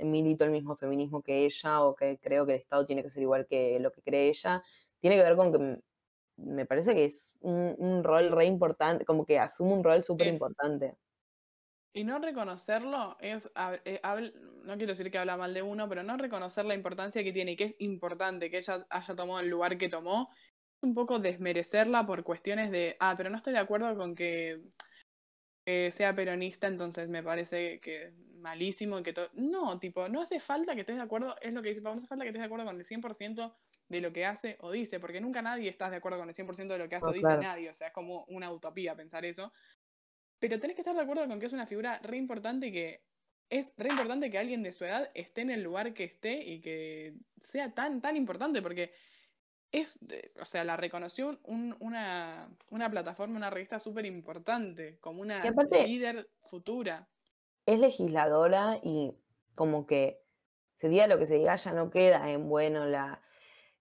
milito 0.00 0.44
el 0.44 0.50
mismo 0.50 0.76
feminismo 0.76 1.22
que 1.22 1.46
ella 1.46 1.82
o 1.82 1.94
que 1.94 2.18
creo 2.20 2.44
que 2.44 2.52
el 2.52 2.58
Estado 2.58 2.84
tiene 2.84 3.02
que 3.02 3.08
ser 3.08 3.22
igual 3.22 3.46
que 3.46 3.80
lo 3.80 3.90
que 3.90 4.02
cree 4.02 4.28
ella. 4.28 4.62
Tiene 5.00 5.16
que 5.16 5.22
ver 5.22 5.34
con 5.34 5.50
que 5.50 5.82
me 6.36 6.66
parece 6.66 6.94
que 6.94 7.06
es 7.06 7.38
un, 7.40 8.04
rol 8.04 8.30
re 8.32 8.44
importante, 8.44 9.06
como 9.06 9.24
que 9.24 9.38
asume 9.38 9.72
un 9.72 9.82
rol 9.82 10.04
súper 10.04 10.26
importante. 10.26 10.98
Y 11.96 12.02
no 12.02 12.18
reconocerlo 12.18 13.16
es, 13.20 13.50
eh, 13.84 14.00
no 14.64 14.76
quiero 14.76 14.92
decir 14.92 15.12
que 15.12 15.18
habla 15.18 15.36
mal 15.36 15.54
de 15.54 15.62
uno, 15.62 15.88
pero 15.88 16.02
no 16.02 16.16
reconocer 16.16 16.64
la 16.64 16.74
importancia 16.74 17.22
que 17.22 17.32
tiene 17.32 17.52
y 17.52 17.56
que 17.56 17.64
es 17.64 17.76
importante 17.78 18.50
que 18.50 18.58
ella 18.58 18.84
haya 18.90 19.14
tomado 19.14 19.38
el 19.38 19.48
lugar 19.48 19.78
que 19.78 19.88
tomó, 19.88 20.28
es 20.76 20.82
un 20.82 20.92
poco 20.92 21.20
desmerecerla 21.20 22.04
por 22.04 22.24
cuestiones 22.24 22.72
de, 22.72 22.96
ah, 22.98 23.14
pero 23.16 23.30
no 23.30 23.36
estoy 23.36 23.52
de 23.52 23.60
acuerdo 23.60 23.96
con 23.96 24.16
que, 24.16 24.60
sea 25.64 26.14
peronista, 26.14 26.66
entonces 26.66 27.08
me 27.08 27.22
parece 27.22 27.78
que 27.80 28.12
malísimo 28.38 28.98
y 28.98 29.02
que 29.04 29.12
todo... 29.12 29.30
No, 29.34 29.78
tipo, 29.78 30.08
no 30.08 30.20
hace 30.20 30.40
falta 30.40 30.74
que 30.74 30.80
estés 30.80 30.96
de 30.96 31.02
acuerdo, 31.02 31.36
es 31.40 31.52
lo 31.52 31.62
que 31.62 31.70
dice, 31.70 31.80
no 31.80 31.92
hace 31.92 32.06
falta 32.08 32.24
que 32.24 32.30
estés 32.30 32.42
de 32.42 32.46
acuerdo 32.46 32.66
con 32.66 32.76
el 32.76 32.84
100% 32.84 33.54
de 33.88 34.00
lo 34.00 34.12
que 34.12 34.26
hace 34.26 34.56
o 34.60 34.72
dice, 34.72 34.98
porque 34.98 35.20
nunca 35.20 35.42
nadie 35.42 35.70
está 35.70 35.88
de 35.88 35.96
acuerdo 35.96 36.18
con 36.18 36.28
el 36.28 36.34
100% 36.34 36.74
de 36.74 36.78
lo 36.78 36.88
que 36.88 36.96
hace 36.96 37.06
o 37.06 37.12
dice 37.12 37.36
nadie, 37.38 37.70
o 37.70 37.74
sea, 37.74 37.86
es 37.86 37.92
como 37.92 38.24
una 38.28 38.50
utopía 38.50 38.96
pensar 38.96 39.24
eso. 39.24 39.52
Pero 40.46 40.60
tenés 40.60 40.76
que 40.76 40.82
estar 40.82 40.94
de 40.94 41.00
acuerdo 41.00 41.26
con 41.26 41.40
que 41.40 41.46
es 41.46 41.54
una 41.54 41.66
figura 41.66 41.98
re 42.02 42.18
importante 42.18 42.66
y 42.66 42.72
que 42.72 43.00
es 43.48 43.72
re 43.78 43.88
importante 43.88 44.30
que 44.30 44.36
alguien 44.36 44.62
de 44.62 44.74
su 44.74 44.84
edad 44.84 45.10
esté 45.14 45.40
en 45.40 45.48
el 45.48 45.62
lugar 45.62 45.94
que 45.94 46.04
esté 46.04 46.44
y 46.44 46.60
que 46.60 47.14
sea 47.40 47.72
tan, 47.72 48.02
tan 48.02 48.14
importante, 48.14 48.60
porque 48.60 48.92
es, 49.72 49.98
o 50.38 50.44
sea, 50.44 50.62
la 50.64 50.76
reconoció 50.76 51.40
una, 51.44 52.50
plataforma, 52.90 53.38
una 53.38 53.48
revista 53.48 53.78
súper 53.78 54.04
importante, 54.04 54.98
como 55.00 55.22
una 55.22 55.42
líder 55.86 56.28
futura. 56.42 57.08
es 57.64 57.78
legisladora 57.78 58.80
y 58.82 59.14
como 59.54 59.86
que 59.86 60.20
se 60.74 60.90
diga 60.90 61.06
lo 61.06 61.16
que 61.16 61.24
se 61.24 61.36
diga, 61.36 61.56
ya 61.56 61.72
no 61.72 61.88
queda 61.88 62.30
en 62.30 62.50
bueno 62.50 62.84
la, 62.84 63.22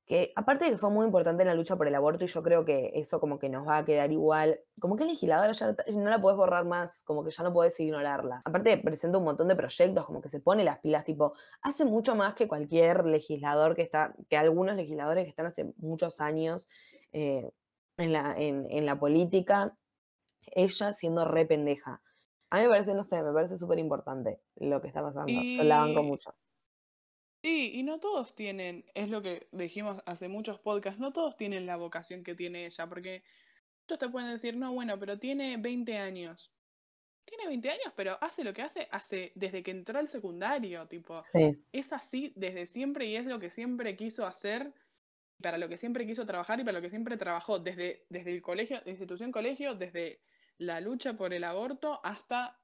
que 0.05 0.33
aparte 0.35 0.65
de 0.65 0.71
que 0.71 0.77
fue 0.77 0.89
muy 0.89 1.05
importante 1.05 1.43
en 1.43 1.47
la 1.47 1.55
lucha 1.55 1.77
por 1.77 1.87
el 1.87 1.95
aborto 1.95 2.25
y 2.25 2.27
yo 2.27 2.43
creo 2.43 2.65
que 2.65 2.91
eso 2.95 3.21
como 3.21 3.39
que 3.39 3.47
nos 3.47 3.65
va 3.65 3.77
a 3.77 3.85
quedar 3.85 4.11
igual, 4.11 4.59
como 4.79 4.97
que 4.97 5.05
legisladora 5.05 5.53
ya 5.53 5.75
no 5.95 6.09
la 6.09 6.21
puedes 6.21 6.37
borrar 6.37 6.65
más, 6.65 7.03
como 7.03 7.23
que 7.23 7.31
ya 7.31 7.43
no 7.43 7.53
puedes 7.53 7.79
ignorarla. 7.79 8.41
Aparte 8.43 8.77
presenta 8.77 9.17
un 9.17 9.23
montón 9.23 9.47
de 9.47 9.55
proyectos, 9.55 10.05
como 10.05 10.21
que 10.21 10.27
se 10.27 10.41
pone 10.41 10.65
las 10.65 10.79
pilas, 10.79 11.05
tipo, 11.05 11.33
hace 11.61 11.85
mucho 11.85 12.15
más 12.15 12.33
que 12.33 12.49
cualquier 12.49 13.05
legislador 13.05 13.75
que 13.75 13.83
está, 13.83 14.13
que 14.29 14.35
algunos 14.35 14.75
legisladores 14.75 15.23
que 15.23 15.29
están 15.29 15.45
hace 15.45 15.73
muchos 15.77 16.19
años 16.19 16.67
eh, 17.13 17.49
en, 17.95 18.11
la, 18.11 18.35
en, 18.37 18.85
la 18.85 18.99
política, 18.99 19.77
ella 20.53 20.91
siendo 20.91 21.23
re 21.23 21.45
pendeja. 21.45 22.01
A 22.49 22.57
mí 22.57 22.63
me 22.63 22.69
parece, 22.69 22.93
no 22.93 23.03
sé, 23.03 23.23
me 23.23 23.31
parece 23.31 23.57
súper 23.57 23.79
importante 23.79 24.41
lo 24.57 24.81
que 24.81 24.87
está 24.87 25.01
pasando. 25.01 25.31
Yo 25.31 25.63
la 25.63 25.79
banco 25.79 26.03
mucho. 26.03 26.35
Sí, 27.43 27.71
y 27.73 27.83
no 27.83 27.99
todos 27.99 28.35
tienen, 28.35 28.85
es 28.93 29.09
lo 29.09 29.21
que 29.21 29.49
dijimos 29.51 30.01
hace 30.05 30.29
muchos 30.29 30.59
podcasts, 30.59 30.97
no 30.97 31.11
todos 31.11 31.35
tienen 31.35 31.65
la 31.65 31.75
vocación 31.75 32.23
que 32.23 32.35
tiene 32.35 32.65
ella, 32.65 32.87
porque 32.87 33.21
muchos 33.81 33.99
te 33.99 34.07
pueden 34.07 34.31
decir, 34.31 34.55
no, 34.55 34.71
bueno, 34.71 34.97
pero 34.97 35.19
tiene 35.19 35.57
20 35.57 35.97
años. 35.97 36.53
Tiene 37.25 37.47
20 37.47 37.69
años, 37.69 37.93
pero 37.97 38.17
hace 38.21 38.45
lo 38.45 38.53
que 38.53 38.61
hace, 38.61 38.87
hace 38.91 39.33
desde 39.35 39.61
que 39.61 39.71
entró 39.71 39.99
al 39.99 40.07
secundario, 40.07 40.87
tipo, 40.87 41.21
es 41.73 41.91
así 41.91 42.31
desde 42.37 42.65
siempre 42.65 43.07
y 43.07 43.17
es 43.17 43.25
lo 43.25 43.39
que 43.39 43.49
siempre 43.49 43.97
quiso 43.97 44.25
hacer, 44.25 44.73
para 45.41 45.57
lo 45.57 45.67
que 45.67 45.77
siempre 45.77 46.07
quiso 46.07 46.25
trabajar 46.25 46.61
y 46.61 46.63
para 46.63 46.77
lo 46.77 46.81
que 46.81 46.89
siempre 46.89 47.17
trabajó, 47.17 47.59
desde, 47.59 48.05
desde 48.07 48.31
el 48.31 48.41
colegio, 48.41 48.81
institución 48.85 49.33
colegio, 49.33 49.75
desde 49.75 50.21
la 50.59 50.79
lucha 50.79 51.17
por 51.17 51.33
el 51.33 51.43
aborto 51.43 51.99
hasta 52.05 52.57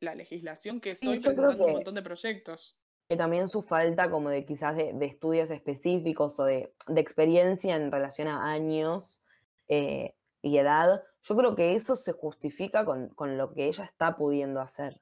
la 0.00 0.16
legislación 0.16 0.80
que 0.80 0.92
estoy 0.92 1.20
presentando 1.20 1.64
un 1.64 1.72
montón 1.74 1.94
de 1.94 2.02
proyectos 2.02 2.79
que 3.10 3.16
también 3.16 3.48
su 3.48 3.60
falta 3.60 4.08
como 4.08 4.30
de 4.30 4.44
quizás 4.44 4.76
de, 4.76 4.94
estudios 5.04 5.50
específicos 5.50 6.38
o 6.38 6.44
de, 6.44 6.72
experiencia 6.94 7.74
en 7.74 7.90
relación 7.90 8.28
a 8.28 8.52
años 8.52 9.24
eh, 9.66 10.14
y 10.42 10.58
edad, 10.58 11.02
yo 11.20 11.36
creo 11.36 11.56
que 11.56 11.74
eso 11.74 11.96
se 11.96 12.12
justifica 12.12 12.84
con, 12.84 13.10
lo 13.36 13.52
que 13.52 13.66
ella 13.66 13.84
está 13.84 14.16
pudiendo 14.16 14.60
hacer. 14.60 15.00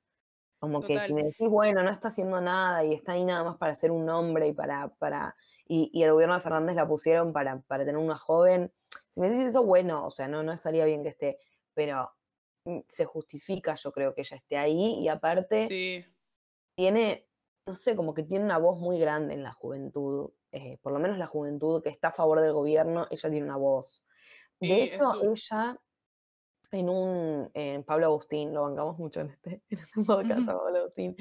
Como 0.58 0.80
que 0.80 0.98
si 1.00 1.12
me 1.12 1.22
decís, 1.22 1.50
bueno, 1.50 1.82
no 1.82 1.90
está 1.90 2.08
haciendo 2.08 2.40
nada 2.40 2.82
y 2.82 2.94
está 2.94 3.12
ahí 3.12 3.26
nada 3.26 3.44
más 3.44 3.58
para 3.58 3.74
ser 3.74 3.90
un 3.90 4.08
hombre 4.08 4.48
y 4.48 4.52
para, 4.54 4.88
para, 4.94 5.36
y, 5.66 6.02
el 6.02 6.10
gobierno 6.10 6.34
de 6.34 6.40
Fernández 6.40 6.76
la 6.76 6.88
pusieron 6.88 7.34
para, 7.34 7.60
para 7.60 7.84
tener 7.84 7.98
una 7.98 8.16
joven, 8.16 8.72
si 9.10 9.20
me 9.20 9.28
decís 9.28 9.48
eso, 9.48 9.64
bueno, 9.64 10.06
o 10.06 10.10
sea, 10.10 10.28
no, 10.28 10.42
no 10.42 10.54
estaría 10.54 10.86
bien 10.86 11.02
que 11.02 11.10
esté, 11.10 11.36
pero 11.74 12.10
mm, 12.64 12.78
se 12.88 13.04
justifica, 13.04 13.74
yo 13.74 13.92
creo 13.92 14.14
que 14.14 14.22
ella 14.22 14.38
esté 14.38 14.56
ahí 14.56 14.98
y 14.98 15.08
aparte 15.08 16.06
tiene 16.74 17.27
no 17.68 17.74
sé, 17.74 17.94
como 17.94 18.14
que 18.14 18.22
tiene 18.22 18.46
una 18.46 18.56
voz 18.56 18.80
muy 18.80 18.98
grande 18.98 19.34
en 19.34 19.42
la 19.42 19.52
juventud, 19.52 20.30
eh, 20.52 20.78
por 20.82 20.92
lo 20.92 20.98
menos 20.98 21.18
la 21.18 21.26
juventud 21.26 21.82
que 21.82 21.90
está 21.90 22.08
a 22.08 22.12
favor 22.12 22.40
del 22.40 22.54
gobierno, 22.54 23.06
ella 23.10 23.30
tiene 23.30 23.44
una 23.44 23.58
voz. 23.58 24.06
De 24.58 24.84
hecho, 24.84 25.22
ella 25.22 25.78
en 26.72 26.88
un, 26.88 27.50
en 27.52 27.84
Pablo 27.84 28.06
Agustín, 28.06 28.54
lo 28.54 28.62
bancamos 28.62 28.98
mucho 28.98 29.20
en 29.20 29.30
este, 29.30 29.62
en 29.68 29.78
este 29.78 30.04
podcast 30.04 30.40
Pablo 30.46 30.78
Agustín, 30.78 31.14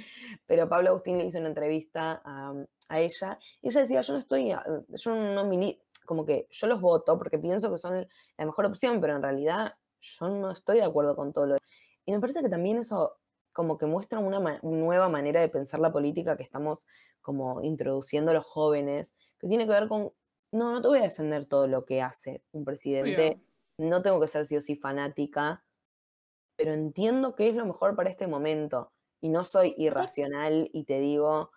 pero 0.45 0.69
Pablo 0.69 0.89
Agustín 0.89 1.17
le 1.17 1.25
hizo 1.25 1.37
una 1.37 1.49
entrevista 1.49 2.21
a, 2.23 2.53
ella 2.97 3.37
y 3.61 3.67
ella 3.67 3.81
decía, 3.81 3.99
yo 3.99 4.13
no 4.13 4.19
estoy, 4.19 4.53
yo 4.87 5.15
no 5.15 5.49
como 6.05 6.25
que 6.25 6.47
yo 6.49 6.67
los 6.67 6.79
voto 6.79 7.17
porque 7.17 7.37
pienso 7.37 7.69
que 7.69 7.77
son 7.77 8.07
la 8.37 8.45
mejor 8.45 8.65
opción, 8.65 9.01
pero 9.01 9.17
en 9.17 9.21
realidad 9.21 9.73
yo 9.99 10.29
no 10.29 10.51
estoy 10.51 10.77
de 10.77 10.85
acuerdo 10.85 11.13
con 11.17 11.33
todo 11.33 11.47
lo... 11.47 11.57
Y 12.05 12.13
me 12.13 12.21
parece 12.21 12.41
que 12.41 12.47
también 12.47 12.77
eso 12.77 13.17
como 13.57 13.79
que 13.79 13.87
muestra 13.87 14.19
una 14.19 14.59
nueva 14.61 15.09
manera 15.09 15.41
de 15.41 15.49
pensar 15.49 15.79
la 15.79 15.91
política 15.91 16.37
que 16.37 16.43
estamos 16.43 16.85
como 17.21 17.63
introduciendo 17.63 18.31
los 18.31 18.45
jóvenes, 18.45 19.15
que 19.39 19.47
tiene 19.47 19.65
que 19.65 19.71
ver 19.71 19.87
con, 19.87 20.13
no, 20.51 20.71
no 20.73 20.79
te 20.79 20.87
voy 20.87 20.99
a 20.99 21.01
defender 21.01 21.45
todo 21.45 21.65
lo 21.65 21.83
que 21.83 22.03
hace 22.03 22.43
un 22.51 22.63
presidente, 22.63 23.41
no 23.79 24.03
tengo 24.03 24.21
que 24.21 24.27
ser 24.27 24.45
sí 24.45 24.55
o 24.57 24.61
sí 24.61 24.75
fanática, 24.75 25.65
pero 26.55 26.71
entiendo 26.71 27.33
que 27.33 27.47
es 27.47 27.55
lo 27.55 27.65
mejor 27.65 27.95
para 27.95 28.11
este 28.11 28.27
momento 28.27 28.91
y 29.21 29.29
no 29.29 29.43
soy 29.43 29.73
irracional 29.75 30.69
y 30.71 30.83
te 30.83 30.99
digo, 30.99 31.49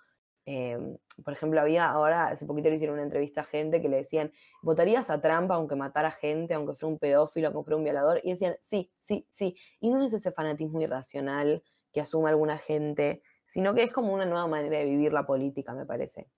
em, 0.47 0.97
por 1.23 1.35
ejemplo, 1.35 1.61
había 1.61 1.87
ahora, 1.91 2.29
hace 2.29 2.47
poquito 2.47 2.71
le 2.71 2.77
hicieron 2.77 2.95
una 2.95 3.03
entrevista 3.03 3.43
a 3.43 3.45
gente 3.45 3.83
que 3.83 3.91
le 3.91 3.99
decían, 3.99 4.33
¿votarías 4.63 5.11
a 5.11 5.21
Trump 5.21 5.51
aunque 5.53 5.77
matara 5.77 6.11
gente, 6.11 6.55
aunque 6.55 6.73
fuera 6.73 6.95
un 6.95 6.99
pedófilo, 6.99 7.49
aunque 7.49 7.63
fuera 7.63 7.77
un 7.77 7.85
violador? 7.85 8.23
Y 8.25 8.31
decían, 8.31 8.57
sí, 8.63 8.91
sí, 8.99 9.27
sí. 9.29 9.55
Y 9.81 9.91
no 9.91 10.03
es 10.03 10.15
ese 10.15 10.33
fanatismo 10.33 10.81
irracional 10.81 11.63
que 11.92 12.00
asume 12.00 12.31
alguna 12.31 12.59
gente, 12.59 13.22
sino 13.44 13.74
que 13.74 13.83
es 13.83 13.92
como 13.92 14.12
una 14.12 14.26
nueva 14.26 14.46
manera 14.46 14.79
de 14.79 14.85
vivir 14.85 15.12
la 15.12 15.26
política, 15.26 15.74
me 15.74 15.87
parece. 15.87 16.29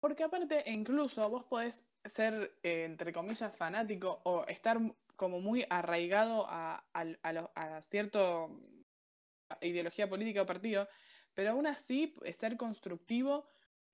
Porque 0.00 0.24
aparte, 0.24 0.62
incluso 0.70 1.28
vos 1.30 1.44
podés 1.44 1.82
ser, 2.04 2.58
eh, 2.62 2.84
entre 2.84 3.12
comillas, 3.12 3.56
fanático 3.56 4.20
o 4.24 4.44
estar 4.46 4.78
como 5.16 5.40
muy 5.40 5.64
arraigado 5.70 6.46
a, 6.48 6.84
a, 6.92 7.82
cierto 7.82 8.50
ideología 9.60 10.08
política 10.08 10.42
o 10.42 10.46
partido, 10.46 10.88
pero 11.34 11.52
aún 11.52 11.66
así 11.66 12.14
ser 12.32 12.56
constructivo 12.56 13.46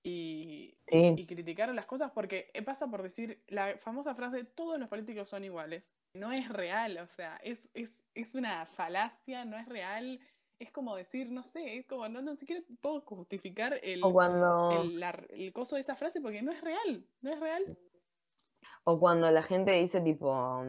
y, 0.02 0.76
y, 0.88 1.26
criticar 1.26 1.72
las 1.72 1.87
cosas, 1.87 2.11
porque 2.11 2.50
pasa 2.66 2.88
por 2.88 3.02
decir 3.02 3.40
la 3.46 3.78
famosa 3.78 4.14
frase, 4.14 4.42
todos 4.42 4.78
los 4.78 4.88
políticos 4.88 5.28
son 5.28 5.44
iguales. 5.44 5.92
No 6.14 6.32
es 6.32 6.48
real, 6.48 6.98
o 6.98 7.06
sea, 7.06 7.37
es, 7.44 7.68
es, 7.72 8.02
es 8.14 8.35
una 8.35 8.66
falacia, 8.66 9.44
no 9.44 9.56
es 9.56 9.68
real 9.68 10.20
es 10.62 10.70
como 10.70 10.94
decir, 10.94 11.31
no 11.31 11.44
sé, 11.44 11.79
es 11.79 11.87
como, 11.87 12.09
no, 12.09 12.22
no 12.22 12.37
siquiera 12.37 12.62
puedo 12.81 13.01
justificar 13.01 13.81
el, 13.83 14.01
el, 15.31 15.53
coso 15.53 15.75
de 15.75 15.81
esa 15.81 15.96
frase 15.96 16.20
porque 16.20 16.40
no 16.40 16.53
es 16.53 16.61
real, 16.61 17.05
no 17.20 17.33
es 17.33 17.40
real. 17.40 17.77
O 18.85 19.01
cuando 19.01 19.29
la 19.33 19.42
gente 19.42 19.72
dice 19.72 20.01
tipo, 20.01 20.62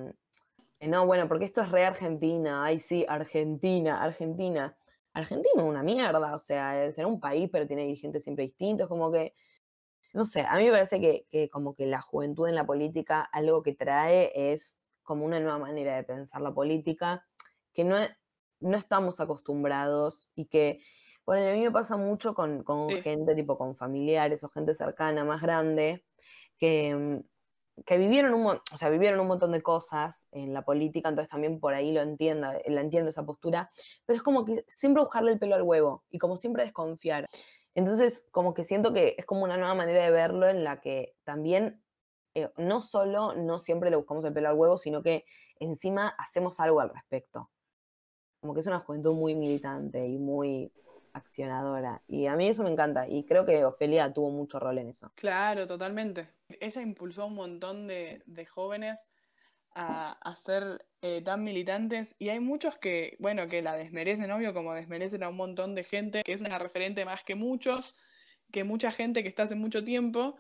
eh, 0.80 0.88
no, 0.88 1.06
bueno, 1.06 1.28
porque 1.28 1.46
esto 1.46 1.62
es 1.62 1.70
re 1.70 1.86
Argentina, 1.86 2.66
ay 2.66 2.80
sí, 2.80 3.06
Argentina, 3.08 4.02
Argentina. 4.02 4.76
Argentina 5.14 5.62
es 5.62 5.64
una 5.64 5.84
mierda, 5.84 6.34
o 6.34 6.40
sea, 6.40 6.92
será 6.92 7.08
un 7.08 7.20
país, 7.20 7.48
pero 7.52 7.68
tiene 7.68 7.84
dirigentes 7.84 8.24
siempre 8.24 8.46
distintos, 8.46 8.88
como 8.88 9.12
que, 9.12 9.36
no 10.14 10.26
sé, 10.26 10.42
a 10.42 10.58
mí 10.58 10.66
me 10.66 10.72
parece 10.72 11.00
que, 11.00 11.28
que 11.30 11.50
como 11.50 11.76
que 11.76 11.86
la 11.86 12.02
juventud 12.02 12.48
en 12.48 12.56
la 12.56 12.66
política, 12.66 13.22
algo 13.22 13.62
que 13.62 13.74
trae 13.74 14.32
es 14.34 14.80
como 15.04 15.24
una 15.24 15.40
nueva 15.40 15.60
manera 15.60 15.96
de 15.96 16.04
pensar 16.04 16.42
la 16.42 16.52
política, 16.52 17.28
que 17.76 17.84
no 17.84 17.96
es, 17.96 18.10
no 18.64 18.78
estamos 18.78 19.20
acostumbrados 19.20 20.30
y 20.36 20.46
que, 20.46 20.80
bueno, 21.26 21.48
a 21.48 21.54
mí 21.54 21.62
me 21.62 21.72
pasa 21.72 21.98
mucho 21.98 22.34
con, 22.34 22.64
gente, 23.02 23.36
tipo 23.36 23.58
con 23.58 23.76
familiares 23.76 24.44
o 24.44 24.50
gente 24.50 24.74
cercana, 24.74 25.24
más 25.24 25.42
grande, 25.42 26.06
que, 26.58 27.22
que 27.86 27.98
vivieron 27.98 28.34
un, 28.34 28.46
o 28.46 28.78
sea, 28.78 28.90
vivieron 28.90 29.20
un 29.20 29.28
montón 29.28 29.52
de 29.52 29.62
cosas 29.62 30.28
en 30.32 30.54
la 30.54 30.64
política, 30.64 31.10
entonces 31.10 31.30
también 31.30 31.60
por 31.60 31.74
ahí 31.74 31.92
lo 31.92 32.02
entienda, 32.02 32.58
la 32.66 32.82
entiendo 32.82 33.10
esa 33.10 33.26
postura, 33.26 33.70
pero 34.06 34.18
es 34.18 34.24
como 34.24 34.46
que 34.46 34.64
siempre 34.68 35.04
buscarle 35.04 35.34
el 35.34 35.40
pelo 35.40 35.56
al 35.56 35.64
huevo 35.64 36.04
y 36.10 36.20
como 36.20 36.38
siempre 36.38 36.64
desconfiar. 36.64 37.28
Entonces, 37.76 38.28
como 38.32 38.54
que 38.54 38.64
siento 38.64 38.94
que 38.94 39.16
es 39.18 39.26
como 39.26 39.44
una 39.44 39.58
nueva 39.58 39.74
manera 39.74 40.04
de 40.04 40.12
verlo 40.12 40.48
en 40.48 40.64
la 40.64 40.80
que 40.80 41.16
también 41.24 41.84
eh, 42.36 42.50
no 42.58 42.82
solo 42.82 43.34
no 43.36 43.60
siempre 43.60 43.90
le 43.90 43.96
buscamos 43.96 44.24
el 44.26 44.34
pelo 44.34 44.50
al 44.50 44.56
huevo, 44.56 44.78
sino 44.78 45.02
que 45.02 45.26
encima 45.60 46.10
hacemos 46.20 46.60
algo 46.60 46.80
al 46.82 46.90
respecto 46.90 47.50
como 48.44 48.54
que 48.54 48.60
es 48.60 48.68
una 48.68 48.82
juventud 48.82 49.14
muy 49.14 49.36
militante 49.36 50.06
y 50.06 50.18
muy 50.18 50.70
accionadora. 51.14 52.02
Y 52.10 52.26
a 52.26 52.36
mí 52.36 52.50
eso 52.50 52.62
me 52.62 52.72
encanta. 52.72 53.08
Y 53.08 53.24
creo 53.24 53.46
que 53.46 53.64
Ofelia 53.64 54.12
tuvo 54.12 54.32
mucho 54.32 54.60
rol 54.60 54.80
en 54.80 54.90
eso. 54.90 55.14
Claro, 55.16 55.66
totalmente. 55.66 56.28
Ella 56.60 56.82
impulsó 56.82 57.22
a 57.22 57.26
un 57.28 57.36
montón 57.36 57.88
de, 57.88 58.22
jóvenes 58.54 59.08
a, 59.76 60.36
ser 60.36 60.86
eh, 61.02 61.22
tan 61.24 61.46
militantes. 61.46 62.16
Y 62.20 62.28
hay 62.28 62.42
muchos 62.42 62.78
que, 62.78 63.16
bueno, 63.18 63.48
que 63.48 63.62
la 63.62 63.78
desmerecen, 63.78 64.30
obvio, 64.30 64.54
como 64.54 64.74
desmerecen 64.74 65.24
a 65.24 65.30
un 65.30 65.38
montón 65.38 65.74
de 65.74 65.86
gente, 65.86 66.22
que 66.24 66.34
es 66.34 66.42
una 66.42 66.60
referente 66.60 67.06
más 67.06 67.24
que 67.24 67.36
muchos, 67.36 67.96
que 68.52 68.66
mucha 68.66 68.92
gente 68.92 69.24
que 69.24 69.30
está 69.30 69.44
hace 69.44 69.56
mucho 69.56 69.86
tiempo. 69.86 70.36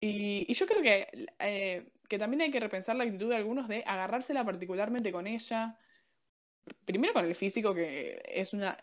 Y, 0.00 0.52
yo 0.52 0.66
creo 0.66 0.82
que, 0.82 1.28
eh, 1.38 1.92
que 2.08 2.18
también 2.18 2.40
hay 2.40 2.50
que 2.50 2.58
repensar 2.58 2.96
la 2.96 3.04
actitud 3.04 3.28
de 3.28 3.36
algunos 3.36 3.68
de 3.68 3.84
agarrársela 3.86 4.44
particularmente 4.44 5.12
con 5.12 5.28
ella 5.28 5.78
primero 6.84 7.12
con 7.12 7.24
el 7.24 7.34
físico, 7.34 7.74
que 7.74 8.22
es 8.26 8.52
una. 8.52 8.78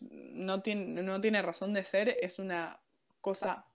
no, 0.00 0.62
tiene, 0.62 1.02
no 1.02 1.20
tiene 1.20 1.42
razón 1.42 1.72
de 1.72 1.84
ser, 1.84 2.16
es 2.20 2.38
una 2.38 2.80
cosa 3.20 3.66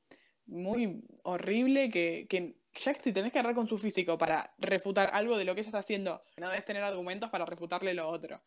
muy 0.45 1.03
horrible 1.23 1.89
que, 1.89 2.27
que 2.29 2.59
ya 2.73 2.93
que 2.93 3.01
si 3.01 3.13
tenés 3.13 3.31
que 3.31 3.39
agarrar 3.39 3.55
con 3.55 3.67
su 3.67 3.77
físico 3.77 4.17
para 4.17 4.53
refutar 4.57 5.09
algo 5.13 5.37
de 5.37 5.45
lo 5.45 5.53
que 5.53 5.61
ella 5.61 5.69
está 5.69 5.79
haciendo, 5.79 6.21
no 6.37 6.49
debes 6.49 6.65
tener 6.65 6.83
argumentos 6.83 7.29
para 7.29 7.45
refutarle 7.45 7.93
lo 7.93 8.07
otro. 8.07 8.41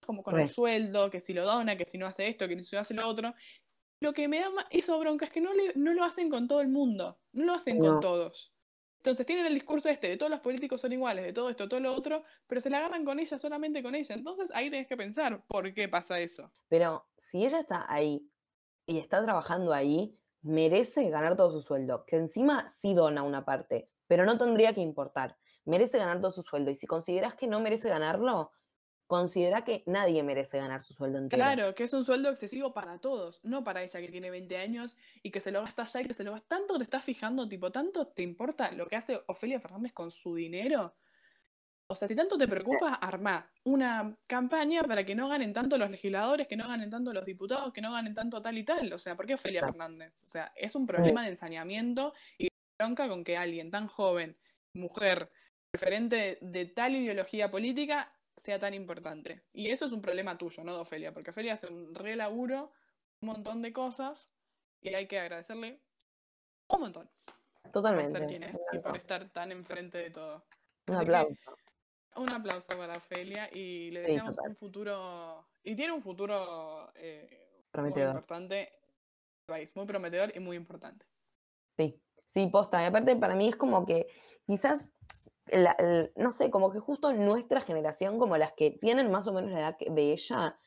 Como 0.00 0.22
con 0.22 0.38
el 0.38 0.48
sueldo, 0.48 1.10
que 1.10 1.20
si 1.20 1.32
lo 1.32 1.44
dona, 1.44 1.76
que 1.76 1.84
si 1.84 1.96
no 1.96 2.06
hace 2.06 2.28
esto, 2.28 2.46
que 2.46 2.62
si 2.62 2.76
no 2.76 2.82
hace 2.82 2.94
lo 2.94 3.08
otro. 3.08 3.34
Lo 4.00 4.12
que 4.12 4.28
me 4.28 4.40
da 4.40 4.50
eso 4.70 4.98
bronca 4.98 5.24
es 5.24 5.32
que 5.32 5.40
no, 5.40 5.54
le, 5.54 5.72
no 5.76 5.94
lo 5.94 6.04
hacen 6.04 6.28
con 6.28 6.46
todo 6.46 6.60
el 6.60 6.68
mundo, 6.68 7.18
no 7.32 7.44
lo 7.44 7.54
hacen 7.54 7.78
con 7.78 8.00
todos. 8.00 8.53
Entonces 9.04 9.26
tienen 9.26 9.44
el 9.44 9.52
discurso 9.52 9.90
este 9.90 10.08
de 10.08 10.16
todos 10.16 10.30
los 10.30 10.40
políticos 10.40 10.80
son 10.80 10.90
iguales, 10.94 11.26
de 11.26 11.34
todo 11.34 11.50
esto, 11.50 11.68
todo 11.68 11.78
lo 11.78 11.92
otro, 11.92 12.24
pero 12.46 12.62
se 12.62 12.70
la 12.70 12.78
agarran 12.78 13.04
con 13.04 13.20
ella, 13.20 13.38
solamente 13.38 13.82
con 13.82 13.94
ella. 13.94 14.14
Entonces 14.14 14.50
ahí 14.54 14.70
tenés 14.70 14.86
que 14.86 14.96
pensar, 14.96 15.44
¿por 15.46 15.74
qué 15.74 15.90
pasa 15.90 16.18
eso? 16.20 16.50
Pero 16.68 17.06
si 17.18 17.44
ella 17.44 17.60
está 17.60 17.84
ahí 17.86 18.26
y 18.86 18.96
está 18.96 19.22
trabajando 19.22 19.74
ahí, 19.74 20.18
merece 20.40 21.10
ganar 21.10 21.36
todo 21.36 21.50
su 21.50 21.60
sueldo, 21.60 22.06
que 22.06 22.16
encima 22.16 22.66
sí 22.70 22.94
dona 22.94 23.22
una 23.22 23.44
parte, 23.44 23.90
pero 24.06 24.24
no 24.24 24.38
tendría 24.38 24.72
que 24.72 24.80
importar. 24.80 25.36
Merece 25.66 25.98
ganar 25.98 26.22
todo 26.22 26.30
su 26.30 26.42
sueldo. 26.42 26.70
Y 26.70 26.74
si 26.74 26.86
consideras 26.86 27.34
que 27.34 27.46
no 27.46 27.60
merece 27.60 27.90
ganarlo, 27.90 28.52
considera 29.06 29.64
que 29.64 29.82
nadie 29.86 30.22
merece 30.22 30.58
ganar 30.58 30.82
su 30.82 30.94
sueldo 30.94 31.18
entero. 31.18 31.42
Claro, 31.42 31.74
que 31.74 31.84
es 31.84 31.92
un 31.92 32.04
sueldo 32.04 32.30
excesivo 32.30 32.72
para 32.72 32.98
todos, 32.98 33.40
no 33.44 33.62
para 33.62 33.82
ella 33.82 34.00
que 34.00 34.08
tiene 34.08 34.30
20 34.30 34.56
años 34.56 34.96
y 35.22 35.30
que 35.30 35.40
se 35.40 35.50
lo 35.50 35.62
gasta 35.62 35.84
ya 35.84 36.00
y 36.00 36.06
que 36.06 36.14
se 36.14 36.24
lo 36.24 36.32
gasta. 36.32 36.56
¿Tanto 36.56 36.78
te 36.78 36.84
estás 36.84 37.04
fijando, 37.04 37.48
tipo, 37.48 37.70
tanto 37.70 38.06
te 38.06 38.22
importa 38.22 38.72
lo 38.72 38.86
que 38.86 38.96
hace 38.96 39.20
Ofelia 39.26 39.60
Fernández 39.60 39.92
con 39.92 40.10
su 40.10 40.34
dinero? 40.34 40.94
O 41.86 41.94
sea, 41.94 42.08
si 42.08 42.16
tanto 42.16 42.38
te 42.38 42.48
preocupa, 42.48 42.94
armar 42.94 43.50
una 43.64 44.16
campaña 44.26 44.82
para 44.84 45.04
que 45.04 45.14
no 45.14 45.28
ganen 45.28 45.52
tanto 45.52 45.76
los 45.76 45.90
legisladores, 45.90 46.48
que 46.48 46.56
no 46.56 46.66
ganen 46.66 46.88
tanto 46.88 47.12
los 47.12 47.26
diputados, 47.26 47.74
que 47.74 47.82
no 47.82 47.92
ganen 47.92 48.14
tanto 48.14 48.40
tal 48.40 48.56
y 48.56 48.64
tal. 48.64 48.90
O 48.92 48.98
sea, 48.98 49.14
¿por 49.14 49.26
qué 49.26 49.34
Ofelia 49.34 49.60
Fernández? 49.60 50.14
O 50.24 50.26
sea, 50.26 50.50
es 50.56 50.74
un 50.74 50.86
problema 50.86 51.24
de 51.24 51.30
ensañamiento 51.30 52.14
y 52.38 52.48
bronca 52.78 53.06
con 53.06 53.22
que 53.22 53.36
alguien 53.36 53.70
tan 53.70 53.86
joven, 53.86 54.36
mujer, 54.72 55.30
referente 55.74 56.38
de 56.40 56.64
tal 56.66 56.96
ideología 56.96 57.50
política, 57.50 58.08
sea 58.36 58.58
tan 58.58 58.74
importante. 58.74 59.42
Y 59.52 59.70
eso 59.70 59.84
es 59.84 59.92
un 59.92 60.02
problema 60.02 60.36
tuyo, 60.38 60.64
no 60.64 60.74
de 60.74 60.80
Ofelia, 60.80 61.12
porque 61.12 61.30
Ofelia 61.30 61.54
hace 61.54 61.66
un 61.66 61.94
re 61.94 62.16
laburo, 62.16 62.72
un 63.20 63.28
montón 63.28 63.62
de 63.62 63.72
cosas, 63.72 64.28
y 64.80 64.94
hay 64.94 65.06
que 65.06 65.18
agradecerle 65.18 65.80
un 66.68 66.80
montón. 66.80 67.10
Totalmente. 67.72 68.10
Por 68.10 68.20
ser 68.20 68.28
quien 68.28 68.42
es 68.42 68.62
y 68.72 68.78
por 68.78 68.96
estar 68.96 69.28
tan 69.30 69.52
enfrente 69.52 69.98
de 69.98 70.10
todo. 70.10 70.44
Un 70.88 70.96
aplauso. 70.96 71.56
Un 72.16 72.30
aplauso 72.30 72.68
para 72.76 72.94
Ofelia 72.94 73.48
y 73.52 73.90
le 73.90 74.02
deseamos 74.02 74.36
un 74.38 74.56
futuro. 74.56 75.48
Y 75.62 75.74
tiene 75.74 75.92
un 75.92 76.02
futuro 76.02 76.92
eh, 76.94 77.62
prometedor. 77.70 78.12
muy 78.12 78.18
importante 78.18 78.72
país, 79.46 79.74
muy 79.76 79.86
prometedor 79.86 80.32
y 80.34 80.40
muy 80.40 80.56
importante. 80.56 81.06
Sí, 81.76 82.00
sí, 82.28 82.46
posta. 82.46 82.82
Y 82.82 82.86
aparte, 82.86 83.16
para 83.16 83.34
mí 83.34 83.48
es 83.48 83.56
como 83.56 83.84
que 83.84 84.06
quizás 84.46 84.92
no 86.16 86.30
sé, 86.30 86.50
como 86.50 86.70
que 86.70 86.80
justo 86.80 87.12
nuestra 87.12 87.60
generación, 87.60 88.18
como 88.18 88.36
las 88.36 88.52
que 88.52 88.70
tienen 88.70 89.10
más 89.10 89.26
o 89.26 89.32
menos 89.32 89.50
la 89.50 89.60
edad 89.60 89.76
de 89.78 90.12
ella, 90.12 90.58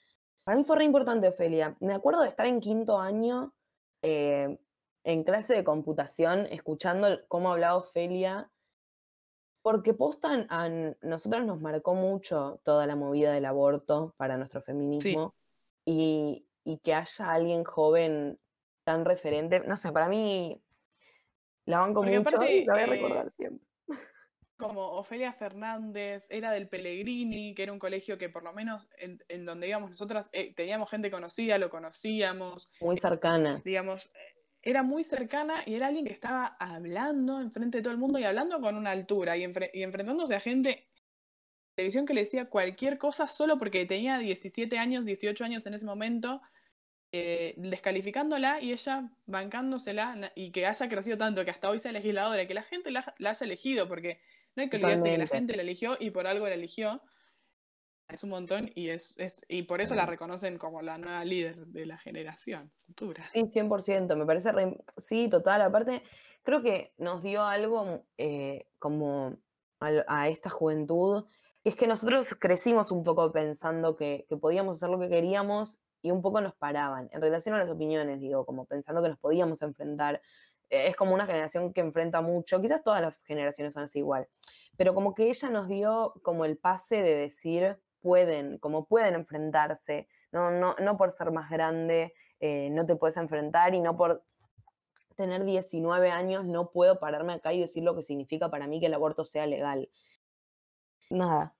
para 0.43 0.57
mí 0.57 0.63
fue 0.63 0.77
re 0.77 0.83
importante 0.85 1.27
Ofelia. 1.27 1.75
Me 1.79 1.93
acuerdo 1.93 2.21
de 2.21 2.29
estar 2.29 2.45
en 2.45 2.59
quinto 2.59 2.99
año 2.99 3.53
eh, 4.01 4.57
en 5.03 5.23
clase 5.23 5.55
de 5.55 5.63
computación, 5.63 6.47
escuchando 6.51 7.19
cómo 7.27 7.51
hablaba 7.51 7.77
Ofelia, 7.77 8.49
porque 9.61 9.93
posta 9.93 10.45
a 10.49 10.69
nosotros 11.01 11.45
nos 11.45 11.59
marcó 11.59 11.95
mucho 11.95 12.61
toda 12.63 12.85
la 12.87 12.95
movida 12.95 13.33
del 13.33 13.45
aborto 13.45 14.13
para 14.17 14.37
nuestro 14.37 14.61
feminismo 14.61 15.33
y, 15.85 16.45
que 16.83 16.93
haya 16.93 17.31
alguien 17.31 17.63
joven 17.63 18.39
tan 18.83 19.05
referente, 19.05 19.61
no 19.61 19.75
sé, 19.77 19.91
para 19.91 20.09
mí 20.09 20.61
la 21.65 21.79
banco 21.79 22.03
mucho 22.03 22.43
y 22.43 22.65
la 22.65 22.73
voy 22.73 22.81
a 22.81 22.83
eh, 22.83 22.87
recordar 22.87 23.31
siempre 23.37 23.66
como 24.57 24.81
Ofelia 24.93 25.33
Fernández, 25.33 26.25
era 26.29 26.51
del 26.51 26.67
Pellegrini, 26.67 27.53
que 27.53 27.63
era 27.63 27.73
un 27.73 27.79
colegio 27.79 28.17
que 28.17 28.29
por 28.29 28.43
lo 28.43 28.53
menos 28.53 28.87
en, 28.97 29.45
donde 29.45 29.67
íbamos 29.67 29.91
nosotras 29.91 30.29
eh, 30.33 30.53
teníamos 30.53 30.89
gente 30.89 31.11
conocida, 31.11 31.57
lo 31.57 31.69
conocíamos. 31.69 32.69
Muy 32.81 32.97
cercana. 32.97 33.61
digamos, 33.63 34.11
era 34.61 34.83
muy 34.83 35.03
cercana 35.03 35.61
y 35.65 35.75
era 35.75 35.87
alguien 35.87 36.05
que 36.05 36.13
estaba 36.13 36.57
hablando 36.59 37.39
enfrente 37.39 37.77
de 37.77 37.83
todo 37.83 37.93
el 37.93 37.99
mundo 37.99 38.19
y 38.19 38.23
hablando 38.23 38.59
con 38.59 38.75
una 38.75 38.91
altura 38.91 39.37
y, 39.37 39.45
y 39.73 39.83
enfrentándose 39.83 40.35
a 40.35 40.39
gente 40.39 40.87
televisión 41.75 42.07
que 42.07 42.15
le 42.15 42.21
decía 42.21 42.45
cualquier 42.45 42.97
cosa 42.97 43.27
solo 43.27 43.59
porque 43.59 43.85
tenía 43.85 44.17
17 44.17 44.79
años, 44.79 45.05
18 45.05 45.45
años 45.45 45.65
en 45.67 45.75
ese 45.75 45.85
momento 45.85 46.41
eh, 47.13 47.53
descalificándola 47.55 48.59
y 48.61 48.73
ella 48.73 49.09
bancándosela 49.27 50.33
y 50.35 50.51
que 50.51 50.65
haya 50.65 50.89
crecido 50.89 51.17
tanto 51.17 51.45
que 51.45 51.51
hasta 51.51 51.69
hoy 51.69 51.79
sea 51.79 51.93
legisladora 51.93 52.43
y 52.43 52.47
que 52.47 52.53
la 52.53 52.63
gente 52.63 52.91
la, 52.91 53.13
haya 53.17 53.45
elegido, 53.45 53.87
porque 53.87 54.19
no 54.57 54.63
hay 54.63 54.69
que 54.69 54.77
olvidarse 54.77 55.03
que 55.03 55.17
la 55.17 55.27
gente 55.27 55.55
la 55.55 55.61
eligió 55.61 55.95
y 55.99 56.11
por 56.11 56.27
algo 56.27 56.47
la 56.47 56.55
eligió. 56.55 57.01
Es 58.09 58.23
un 58.23 58.29
montón 58.29 58.71
y 58.73 58.89
es, 58.89 59.15
y 59.47 59.63
por 59.63 59.81
eso 59.81 59.93
la 59.93 60.05
reconocen 60.05 60.57
como 60.57 60.81
la 60.81 60.97
nueva 60.97 61.23
líder 61.25 61.67
de 61.67 61.85
la 61.85 61.97
generación 61.97 62.71
futura. 62.77 63.27
Sí, 63.27 63.43
100%, 63.43 64.15
me 64.15 64.25
parece, 64.25 64.51
sí, 64.97 65.29
total, 65.29 65.61
aparte 65.61 66.03
creo 66.47 66.61
que 66.61 66.93
nos 66.97 67.21
dio 67.23 67.43
algo 67.43 68.05
eh, 68.17 68.69
como 68.79 69.35
a, 69.81 70.29
esta 70.29 70.49
juventud, 70.49 71.25
es 71.65 71.75
que 71.75 71.87
nosotros 71.87 72.37
crecimos 72.39 72.89
un 72.89 73.03
poco 73.03 73.33
pensando 73.33 73.97
que, 73.97 74.25
que 74.29 74.37
podíamos 74.37 74.77
hacer 74.77 74.89
lo 74.89 74.97
que 74.97 75.09
queríamos 75.09 75.81
y 76.01 76.11
un 76.11 76.21
poco 76.21 76.39
nos 76.39 76.55
paraban 76.55 77.09
en 77.11 77.19
relación 77.19 77.53
a 77.53 77.57
las 77.57 77.69
opiniones, 77.69 78.21
digo, 78.21 78.45
como 78.45 78.65
pensando 78.65 79.03
que 79.03 79.09
nos 79.09 79.19
podíamos 79.19 79.61
enfrentar. 79.61 80.21
Es 80.69 80.95
como 80.95 81.13
una 81.13 81.25
generación 81.25 81.73
que 81.73 81.81
enfrenta 81.81 82.21
mucho, 82.21 82.61
quizás 82.61 82.83
todas 82.83 83.01
las 83.01 83.23
generaciones 83.23 83.73
son 83.73 83.83
así 83.83 83.99
igual, 83.99 84.27
pero 84.75 84.93
como 84.93 85.13
que 85.13 85.29
ella 85.29 85.49
nos 85.49 85.67
dio 85.67 86.13
como 86.23 86.45
el 86.45 86.57
pase 86.57 87.01
de 87.01 87.15
decir, 87.15 87.79
pueden, 88.01 88.57
como 88.57 88.85
pueden 88.85 89.15
enfrentarse, 89.15 90.07
no, 90.31 90.51
no, 90.51 90.75
no 90.79 90.97
por 90.97 91.11
ser 91.11 91.31
más 91.31 91.49
grande, 91.49 92.13
eh, 92.39 92.69
no 92.71 92.85
te 92.85 92.95
puedes 92.95 93.17
enfrentar 93.17 93.73
y 93.73 93.81
no 93.81 93.95
por 93.95 94.23
tener 95.15 95.43
19 95.43 96.11
años 96.11 96.45
no 96.45 96.71
puedo 96.71 96.99
pararme 96.99 97.33
acá 97.33 97.51
y 97.51 97.59
decir 97.59 97.83
lo 97.83 97.95
que 97.95 98.03
significa 98.03 98.49
para 98.49 98.67
mí 98.67 98.79
que 98.79 98.85
el 98.85 98.93
aborto 98.93 99.25
sea 99.25 99.47
legal. 99.47 99.89
Nada, 101.09 101.55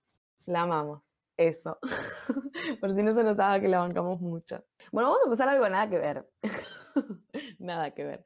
la 0.46 0.62
amamos. 0.62 1.18
Eso. 1.36 1.80
Por 2.82 2.94
si 2.94 3.04
no 3.04 3.14
se 3.14 3.24
notaba 3.24 3.60
que 3.60 3.68
la 3.68 3.80
bancamos 3.80 4.20
mucho. 4.22 4.64
Bueno, 4.92 5.10
vamos 5.10 5.26
a 5.26 5.30
pasar 5.30 5.50
algo 5.50 5.68
nada 5.70 5.90
que 5.90 6.00
ver. 6.00 6.30
nada 7.60 7.92
que 7.92 8.04
ver. 8.04 8.26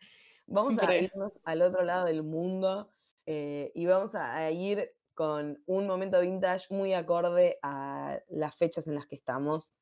Vamos 0.52 0.78
a 0.80 0.96
irnos 0.96 1.34
al 1.44 1.62
otro 1.62 1.84
lado 1.84 2.06
del 2.06 2.24
mundo 2.24 2.90
eh, 3.26 3.72
y 3.74 3.86
vamos 3.86 4.16
a, 4.16 4.50
ir 4.52 4.92
con 5.14 5.62
un 5.66 5.88
momento 5.88 6.20
vintage 6.20 6.74
muy 6.74 6.94
acorde 6.94 7.58
a 7.62 8.20
las 8.30 8.56
fechas 8.56 8.88
en 8.88 8.96
las 8.96 9.08
que 9.08 9.16
estamos. 9.16 9.78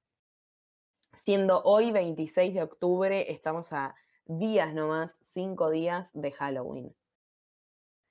Siendo 1.16 1.62
hoy 1.64 1.92
26 1.92 2.54
de 2.54 2.62
octubre, 2.62 3.32
estamos 3.32 3.74
a 3.74 3.96
días 4.26 4.74
nomás, 4.74 5.18
cinco 5.24 5.70
días 5.70 6.12
de 6.14 6.32
Halloween. 6.32 6.96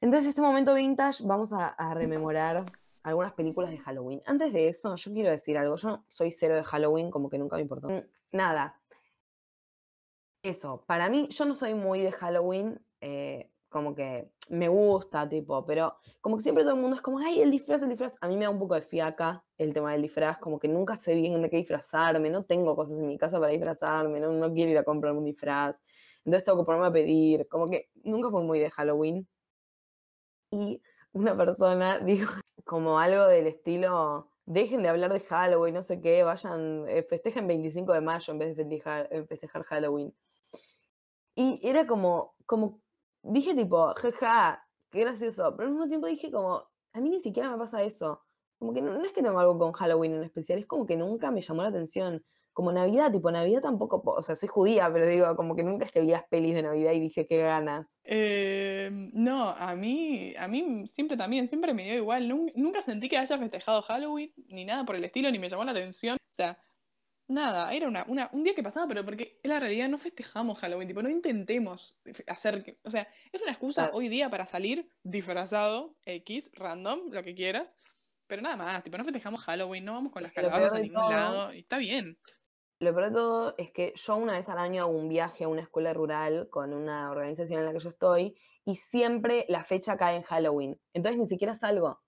Entonces, 0.01 0.29
este 0.29 0.42
momento 0.42 0.75
vintage 0.75 1.25
vamos 1.25 1.53
a 1.53 1.94
rememorar 1.94 2.64
algunas 3.03 3.33
películas 3.33 3.71
de 3.71 3.79
Halloween. 3.79 4.23
Antes 4.27 4.53
de 4.53 4.68
eso, 4.68 4.97
yo 4.97 5.12
quiero 5.12 5.31
decir 5.31 5.59
algo. 5.59 5.77
Yo 5.77 6.05
soy 6.09 6.33
cero 6.33 6.57
de 6.57 6.64
Halloween, 6.64 7.11
como 7.11 7.29
que 7.29 7.38
nunca 7.38 7.57
me 7.57 7.62
importó. 7.62 7.88
Mm, 7.88 8.03
nada. 8.33 8.81
Eso, 10.48 10.82
para 10.87 11.11
mí, 11.11 11.28
yo 11.28 11.44
no 11.44 11.54
soy 11.54 11.74
muy 11.74 12.00
de 12.00 12.11
Halloween, 12.11 12.80
eh, 13.02 13.50
como 13.68 13.94
que 13.94 14.32
me 14.48 14.68
gusta, 14.68 15.28
tipo, 15.28 15.66
pero 15.66 15.94
como 16.22 16.38
que 16.38 16.42
siempre 16.42 16.64
todo 16.64 16.72
el 16.72 16.80
mundo 16.80 16.96
es 16.96 17.02
como, 17.02 17.18
ay, 17.18 17.42
el 17.42 17.50
disfraz, 17.50 17.82
el 17.82 17.90
disfraz. 17.90 18.14
A 18.22 18.28
mí 18.28 18.34
me 18.34 18.46
da 18.46 18.50
un 18.50 18.58
poco 18.58 18.74
de 18.74 18.80
fiaca 18.80 19.44
el 19.58 19.74
tema 19.74 19.92
del 19.92 20.00
disfraz, 20.00 20.38
como 20.38 20.58
que 20.58 20.66
nunca 20.66 20.96
sé 20.96 21.14
bien 21.14 21.42
de 21.42 21.50
qué 21.50 21.58
disfrazarme, 21.58 22.30
no 22.30 22.44
tengo 22.46 22.74
cosas 22.74 22.96
en 22.98 23.08
mi 23.08 23.18
casa 23.18 23.38
para 23.38 23.52
disfrazarme, 23.52 24.20
no, 24.20 24.32
no 24.32 24.50
quiero 24.54 24.70
ir 24.70 24.78
a 24.78 24.84
comprar 24.84 25.12
un 25.12 25.24
disfraz. 25.26 25.82
Entonces 26.24 26.44
tengo 26.44 26.61
que 26.61 26.64
ponerme 26.64 26.87
a 26.87 26.92
pedir, 26.92 27.46
como 27.48 27.68
que 27.68 27.90
nunca 28.04 28.30
fue 28.30 28.42
muy 28.42 28.58
de 28.58 28.70
Halloween. 28.70 29.28
Y 30.50 30.80
una 31.12 31.37
persona 31.37 31.98
dijo 32.00 32.40
como 32.64 32.98
algo 32.98 33.26
del 33.26 33.46
estilo, 33.48 34.30
dejen 34.46 34.82
de 34.82 34.88
hablar 34.88 35.12
de 35.12 35.20
Halloween, 35.20 35.74
no 35.74 35.82
sé 35.82 36.00
qué, 36.00 36.22
vayan, 36.22 36.87
eh, 36.88 37.02
festejen 37.02 37.46
25 37.46 37.92
de 37.92 38.00
mayo 38.00 38.32
en 38.32 38.38
vez 38.38 38.56
de 38.56 38.64
festejar, 38.64 39.08
eh, 39.11 39.24
festejar 39.26 39.62
Halloween. 39.64 40.14
Y 41.40 41.61
era 41.62 41.87
como, 41.87 42.35
como, 42.46 42.81
dije 43.22 43.55
tipo, 43.55 43.94
jaja, 43.94 44.66
qué 44.90 45.03
gracioso, 45.03 45.55
pero 45.57 45.68
al 45.68 45.74
mismo 45.74 45.87
tiempo 45.87 46.09
dije 46.09 46.33
como, 46.33 46.68
a 46.92 47.01
mí 47.01 47.11
ni 47.11 47.20
siquiera 47.20 47.48
me 47.48 47.57
pasa 47.57 47.81
eso. 47.85 48.24
Como 48.59 48.74
que 48.74 48.83
no, 48.83 48.92
no 48.98 49.05
es 49.05 49.12
que 49.12 49.22
tengo 49.22 49.38
algo 49.38 49.57
con 49.57 49.70
Halloween 49.70 50.14
en 50.14 50.24
especial, 50.24 50.59
es 50.59 50.66
como 50.66 50.85
que 50.85 50.96
nunca 50.96 51.31
me 51.31 51.40
llamó 51.40 51.62
la 51.62 51.68
atención 51.68 52.24
como 52.53 52.72
Navidad, 52.72 53.12
tipo 53.12 53.31
Navidad 53.31 53.62
tampoco, 53.62 54.03
o 54.05 54.20
sea, 54.20 54.35
soy 54.35 54.48
judía, 54.48 54.92
pero 54.92 55.07
digo, 55.07 55.37
como 55.37 55.55
que 55.55 55.62
nunca 55.62 55.85
es 55.85 55.92
que 55.92 56.01
vi 56.01 56.09
las 56.09 56.24
pelis 56.24 56.57
de 56.57 56.62
Navidad 56.62 56.90
y 56.90 56.98
dije, 56.98 57.24
qué 57.24 57.37
ganas. 57.38 58.01
Eh, 58.03 58.90
no, 59.12 59.51
a 59.51 59.77
mí, 59.77 60.35
a 60.37 60.48
mí 60.48 60.85
siempre 60.88 61.16
también, 61.16 61.46
siempre 61.46 61.72
me 61.72 61.85
dio 61.85 61.94
igual, 61.94 62.27
nunca, 62.27 62.83
sentí 62.83 63.09
que 63.09 63.16
haya 63.16 63.38
festejado 63.38 63.81
Halloween, 63.83 64.33
ni 64.48 64.64
nada 64.64 64.85
por 64.85 64.96
el 64.96 65.05
estilo, 65.05 65.31
ni 65.31 65.38
me 65.38 65.48
llamó 65.48 65.62
la 65.62 65.70
atención, 65.70 66.16
o 66.16 66.35
sea, 66.35 66.59
nada, 67.29 67.73
era 67.73 67.88
una, 67.88 68.31
un 68.33 68.43
día 68.45 68.55
que 68.55 68.62
pasaba, 68.62 68.87
pero 68.88 69.05
porque 69.05 69.38
en 69.43 69.51
la 69.51 69.59
realidad 69.61 69.88
no 69.88 69.99
festejamos 69.99 70.59
Halloween, 70.59 70.88
tipo, 70.88 71.03
no 71.03 71.11
intentemos 71.11 72.01
hacer, 72.27 72.79
o 72.85 72.91
sea, 72.91 73.09
es 73.33 73.43
una 73.43 73.53
excusa 73.53 73.91
hoy 73.93 74.09
día 74.09 74.31
para 74.31 74.47
salir 74.47 74.91
disfrazado, 75.03 75.97
X, 76.05 76.51
random, 76.55 77.09
lo 77.11 77.23
que 77.23 77.35
quieras, 77.35 77.75
pero 78.27 78.43
nada 78.43 78.57
más, 78.57 78.83
tipo, 78.83 78.99
no 78.99 79.05
festejamos 79.05 79.43
Halloween, 79.43 79.85
no 79.85 79.95
vamos 79.95 80.12
con 80.12 80.23
las 80.23 80.33
calabazas 80.33 80.73
a 80.73 80.81
ningún 80.81 81.09
lado, 81.09 81.53
y 81.53 81.61
está 81.61 81.79
bien. 81.79 82.19
lo 82.81 82.93
peor 82.95 83.07
de 83.07 83.12
todo 83.12 83.55
es 83.59 83.71
que 83.73 83.93
yo 83.97 84.17
una 84.17 84.35
vez 84.35 84.49
al 84.49 84.59
año 84.59 84.83
hago 84.83 84.93
un 84.93 85.09
viaje 85.09 85.45
a 85.45 85.49
una 85.49 85.62
escuela 85.62 85.93
rural 85.93 86.49
con 86.51 86.73
una 86.73 87.11
organización 87.11 87.61
en 87.61 87.67
la 87.67 87.73
que 87.73 87.81
yo 87.81 87.88
estoy 87.88 88.37
y 88.64 88.77
siempre 88.77 89.45
la 89.49 89.64
fecha 89.64 89.97
cae 89.97 90.17
en 90.17 90.23
Halloween. 90.23 90.81
Entonces 90.93 91.19
ni 91.19 91.27
siquiera 91.27 91.55
salgo. 91.55 92.01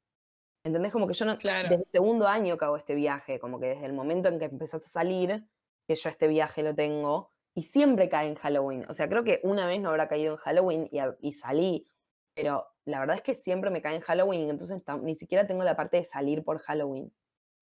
¿Entendés? 0.63 0.93
Como 0.93 1.07
que 1.07 1.15
yo 1.15 1.25
no. 1.25 1.39
Claro. 1.39 1.69
Desde 1.69 1.83
el 1.83 1.89
segundo 1.89 2.29
año 2.29 2.59
que 2.59 2.65
hago 2.65 2.77
este 2.77 2.95
viaje, 2.95 3.39
como 3.39 3.59
que 3.59 3.67
desde 3.67 3.87
el 3.87 3.93
momento 3.93 4.29
en 4.29 4.39
que 4.39 4.47
empezás 4.47 4.85
a 4.85 4.89
salir, 4.89 5.47
que 5.87 5.95
yo 5.95 6.11
este 6.11 6.29
viaje 6.29 6.63
lo 6.63 6.75
tengo, 6.75 7.33
y 7.55 7.63
siempre 7.63 8.09
cae 8.09 8.29
en 8.29 8.35
Halloween. 8.35 8.85
O 8.89 8.95
sea, 8.95 9.09
creo 9.09 9.25
que 9.25 9.41
una 9.43 9.67
vez 9.67 9.81
no 9.81 9.91
habrá 9.91 10.09
caído 10.09 10.35
en 10.35 10.39
Halloween 10.39 10.89
y, 11.21 11.33
salí, 11.33 11.87
pero 12.35 12.67
la 12.85 13.01
verdad 13.01 13.17
es 13.17 13.23
que 13.23 13.35
siempre 13.35 13.71
me 13.71 13.83
cae 13.83 13.97
en 13.97 14.03
Halloween, 14.03 14.51
entonces 14.51 14.83
ni 15.03 15.15
siquiera 15.15 15.47
tengo 15.47 15.65
la 15.65 15.77
parte 15.77 15.97
de 15.97 16.05
salir 16.05 16.45
por 16.45 16.59
Halloween, 16.59 17.13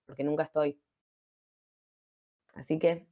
porque 0.06 0.24
nunca 0.24 0.42
estoy. 0.42 0.80
Así 2.54 2.78
que, 2.78 3.06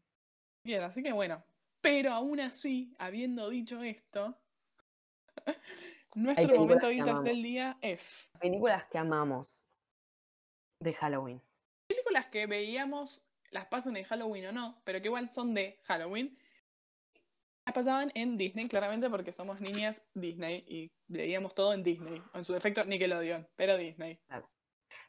Bien, 0.65 0.83
así 0.83 1.01
que 1.01 1.13
bueno. 1.13 1.45
Pero 1.81 2.11
aún 2.11 2.41
así, 2.41 2.93
habiendo 2.99 3.49
dicho 3.49 3.81
esto, 3.85 4.37
nuestro 6.17 6.57
momento 6.57 6.89
amamos. 6.89 7.23
del 7.23 7.43
día 7.43 7.79
es 7.81 8.29
películas 8.41 8.85
que 8.87 8.99
amamos 8.99 9.69
de 10.81 10.95
Halloween. 10.95 11.43
películas 11.87 12.27
que 12.27 12.47
veíamos, 12.47 13.23
las 13.51 13.67
pasan 13.67 13.97
en 13.97 14.05
Halloween 14.05 14.47
o 14.47 14.53
no, 14.53 14.81
pero 14.85 15.01
que 15.01 15.09
igual 15.09 15.31
son 15.31 15.55
de 15.55 15.79
Halloween. 15.85 16.37
Las 17.65 17.75
pasaban 17.75 18.13
en 18.15 18.37
Disney, 18.37 18.69
claramente 18.69 19.11
porque 19.11 19.33
somos 19.33 19.61
niñas 19.61 20.05
Disney 20.15 20.65
y 20.69 20.93
veíamos 21.09 21.55
todo 21.55 21.73
en 21.73 21.83
Disney. 21.83 22.23
O 22.33 22.39
en 22.39 22.45
su 22.45 22.53
defecto 22.53 22.85
Nickelodeon, 22.85 23.49
pero 23.57 23.77
Disney. 23.77 24.21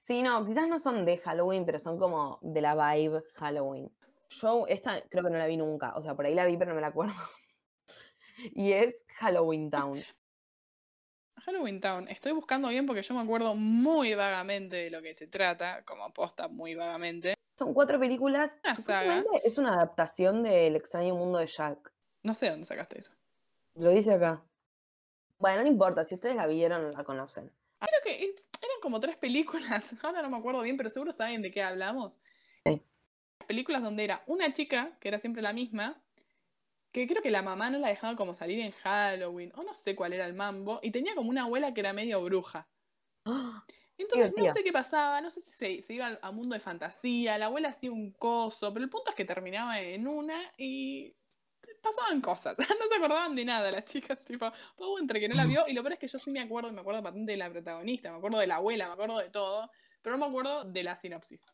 Sí, 0.01 0.23
no, 0.23 0.43
quizás 0.45 0.67
no 0.67 0.79
son 0.79 1.05
de 1.05 1.17
Halloween, 1.17 1.65
pero 1.65 1.79
son 1.79 1.99
como 1.99 2.39
de 2.41 2.61
la 2.61 2.73
vibe 2.75 3.23
Halloween. 3.35 3.91
Yo 4.29 4.65
esta 4.67 5.01
creo 5.09 5.23
que 5.23 5.29
no 5.29 5.37
la 5.37 5.47
vi 5.47 5.57
nunca, 5.57 5.95
o 5.95 6.01
sea, 6.01 6.15
por 6.15 6.25
ahí 6.25 6.33
la 6.33 6.45
vi, 6.45 6.57
pero 6.57 6.69
no 6.69 6.75
me 6.75 6.81
la 6.81 6.87
acuerdo. 6.87 7.13
Y 8.53 8.71
es 8.71 9.03
Halloween 9.15 9.71
Town. 9.71 9.99
Halloween 11.47 11.79
Town, 11.79 12.09
estoy 12.09 12.33
buscando 12.33 12.67
bien 12.67 12.85
porque 12.85 13.01
yo 13.01 13.15
me 13.15 13.21
acuerdo 13.21 13.55
muy 13.55 14.13
vagamente 14.15 14.75
de 14.75 14.89
lo 14.89 15.01
que 15.01 15.15
se 15.15 15.27
trata, 15.27 15.81
como 15.85 16.13
posta 16.13 16.49
muy 16.49 16.75
vagamente. 16.75 17.35
Son 17.57 17.73
cuatro 17.73 17.97
películas. 17.97 18.57
Una 18.65 18.75
saga. 18.75 19.23
Es 19.45 19.57
una 19.57 19.73
adaptación 19.73 20.43
del 20.43 20.75
extraño 20.75 21.15
mundo 21.15 21.39
de 21.39 21.47
Jack. 21.47 21.93
No 22.23 22.33
sé 22.33 22.49
dónde 22.49 22.65
sacaste 22.65 22.99
eso. 22.99 23.13
Lo 23.75 23.91
dice 23.91 24.13
acá. 24.13 24.43
Bueno, 25.39 25.61
no 25.61 25.69
importa, 25.69 26.03
si 26.03 26.15
ustedes 26.15 26.35
la 26.35 26.47
vieron, 26.47 26.91
la 26.91 27.05
conocen. 27.05 27.49
Creo 27.79 28.01
que 28.03 28.23
eran 28.25 28.81
como 28.81 28.99
tres 28.99 29.15
películas, 29.15 29.95
ahora 30.03 30.21
no 30.21 30.29
me 30.29 30.37
acuerdo 30.37 30.61
bien, 30.63 30.75
pero 30.75 30.89
seguro 30.89 31.13
saben 31.13 31.41
de 31.41 31.51
qué 31.51 31.63
hablamos. 31.63 32.19
Sí. 32.65 32.81
Películas 33.47 33.81
donde 33.81 34.03
era 34.03 34.21
una 34.27 34.51
chica, 34.51 34.97
que 34.99 35.07
era 35.07 35.17
siempre 35.17 35.41
la 35.41 35.53
misma, 35.53 35.97
que 36.91 37.07
creo 37.07 37.21
que 37.21 37.31
la 37.31 37.41
mamá 37.41 37.69
no 37.69 37.79
la 37.79 37.89
dejaba 37.89 38.15
como 38.15 38.35
salir 38.35 38.59
en 38.59 38.71
Halloween, 38.71 39.51
o 39.55 39.63
no 39.63 39.73
sé 39.73 39.95
cuál 39.95 40.13
era 40.13 40.25
el 40.25 40.33
mambo, 40.33 40.79
y 40.81 40.91
tenía 40.91 41.15
como 41.15 41.29
una 41.29 41.43
abuela 41.43 41.73
que 41.73 41.81
era 41.81 41.93
medio 41.93 42.21
bruja. 42.23 42.67
Entonces 43.97 44.31
no 44.37 44.53
sé 44.53 44.63
qué 44.63 44.71
pasaba, 44.71 45.21
no 45.21 45.31
sé 45.31 45.41
si 45.41 45.49
se, 45.49 45.81
se 45.81 45.93
iba 45.93 46.19
a 46.21 46.31
mundo 46.31 46.53
de 46.53 46.59
fantasía, 46.59 47.37
la 47.39 47.47
abuela 47.47 47.69
hacía 47.69 47.91
un 47.91 48.11
coso, 48.11 48.71
pero 48.71 48.83
el 48.83 48.91
punto 48.91 49.09
es 49.09 49.15
que 49.15 49.25
terminaba 49.25 49.79
en 49.79 50.07
una 50.07 50.39
y 50.55 51.15
pasaban 51.81 52.21
cosas, 52.21 52.57
no 52.79 52.87
se 52.87 52.95
acordaban 52.95 53.35
de 53.35 53.45
nada 53.45 53.71
las 53.71 53.85
chicas, 53.85 54.23
tipo, 54.23 54.51
Pau 54.77 54.97
entre 54.99 55.19
que 55.19 55.27
no 55.27 55.35
la 55.35 55.45
vio, 55.45 55.67
y 55.67 55.73
lo 55.73 55.81
peor 55.81 55.93
es 55.93 55.99
que 55.99 56.07
yo 56.07 56.19
sí 56.19 56.31
me 56.31 56.39
acuerdo, 56.39 56.71
me 56.71 56.81
acuerdo 56.81 57.01
patente 57.01 57.31
de 57.31 57.37
la 57.37 57.49
protagonista, 57.49 58.11
me 58.11 58.17
acuerdo 58.17 58.39
de 58.39 58.47
la 58.47 58.55
abuela, 58.57 58.87
me 58.87 58.93
acuerdo 58.93 59.17
de 59.17 59.29
todo, 59.29 59.69
pero 60.01 60.15
no 60.15 60.25
me 60.25 60.29
acuerdo 60.29 60.63
de 60.63 60.83
la 60.83 60.95
sinopsis. 60.95 61.45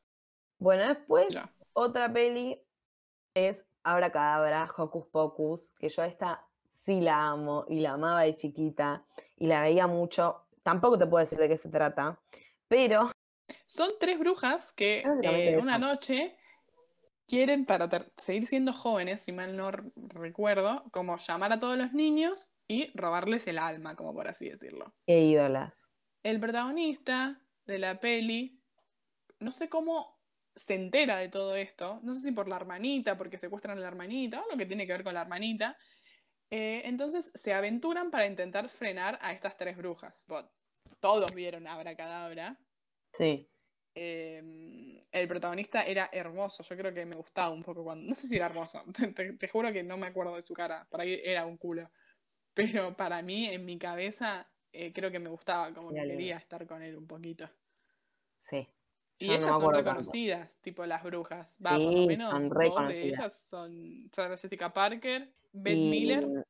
Bueno, 0.60 0.88
después, 0.88 1.36
otra 1.74 2.12
peli 2.12 2.62
es 3.34 3.66
Abracadabra, 3.84 4.70
Hocus 4.78 5.08
Pocus, 5.08 5.74
que 5.80 5.90
yo 5.90 6.04
esta 6.04 6.46
sí 6.68 7.02
la 7.02 7.30
amo 7.30 7.66
y 7.68 7.80
la 7.80 7.94
amaba 7.94 8.22
de 8.22 8.36
chiquita 8.36 9.06
y 9.38 9.48
la 9.48 9.62
veía 9.62 9.88
mucho. 9.88 10.46
Tampoco 10.64 10.98
te 10.98 11.06
puedo 11.08 11.24
decir 11.24 11.40
de 11.40 11.50
qué 11.50 11.58
se 11.58 11.70
trata, 11.70 12.20
pero 12.68 13.12
Son 13.66 13.92
tres 14.00 14.20
brujas 14.20 14.72
que 14.72 15.04
Ah, 15.06 15.16
la 15.22 15.32
mente 15.32 15.54
eh, 15.54 15.58
una 15.58 15.78
noche 15.78 16.38
quieren, 17.28 17.66
para 17.66 17.90
seguir 18.18 18.46
siendo 18.48 18.72
jóvenes, 18.74 19.22
si 19.22 19.32
mal 19.32 19.56
no 19.58 19.72
recuerdo, 19.96 20.84
como 20.92 21.18
llamar 21.18 21.52
a 21.54 21.60
todos 21.60 21.78
los 21.78 21.94
niños 21.94 22.54
y 22.68 22.92
robarles 22.98 23.48
el 23.48 23.58
alma, 23.58 23.96
como 23.96 24.14
por 24.14 24.28
así 24.28 24.50
decirlo. 24.50 24.94
qué 25.06 25.20
ídolas. 25.22 25.74
El 26.24 26.40
protagonista 26.40 27.42
de 27.66 27.80
la 27.80 28.00
peli, 28.00 28.62
no 29.40 29.52
sé 29.52 29.68
cómo 29.70 30.18
se 30.56 30.76
entera 30.76 31.18
de 31.18 31.30
todo 31.30 31.56
esto, 31.56 32.00
no 32.04 32.14
sé 32.14 32.22
si 32.22 32.32
por 32.32 32.48
la 32.48 32.56
hermanita, 32.56 33.18
porque 33.18 33.38
secuestran 33.38 33.78
a 33.78 33.82
la 33.82 33.88
hermanita, 33.88 34.42
o 34.42 34.52
lo 34.52 34.58
que 34.58 34.66
tiene 34.66 34.86
que 34.86 34.94
ver 34.94 35.04
con 35.04 35.14
la 35.14 35.22
hermanita. 35.22 35.78
Eh, 36.50 36.82
entonces 36.86 37.32
se 37.34 37.54
aventuran 37.54 38.12
para 38.12 38.28
intentar 38.28 38.70
frenar 38.70 39.18
a 39.22 39.34
estas 39.34 39.58
tres 39.58 39.76
brujas. 39.76 40.26
Todos 41.00 41.34
vieron 41.34 41.68
Abracadabra. 41.68 42.60
Sí. 43.12 43.50
Eh, 43.96 45.02
el 45.12 45.28
protagonista 45.28 45.84
era 45.84 46.10
hermoso, 46.12 46.64
yo 46.64 46.76
creo 46.76 46.94
que 46.94 47.06
me 47.06 47.16
gustaba 47.16 47.52
un 47.52 47.64
poco 47.64 47.84
cuando... 47.84 48.08
No 48.08 48.16
sé 48.16 48.28
si 48.28 48.36
era 48.36 48.48
hermoso, 48.48 48.84
te, 49.16 49.34
te 49.34 49.48
juro 49.48 49.72
que 49.72 49.84
no 49.84 49.98
me 49.98 50.08
acuerdo 50.08 50.36
de 50.36 50.42
su 50.42 50.54
cara, 50.54 50.88
por 50.90 51.02
ahí 51.02 51.20
era 51.24 51.46
un 51.46 51.58
culo. 51.58 51.90
Pero 52.54 52.96
para 52.96 53.22
mí, 53.22 53.48
en 53.48 53.66
mi 53.66 53.78
cabeza, 53.78 54.48
eh, 54.72 54.92
creo 54.94 55.12
que 55.12 55.20
me 55.20 55.30
gustaba, 55.30 55.74
como 55.74 55.92
que 55.92 56.02
quería 56.02 56.38
estar 56.38 56.66
con 56.68 56.82
él 56.82 56.96
un 56.96 57.08
poquito. 57.08 57.50
Sí. 58.38 58.68
Y 59.20 59.28
no 59.28 59.34
ellas 59.34 59.58
son 59.58 59.74
reconocidas, 59.74 60.56
tipo 60.62 60.86
las 60.86 61.04
brujas. 61.04 61.58
Va, 61.66 61.72
por 61.72 61.80
Sí, 61.80 62.02
lo 62.02 62.08
menos 62.08 62.30
son 62.32 62.50
dos 62.50 62.88
de 62.90 63.08
ellas 63.08 63.34
son 63.50 63.98
Sarah 64.12 64.36
Jessica 64.38 64.74
Parker, 64.74 65.34
Y- 65.54 65.60
Miller 65.90 66.46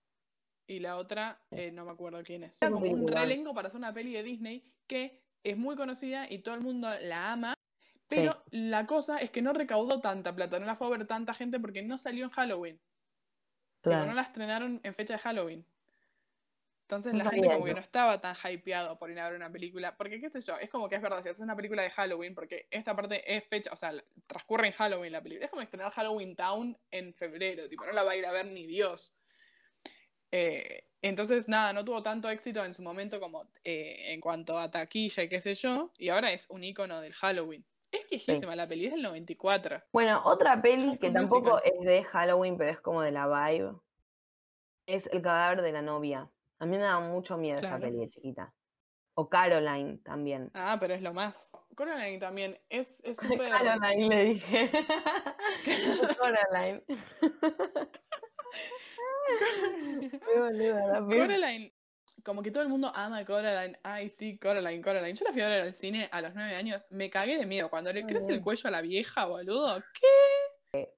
y 0.68 0.80
la 0.80 0.98
otra, 0.98 1.42
eh, 1.52 1.72
no 1.72 1.86
me 1.86 1.92
acuerdo 1.92 2.24
quién 2.24 2.44
es. 2.44 2.62
Era 2.62 2.72
como 2.72 2.86
un 2.90 3.08
reelenco 3.08 3.54
para 3.54 3.68
hacer 3.68 3.78
una 3.78 3.94
peli 3.94 4.14
de 4.14 4.24
Disney 4.24 4.64
que 4.88 5.22
es 5.44 5.58
muy 5.58 5.76
conocida 5.76 6.30
y 6.32 6.40
todo 6.40 6.56
el 6.56 6.62
mundo 6.62 6.90
la 7.02 7.34
ama. 7.34 7.54
Pero 8.08 8.44
la 8.52 8.86
cosa 8.86 9.18
es 9.18 9.32
que 9.32 9.42
no 9.42 9.54
recaudó 9.54 10.00
tanta 10.00 10.34
plata, 10.36 10.60
no 10.60 10.66
la 10.66 10.76
fue 10.76 10.88
a 10.88 10.92
ver 10.92 11.08
tanta 11.08 11.34
gente 11.34 11.60
porque 11.60 11.82
no 11.82 11.98
salió 11.98 12.26
en 12.26 12.32
Halloween. 12.32 12.76
Tipo, 13.82 13.90
Claro. 13.92 14.06
no 14.08 14.14
la 14.14 14.22
estrenaron 14.22 14.80
en 14.84 14.94
fecha 14.94 15.16
de 15.16 15.20
Halloween. 15.20 15.66
Entonces 16.84 17.14
No 17.14 17.24
la 17.24 17.30
gente 17.32 17.48
como 17.48 17.66
que 17.66 17.74
no 17.74 17.80
estaba 17.80 18.20
tan 18.20 18.36
hypeado 18.36 19.00
por 19.00 19.10
ir 19.10 19.20
a 19.20 19.28
ver 19.28 19.38
una 19.38 19.52
película. 19.52 19.96
Porque 19.96 20.20
qué 20.20 20.30
sé 20.30 20.42
yo, 20.42 20.58
es 20.58 20.70
como 20.70 20.90
que 20.90 20.96
es 20.96 21.02
verdad, 21.02 21.22
si 21.24 21.30
haces 21.30 21.42
una 21.42 21.56
película 21.56 21.82
de 21.82 21.90
Halloween, 21.90 22.36
porque 22.36 22.68
esta 22.72 22.96
parte 22.96 23.36
es 23.36 23.48
fecha, 23.48 23.72
o 23.72 23.76
sea, 23.76 23.94
transcurre 24.28 24.68
en 24.68 24.74
Halloween 24.74 25.12
la 25.12 25.24
película. 25.24 25.46
Es 25.46 25.50
como 25.50 25.62
estrenar 25.62 25.92
Halloween 25.92 26.36
Town 26.36 26.78
en 26.92 27.14
febrero, 27.14 27.70
tipo, 27.70 27.86
no 27.86 27.94
la 27.94 28.04
va 28.04 28.12
a 28.12 28.16
ir 28.16 28.26
a 28.26 28.32
ver 28.32 28.46
ni 28.48 28.68
Dios. 28.68 29.16
Eh, 30.32 30.88
entonces, 31.02 31.48
nada, 31.48 31.74
no 31.74 31.86
tuvo 31.86 32.04
tanto 32.04 32.30
éxito 32.30 32.64
en 32.66 32.74
su 32.74 32.82
momento 32.82 33.20
como 33.20 33.44
eh, 33.64 34.14
en 34.14 34.20
cuanto 34.20 34.58
a 34.60 34.70
taquilla 34.70 35.24
y 35.24 35.30
qué 35.30 35.42
sé 35.42 35.56
yo. 35.56 35.92
Y 35.98 36.10
ahora 36.10 36.32
es 36.32 36.48
un 36.50 36.64
icono 36.64 37.02
del 37.02 37.14
Halloween. 37.14 37.66
Es 37.92 38.10
viejísima 38.10 38.56
la 38.56 38.68
peli, 38.68 38.88
es 38.88 38.94
del 38.94 39.04
94. 39.04 39.84
Bueno, 39.94 40.22
otra 40.26 40.62
peli 40.62 40.98
que 40.98 41.12
tampoco 41.12 41.52
Musical. 41.52 41.74
es 41.80 41.86
de 41.86 42.04
Halloween, 42.04 42.58
pero 42.58 42.72
es 42.72 42.82
como 42.82 43.04
de 43.04 43.12
la 43.12 43.28
vibe, 43.28 43.76
es 44.88 45.08
El 45.08 45.22
cadáver 45.22 45.62
de 45.62 45.72
la 45.72 45.82
novia. 45.82 46.30
A 46.64 46.66
mí 46.66 46.78
me 46.78 46.84
da 46.84 46.98
mucho 47.02 47.38
miedo 47.38 47.60
esta 47.60 47.78
peli 47.78 47.98
de 47.98 48.08
chiquita. 48.08 48.54
O 49.16 49.28
Caroline 49.28 49.98
también. 49.98 50.50
Ah, 50.54 50.78
pero 50.80 50.94
es 50.94 51.02
lo 51.02 51.14
más. 51.14 51.52
Coraline 51.76 52.20
también 52.20 52.58
es 52.70 53.02
es 53.04 53.18
súper. 53.18 53.50
Caroline 53.52 54.08
le 54.08 54.24
dije. 54.24 54.72
Peli. 60.26 61.20
Coraline, 61.20 61.74
como 62.24 62.42
que 62.42 62.52
todo 62.52 62.64
el 62.64 62.70
mundo 62.70 62.90
ama 62.96 63.18
a 63.18 63.26
Coraline. 63.26 63.78
Ay, 63.84 64.08
sí, 64.08 64.40
Coraline, 64.40 64.82
Coraline. 64.82 65.16
Yo 65.16 65.26
la 65.26 65.34
fui 65.34 65.42
a 65.42 65.50
ver 65.50 65.64
al 65.64 65.76
cine 65.76 66.08
a 66.14 66.22
los 66.22 66.34
nueve 66.34 66.56
años. 66.56 66.86
Me 66.92 67.10
cagué 67.10 67.38
de 67.38 67.46
miedo. 67.46 67.70
Cuando 67.70 67.92
le 67.92 68.06
crece 68.06 68.32
el 68.32 68.42
cuello 68.42 68.70
a 68.70 68.72
la 68.72 68.80
vieja, 68.80 69.26
boludo. 69.26 69.84
¿Qué? 69.94 70.94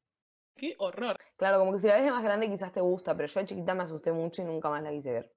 Qué 0.55 0.75
horror. 0.77 1.17
Claro, 1.37 1.57
como 1.57 1.73
que 1.73 1.79
si 1.79 1.87
la 1.87 1.95
ves 1.95 2.05
de 2.05 2.11
más 2.11 2.23
grande 2.23 2.47
quizás 2.47 2.71
te 2.71 2.81
gusta, 2.81 3.15
pero 3.15 3.27
yo 3.27 3.39
de 3.39 3.47
chiquita 3.47 3.73
me 3.73 3.81
asusté 3.81 4.11
mucho 4.11 4.43
y 4.43 4.45
nunca 4.45 4.69
más 4.69 4.83
la 4.83 4.91
quise 4.91 5.11
ver. 5.11 5.35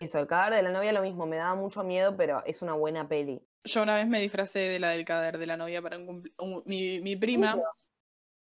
Eso, 0.00 0.20
el 0.20 0.26
cadáver 0.28 0.54
de 0.54 0.62
la 0.62 0.70
novia 0.70 0.92
lo 0.92 1.02
mismo, 1.02 1.26
me 1.26 1.36
daba 1.36 1.56
mucho 1.56 1.82
miedo, 1.82 2.16
pero 2.16 2.42
es 2.46 2.62
una 2.62 2.74
buena 2.74 3.08
peli. 3.08 3.42
Yo 3.64 3.82
una 3.82 3.96
vez 3.96 4.06
me 4.06 4.20
disfracé 4.20 4.60
de 4.60 4.78
la 4.78 4.90
del 4.90 5.04
cadáver 5.04 5.38
de 5.38 5.46
la 5.46 5.56
novia 5.56 5.82
para 5.82 5.98
un 5.98 6.06
cumple- 6.06 6.34
un- 6.38 6.62
mi, 6.66 7.00
mi 7.00 7.16
prima, 7.16 7.56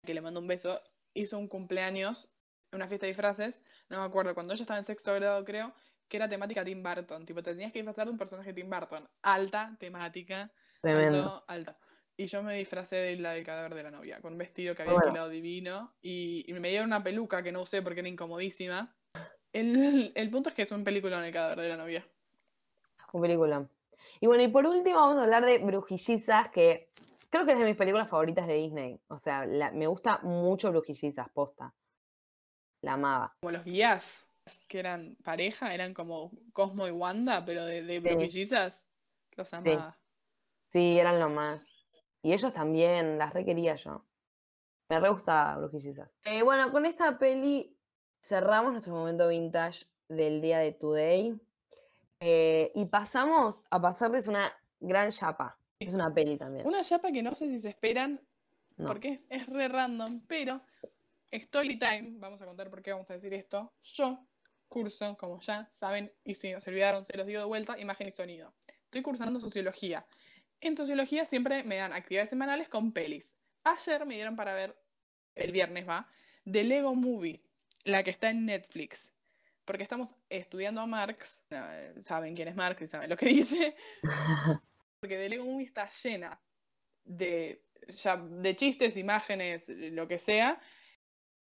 que 0.05 0.13
le 0.15 0.21
mando 0.21 0.41
un 0.41 0.47
beso, 0.47 0.81
hizo 1.15 1.39
un 1.39 1.49
cumpleaños, 1.49 2.31
una 2.73 2.87
fiesta 2.87 3.07
de 3.07 3.13
disfraces, 3.13 3.63
no 3.89 4.01
me 4.01 4.05
acuerdo, 4.05 4.35
cuando 4.35 4.53
ella 4.53 4.63
estaba 4.63 4.79
en 4.79 4.85
sexto 4.85 5.15
grado 5.15 5.45
creo, 5.45 5.75
que 6.09 6.19
era 6.19 6.29
temática 6.29 6.65
Tim 6.65 6.83
Burton, 6.83 7.25
tipo 7.25 7.43
te 7.43 7.53
tenías 7.53 7.73
que 7.73 7.79
disfrazar 7.79 8.05
de 8.07 8.13
un 8.13 8.19
personaje 8.19 8.53
de 8.53 8.61
Tim 8.61 8.71
Burton, 8.71 9.09
alta 9.23 9.77
temática, 9.81 10.51
Tremendo. 10.83 11.19
alto, 11.21 11.45
alta. 11.49 11.79
Y 12.17 12.27
yo 12.27 12.43
me 12.43 12.55
disfracé 12.55 12.97
de 12.97 13.17
la 13.17 13.33
del 13.33 13.45
cadáver 13.47 13.75
de 13.75 13.83
la 13.85 13.91
novia, 13.91 14.21
con 14.21 14.33
un 14.33 14.39
vestido 14.39 14.75
que 14.75 14.83
había 14.83 14.93
Bueno. 14.93 15.07
alquilado 15.07 15.29
divino, 15.31 15.95
y, 16.03 16.45
y 16.47 16.53
me 16.53 16.69
dieron 16.69 16.89
una 16.89 17.03
peluca 17.03 17.43
que 17.43 17.51
no 17.51 17.63
usé 17.63 17.81
porque 17.81 18.01
era 18.01 18.09
incomodísima. 18.11 18.95
El, 19.53 20.13
el 20.15 20.31
punto 20.31 20.49
es 20.51 20.55
que 20.55 20.63
es 20.63 20.73
un 20.73 20.85
película 20.85 21.19
en 21.19 21.25
el 21.25 21.33
cadáver 21.33 21.61
de 21.61 21.69
la 21.69 21.77
novia. 21.77 22.07
Un 23.13 23.23
película. 23.23 23.67
Y 24.21 24.27
bueno, 24.27 24.43
y 24.43 24.49
por 24.49 24.67
último 24.67 24.97
vamos 24.97 25.19
a 25.19 25.23
hablar 25.23 25.45
de 25.45 25.59
Brujillizas, 25.59 26.49
que 26.51 26.91
Creo 27.31 27.47
que 27.47 27.53
es 27.53 27.59
de 27.61 27.65
mis 27.65 27.77
películas 27.77 28.11
favoritas 28.11 28.49
de 28.49 28.55
Disney. 28.55 29.01
O 29.07 29.17
sea, 29.17 29.47
la- 29.47 29.71
me 29.71 29.87
gusta 29.87 30.19
mucho 30.23 30.71
Brujillizas, 30.73 31.29
posta. 31.31 31.73
La 32.83 32.95
amaba. 32.95 33.37
Como 33.41 33.53
los 33.53 33.65
guías, 33.65 34.27
que 34.67 34.81
eran 34.81 35.17
pareja, 35.23 35.73
eran 35.73 35.95
como 35.95 36.33
Cosmo 36.53 36.89
y 36.89 36.91
Wanda, 36.91 37.45
pero 37.45 37.65
de, 37.65 37.83
de 37.83 38.01
brujillizas, 38.01 38.89
los 39.37 39.55
amaba. 39.55 39.97
Sí, 40.71 40.99
eran 40.99 41.21
lo 41.21 41.29
más. 41.31 41.87
Y 42.23 42.33
ellos 42.33 42.53
también, 42.53 43.17
las 43.17 43.33
requería 43.33 43.77
yo. 43.77 44.05
Me 44.89 44.99
re 44.99 45.11
gusta 45.11 45.57
Brujillizas. 45.57 46.19
Eh, 46.25 46.43
bueno, 46.43 46.73
con 46.73 46.85
esta 46.85 47.17
peli 47.17 47.77
cerramos 48.21 48.73
nuestro 48.73 48.95
momento 48.95 49.29
vintage 49.29 49.87
del 50.09 50.41
día 50.41 50.59
de 50.59 50.73
Today. 50.73 51.41
Eh, 52.21 52.71
y 52.75 52.85
pasamos 52.87 53.67
a 53.71 53.81
pasarles 53.81 54.27
una 54.29 54.53
gran 54.81 55.11
chapa. 55.11 55.59
Es 55.79 55.95
una 55.95 56.13
peli 56.13 56.37
también. 56.37 56.67
Una 56.67 56.83
chapa 56.83 57.11
que 57.11 57.23
no 57.23 57.35
sé 57.35 57.49
si 57.49 57.59
se 57.59 57.69
esperan, 57.71 58.21
No. 58.77 58.89
porque 58.89 59.13
es, 59.13 59.23
es 59.31 59.47
re 59.47 59.69
random, 59.69 60.21
pero 60.27 60.61
Story 61.31 61.79
Time, 61.79 62.17
vamos 62.19 62.43
a 62.43 62.47
contar 62.47 62.69
por 62.69 62.83
qué 62.83 62.93
vamos 62.93 63.11
a 63.11 63.15
decir 63.15 63.33
esto. 63.33 63.73
Yo 63.83 64.27
curso, 64.69 65.17
como 65.17 65.41
ya 65.41 65.67
saben, 65.71 66.13
y 66.25 66.35
si 66.35 66.53
se 66.61 66.71
olvidaron, 66.71 67.05
se 67.05 67.17
los 67.17 67.27
digo 67.27 67.41
de 67.41 67.47
vuelta, 67.47 67.79
imagen 67.79 68.09
y 68.09 68.13
sonido. 68.13 68.53
Estoy 68.85 69.03
cursando 69.03 69.41
sociología. 69.41 70.05
En 70.61 70.77
sociología 70.77 71.25
siempre 71.25 71.65
me 71.65 71.77
dan 71.77 71.93
actividades 71.93 72.29
semanales 72.29 72.69
con 72.69 72.93
pelis. 72.93 73.35
Ayer 73.65 74.05
me 74.05 74.15
dieron 74.15 74.37
para 74.37 74.53
ver, 74.55 74.77
el 75.35 75.53
viernes 75.53 75.89
va, 75.89 76.07
The 76.51 76.65
Lego 76.65 76.95
Movie, 76.95 77.41
la 77.85 78.03
que 78.03 78.11
está 78.11 78.31
en 78.31 78.47
Netflix. 78.47 79.13
Porque 79.65 79.83
estamos 79.83 80.15
estudiando 80.29 80.81
a 80.81 80.87
Marx, 80.87 81.45
saben 82.01 82.35
quién 82.35 82.49
es 82.49 82.57
Marx 82.57 82.83
y 82.83 82.87
saben 82.87 83.09
lo 83.09 83.17
que 83.17 83.27
dice, 83.27 83.77
porque 85.01 85.17
The 85.17 85.29
Lego 85.29 85.45
Movie 85.45 85.67
está 85.67 85.89
llena 86.03 86.41
de, 87.05 87.63
ya, 87.89 88.17
de 88.17 88.57
chistes, 88.57 88.97
imágenes, 88.97 89.69
lo 89.69 90.09
que 90.09 90.19
sea, 90.19 90.61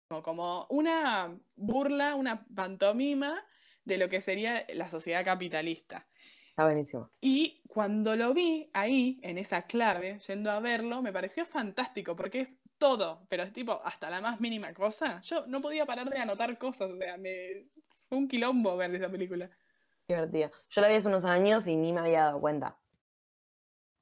como, 0.08 0.22
como 0.22 0.66
una 0.70 1.36
burla, 1.56 2.14
una 2.14 2.44
pantomima 2.54 3.44
de 3.84 3.98
lo 3.98 4.08
que 4.08 4.20
sería 4.20 4.66
la 4.74 4.90
sociedad 4.90 5.24
capitalista. 5.24 6.06
Está 6.50 6.64
buenísimo. 6.64 7.10
Y 7.20 7.62
cuando 7.66 8.14
lo 8.14 8.34
vi 8.34 8.68
ahí, 8.74 9.18
en 9.22 9.38
esa 9.38 9.62
clave, 9.62 10.18
yendo 10.18 10.50
a 10.50 10.60
verlo, 10.60 11.00
me 11.00 11.12
pareció 11.12 11.46
fantástico, 11.46 12.14
porque 12.14 12.42
es 12.42 12.58
todo, 12.82 13.24
pero 13.28 13.44
es 13.44 13.52
tipo 13.52 13.80
hasta 13.84 14.10
la 14.10 14.20
más 14.20 14.40
mínima 14.40 14.74
cosa. 14.74 15.20
Yo 15.22 15.46
no 15.46 15.60
podía 15.60 15.86
parar 15.86 16.10
de 16.10 16.18
anotar 16.18 16.58
cosas, 16.58 16.90
o 16.90 16.96
sea, 16.96 17.16
me... 17.16 17.62
fue 18.08 18.18
un 18.18 18.26
quilombo 18.26 18.76
ver 18.76 18.92
esa 18.92 19.08
película. 19.08 19.48
Divertido. 20.08 20.50
Yo 20.68 20.80
la 20.80 20.88
vi 20.88 20.94
hace 20.96 21.06
unos 21.06 21.24
años 21.24 21.68
y 21.68 21.76
ni 21.76 21.92
me 21.92 22.00
había 22.00 22.24
dado 22.24 22.40
cuenta. 22.40 22.76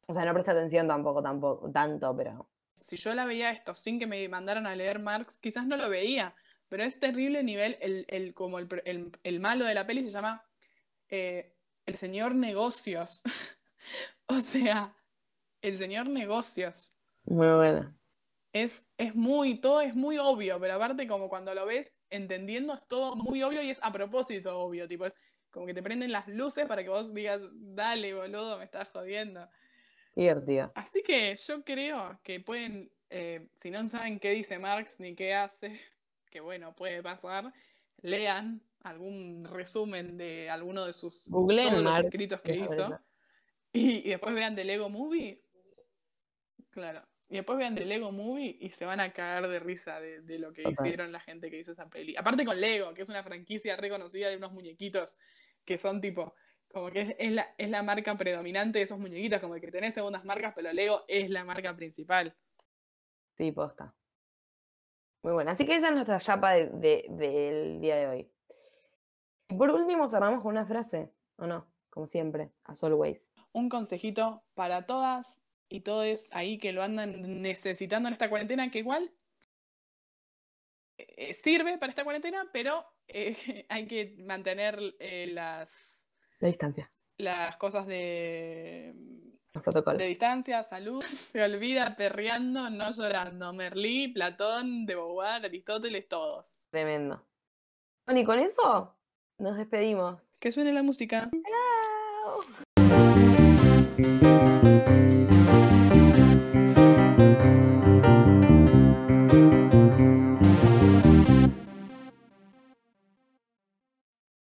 O 0.09 0.15
sea, 0.15 0.25
no 0.25 0.33
presté 0.33 0.53
atención 0.53 0.89
tampoco, 0.89 1.23
tampoco, 1.23 1.71
tanto, 1.71 2.17
pero. 2.17 2.49
Si 2.81 2.97
yo 2.97 3.13
la 3.15 3.27
veía 3.27 3.51
esto 3.51 3.75
sin 3.75 3.99
que 3.99 4.07
me 4.07 4.27
mandaran 4.31 4.67
a 4.67 4.75
leer 4.75 4.99
Marx, 4.99 5.39
quizás 5.39 5.67
no 5.67 5.77
lo 5.77 5.91
veía, 5.91 6.35
pero 6.71 6.83
es 6.83 6.99
terrible 6.99 7.43
nivel, 7.43 7.77
el, 7.83 8.07
el, 8.09 8.33
como 8.33 8.59
el, 8.59 8.67
el- 8.87 9.13
el 9.23 9.41
malo 9.41 9.67
de 9.67 9.75
la 9.75 9.87
peli 9.87 10.03
se 10.03 10.11
llama 10.11 10.43
eh, 11.11 11.55
el 11.85 11.97
señor 11.97 12.35
negocios. 12.35 13.21
o 14.27 14.41
sea, 14.41 14.97
el 15.61 15.77
señor 15.77 16.09
negocios. 16.09 16.95
Muy 17.25 17.47
buena. 17.47 18.00
Es, 18.53 18.87
es 18.99 19.15
muy, 19.15 19.61
todo 19.61 19.81
es 19.81 19.95
muy 19.95 20.19
obvio, 20.19 20.59
pero 20.59 20.75
aparte 20.75 21.07
como 21.07 21.29
cuando 21.29 21.55
lo 21.55 21.67
ves 21.67 21.95
entendiendo 22.11 22.75
es 22.75 22.87
todo 22.89 23.15
muy 23.15 23.43
obvio 23.43 23.63
y 23.63 23.71
es 23.71 23.79
a 23.81 23.93
propósito 23.93 24.59
obvio, 24.59 24.89
tipo 24.89 25.07
es 25.07 25.15
como 25.51 25.67
que 25.67 25.75
te 25.75 25.83
prenden 25.83 26.13
las 26.13 26.27
luces 26.29 26.67
para 26.67 26.83
que 26.83 26.89
vos 26.89 27.13
digas, 27.13 27.41
dale 27.53 28.15
boludo, 28.15 28.59
me 28.59 28.65
estás 28.65 28.89
jodiendo. 28.89 29.49
Divertido. 30.15 30.73
Así 30.75 31.03
que 31.03 31.37
yo 31.37 31.65
creo 31.65 32.21
que 32.23 32.41
pueden, 32.41 32.93
eh, 33.09 33.49
si 33.55 33.71
no 33.71 33.87
saben 33.87 34.19
qué 34.19 34.31
dice 34.31 34.59
Marx 34.59 35.01
ni 35.01 35.15
qué 35.15 35.35
hace, 35.35 35.81
que 36.31 36.41
bueno, 36.41 36.75
puede 36.75 37.03
pasar, 37.03 37.53
lean 38.03 38.63
algún 38.83 39.45
resumen 39.45 40.17
de 40.17 40.49
alguno 40.49 40.87
de 40.87 40.93
sus 40.93 41.29
Googleen 41.29 41.85
Marx, 41.85 42.07
escritos 42.07 42.41
que 42.41 42.57
hizo 42.57 42.99
y, 43.73 44.07
y 44.07 44.11
después 44.11 44.35
vean 44.35 44.55
The 44.55 44.65
Lego 44.65 44.89
Movie. 44.89 45.45
Claro. 46.71 47.07
Y 47.33 47.37
después 47.37 47.57
vean 47.59 47.77
The 47.77 47.85
Lego 47.87 48.11
Movie 48.11 48.57
y 48.61 48.71
se 48.71 48.85
van 48.85 48.99
a 49.01 49.13
cagar 49.13 49.47
de 49.49 49.61
risa 49.61 50.01
de, 50.01 50.21
de 50.23 50.39
lo 50.41 50.53
que 50.53 50.65
hicieron 50.69 51.13
la 51.13 51.21
gente 51.21 51.49
que 51.49 51.59
hizo 51.61 51.71
esa 51.73 51.89
peli. 51.89 52.17
Aparte 52.17 52.45
con 52.45 52.61
Lego, 52.61 52.93
que 52.93 53.03
es 53.03 53.09
una 53.09 53.23
franquicia 53.23 53.77
reconocida 53.77 54.29
de 54.29 54.37
unos 54.37 54.51
muñequitos 54.53 55.17
que 55.65 55.79
son 55.79 56.01
tipo, 56.01 56.35
como 56.73 56.91
que 56.91 57.01
es, 57.03 57.17
es 57.21 57.31
la, 57.31 57.47
es 57.57 57.71
la 57.71 57.85
marca 57.85 58.19
predominante 58.19 58.81
de 58.81 58.85
esos 58.85 58.99
muñequitos, 58.99 59.39
como 59.41 59.55
que 59.55 59.71
tenés 59.71 59.95
segundas 59.95 60.25
marcas, 60.25 60.53
pero 60.57 60.73
Lego 60.73 61.05
es 61.07 61.31
la 61.31 61.45
marca 61.45 61.75
principal. 61.77 62.35
Sí, 63.37 63.53
posta. 63.53 63.95
Muy 65.23 65.33
buena. 65.33 65.53
Así 65.53 65.65
que 65.67 65.77
esa 65.77 65.89
es 65.89 65.95
nuestra 65.95 66.19
chapa 66.19 66.53
de- 66.55 66.67
de- 66.73 67.07
del 67.11 67.81
día 67.81 67.95
de 67.97 68.07
hoy. 68.09 68.31
Y 69.51 69.55
por 69.55 69.71
último 69.71 70.09
cerramos 70.09 70.43
con 70.43 70.51
una 70.53 70.67
frase, 70.67 71.13
¿o 71.37 71.47
no? 71.47 71.67
Como 71.91 72.07
siempre, 72.09 72.51
as 72.65 72.83
always. 72.83 73.33
Un 73.53 73.69
consejito 73.69 74.43
para 74.55 74.87
todas 74.87 75.41
y 75.71 75.81
todos 75.81 76.29
ahí 76.33 76.59
que 76.59 76.73
lo 76.73 76.83
andan 76.83 77.41
necesitando 77.41 78.09
en 78.09 78.13
esta 78.13 78.29
cuarentena, 78.29 78.71
que 78.71 78.81
igual 78.81 79.11
eh, 80.99 81.33
sirve 81.33 81.79
para 81.79 81.91
esta 81.91 82.05
cuarentena, 82.05 82.51
pero 82.53 82.85
eh, 83.07 83.37
hay 83.69 83.87
que 83.87 84.17
mantener 84.19 84.79
eh, 84.99 85.29
las, 85.33 85.71
La 86.41 86.49
distancia, 86.49 86.93
las 87.17 87.57
cosas 87.57 87.87
de, 87.87 88.95
los 89.55 89.63
protocolos. 89.63 89.99
de 89.99 90.07
distancia, 90.07 90.63
salud. 90.65 91.03
Se 91.05 91.43
olvida 91.43 91.97
perreando, 91.97 92.69
no 92.69 92.91
llorando. 92.91 93.53
Merlí, 93.53 94.09
Platón, 94.09 94.87
de 94.87 94.97
Beauvoir, 94.97 95.45
Aristóteles, 95.45 96.09
todos. 96.09 96.57
Tremendo. 96.71 97.25
Bueno, 98.07 98.21
y 98.21 98.25
con 98.25 98.41
eso 98.41 98.99
nos 99.39 99.57
despedimos. 99.57 100.37
Que 100.41 100.51
suene 100.51 100.73
la 100.73 100.83
música. 100.83 101.31
Chao. 102.27 102.41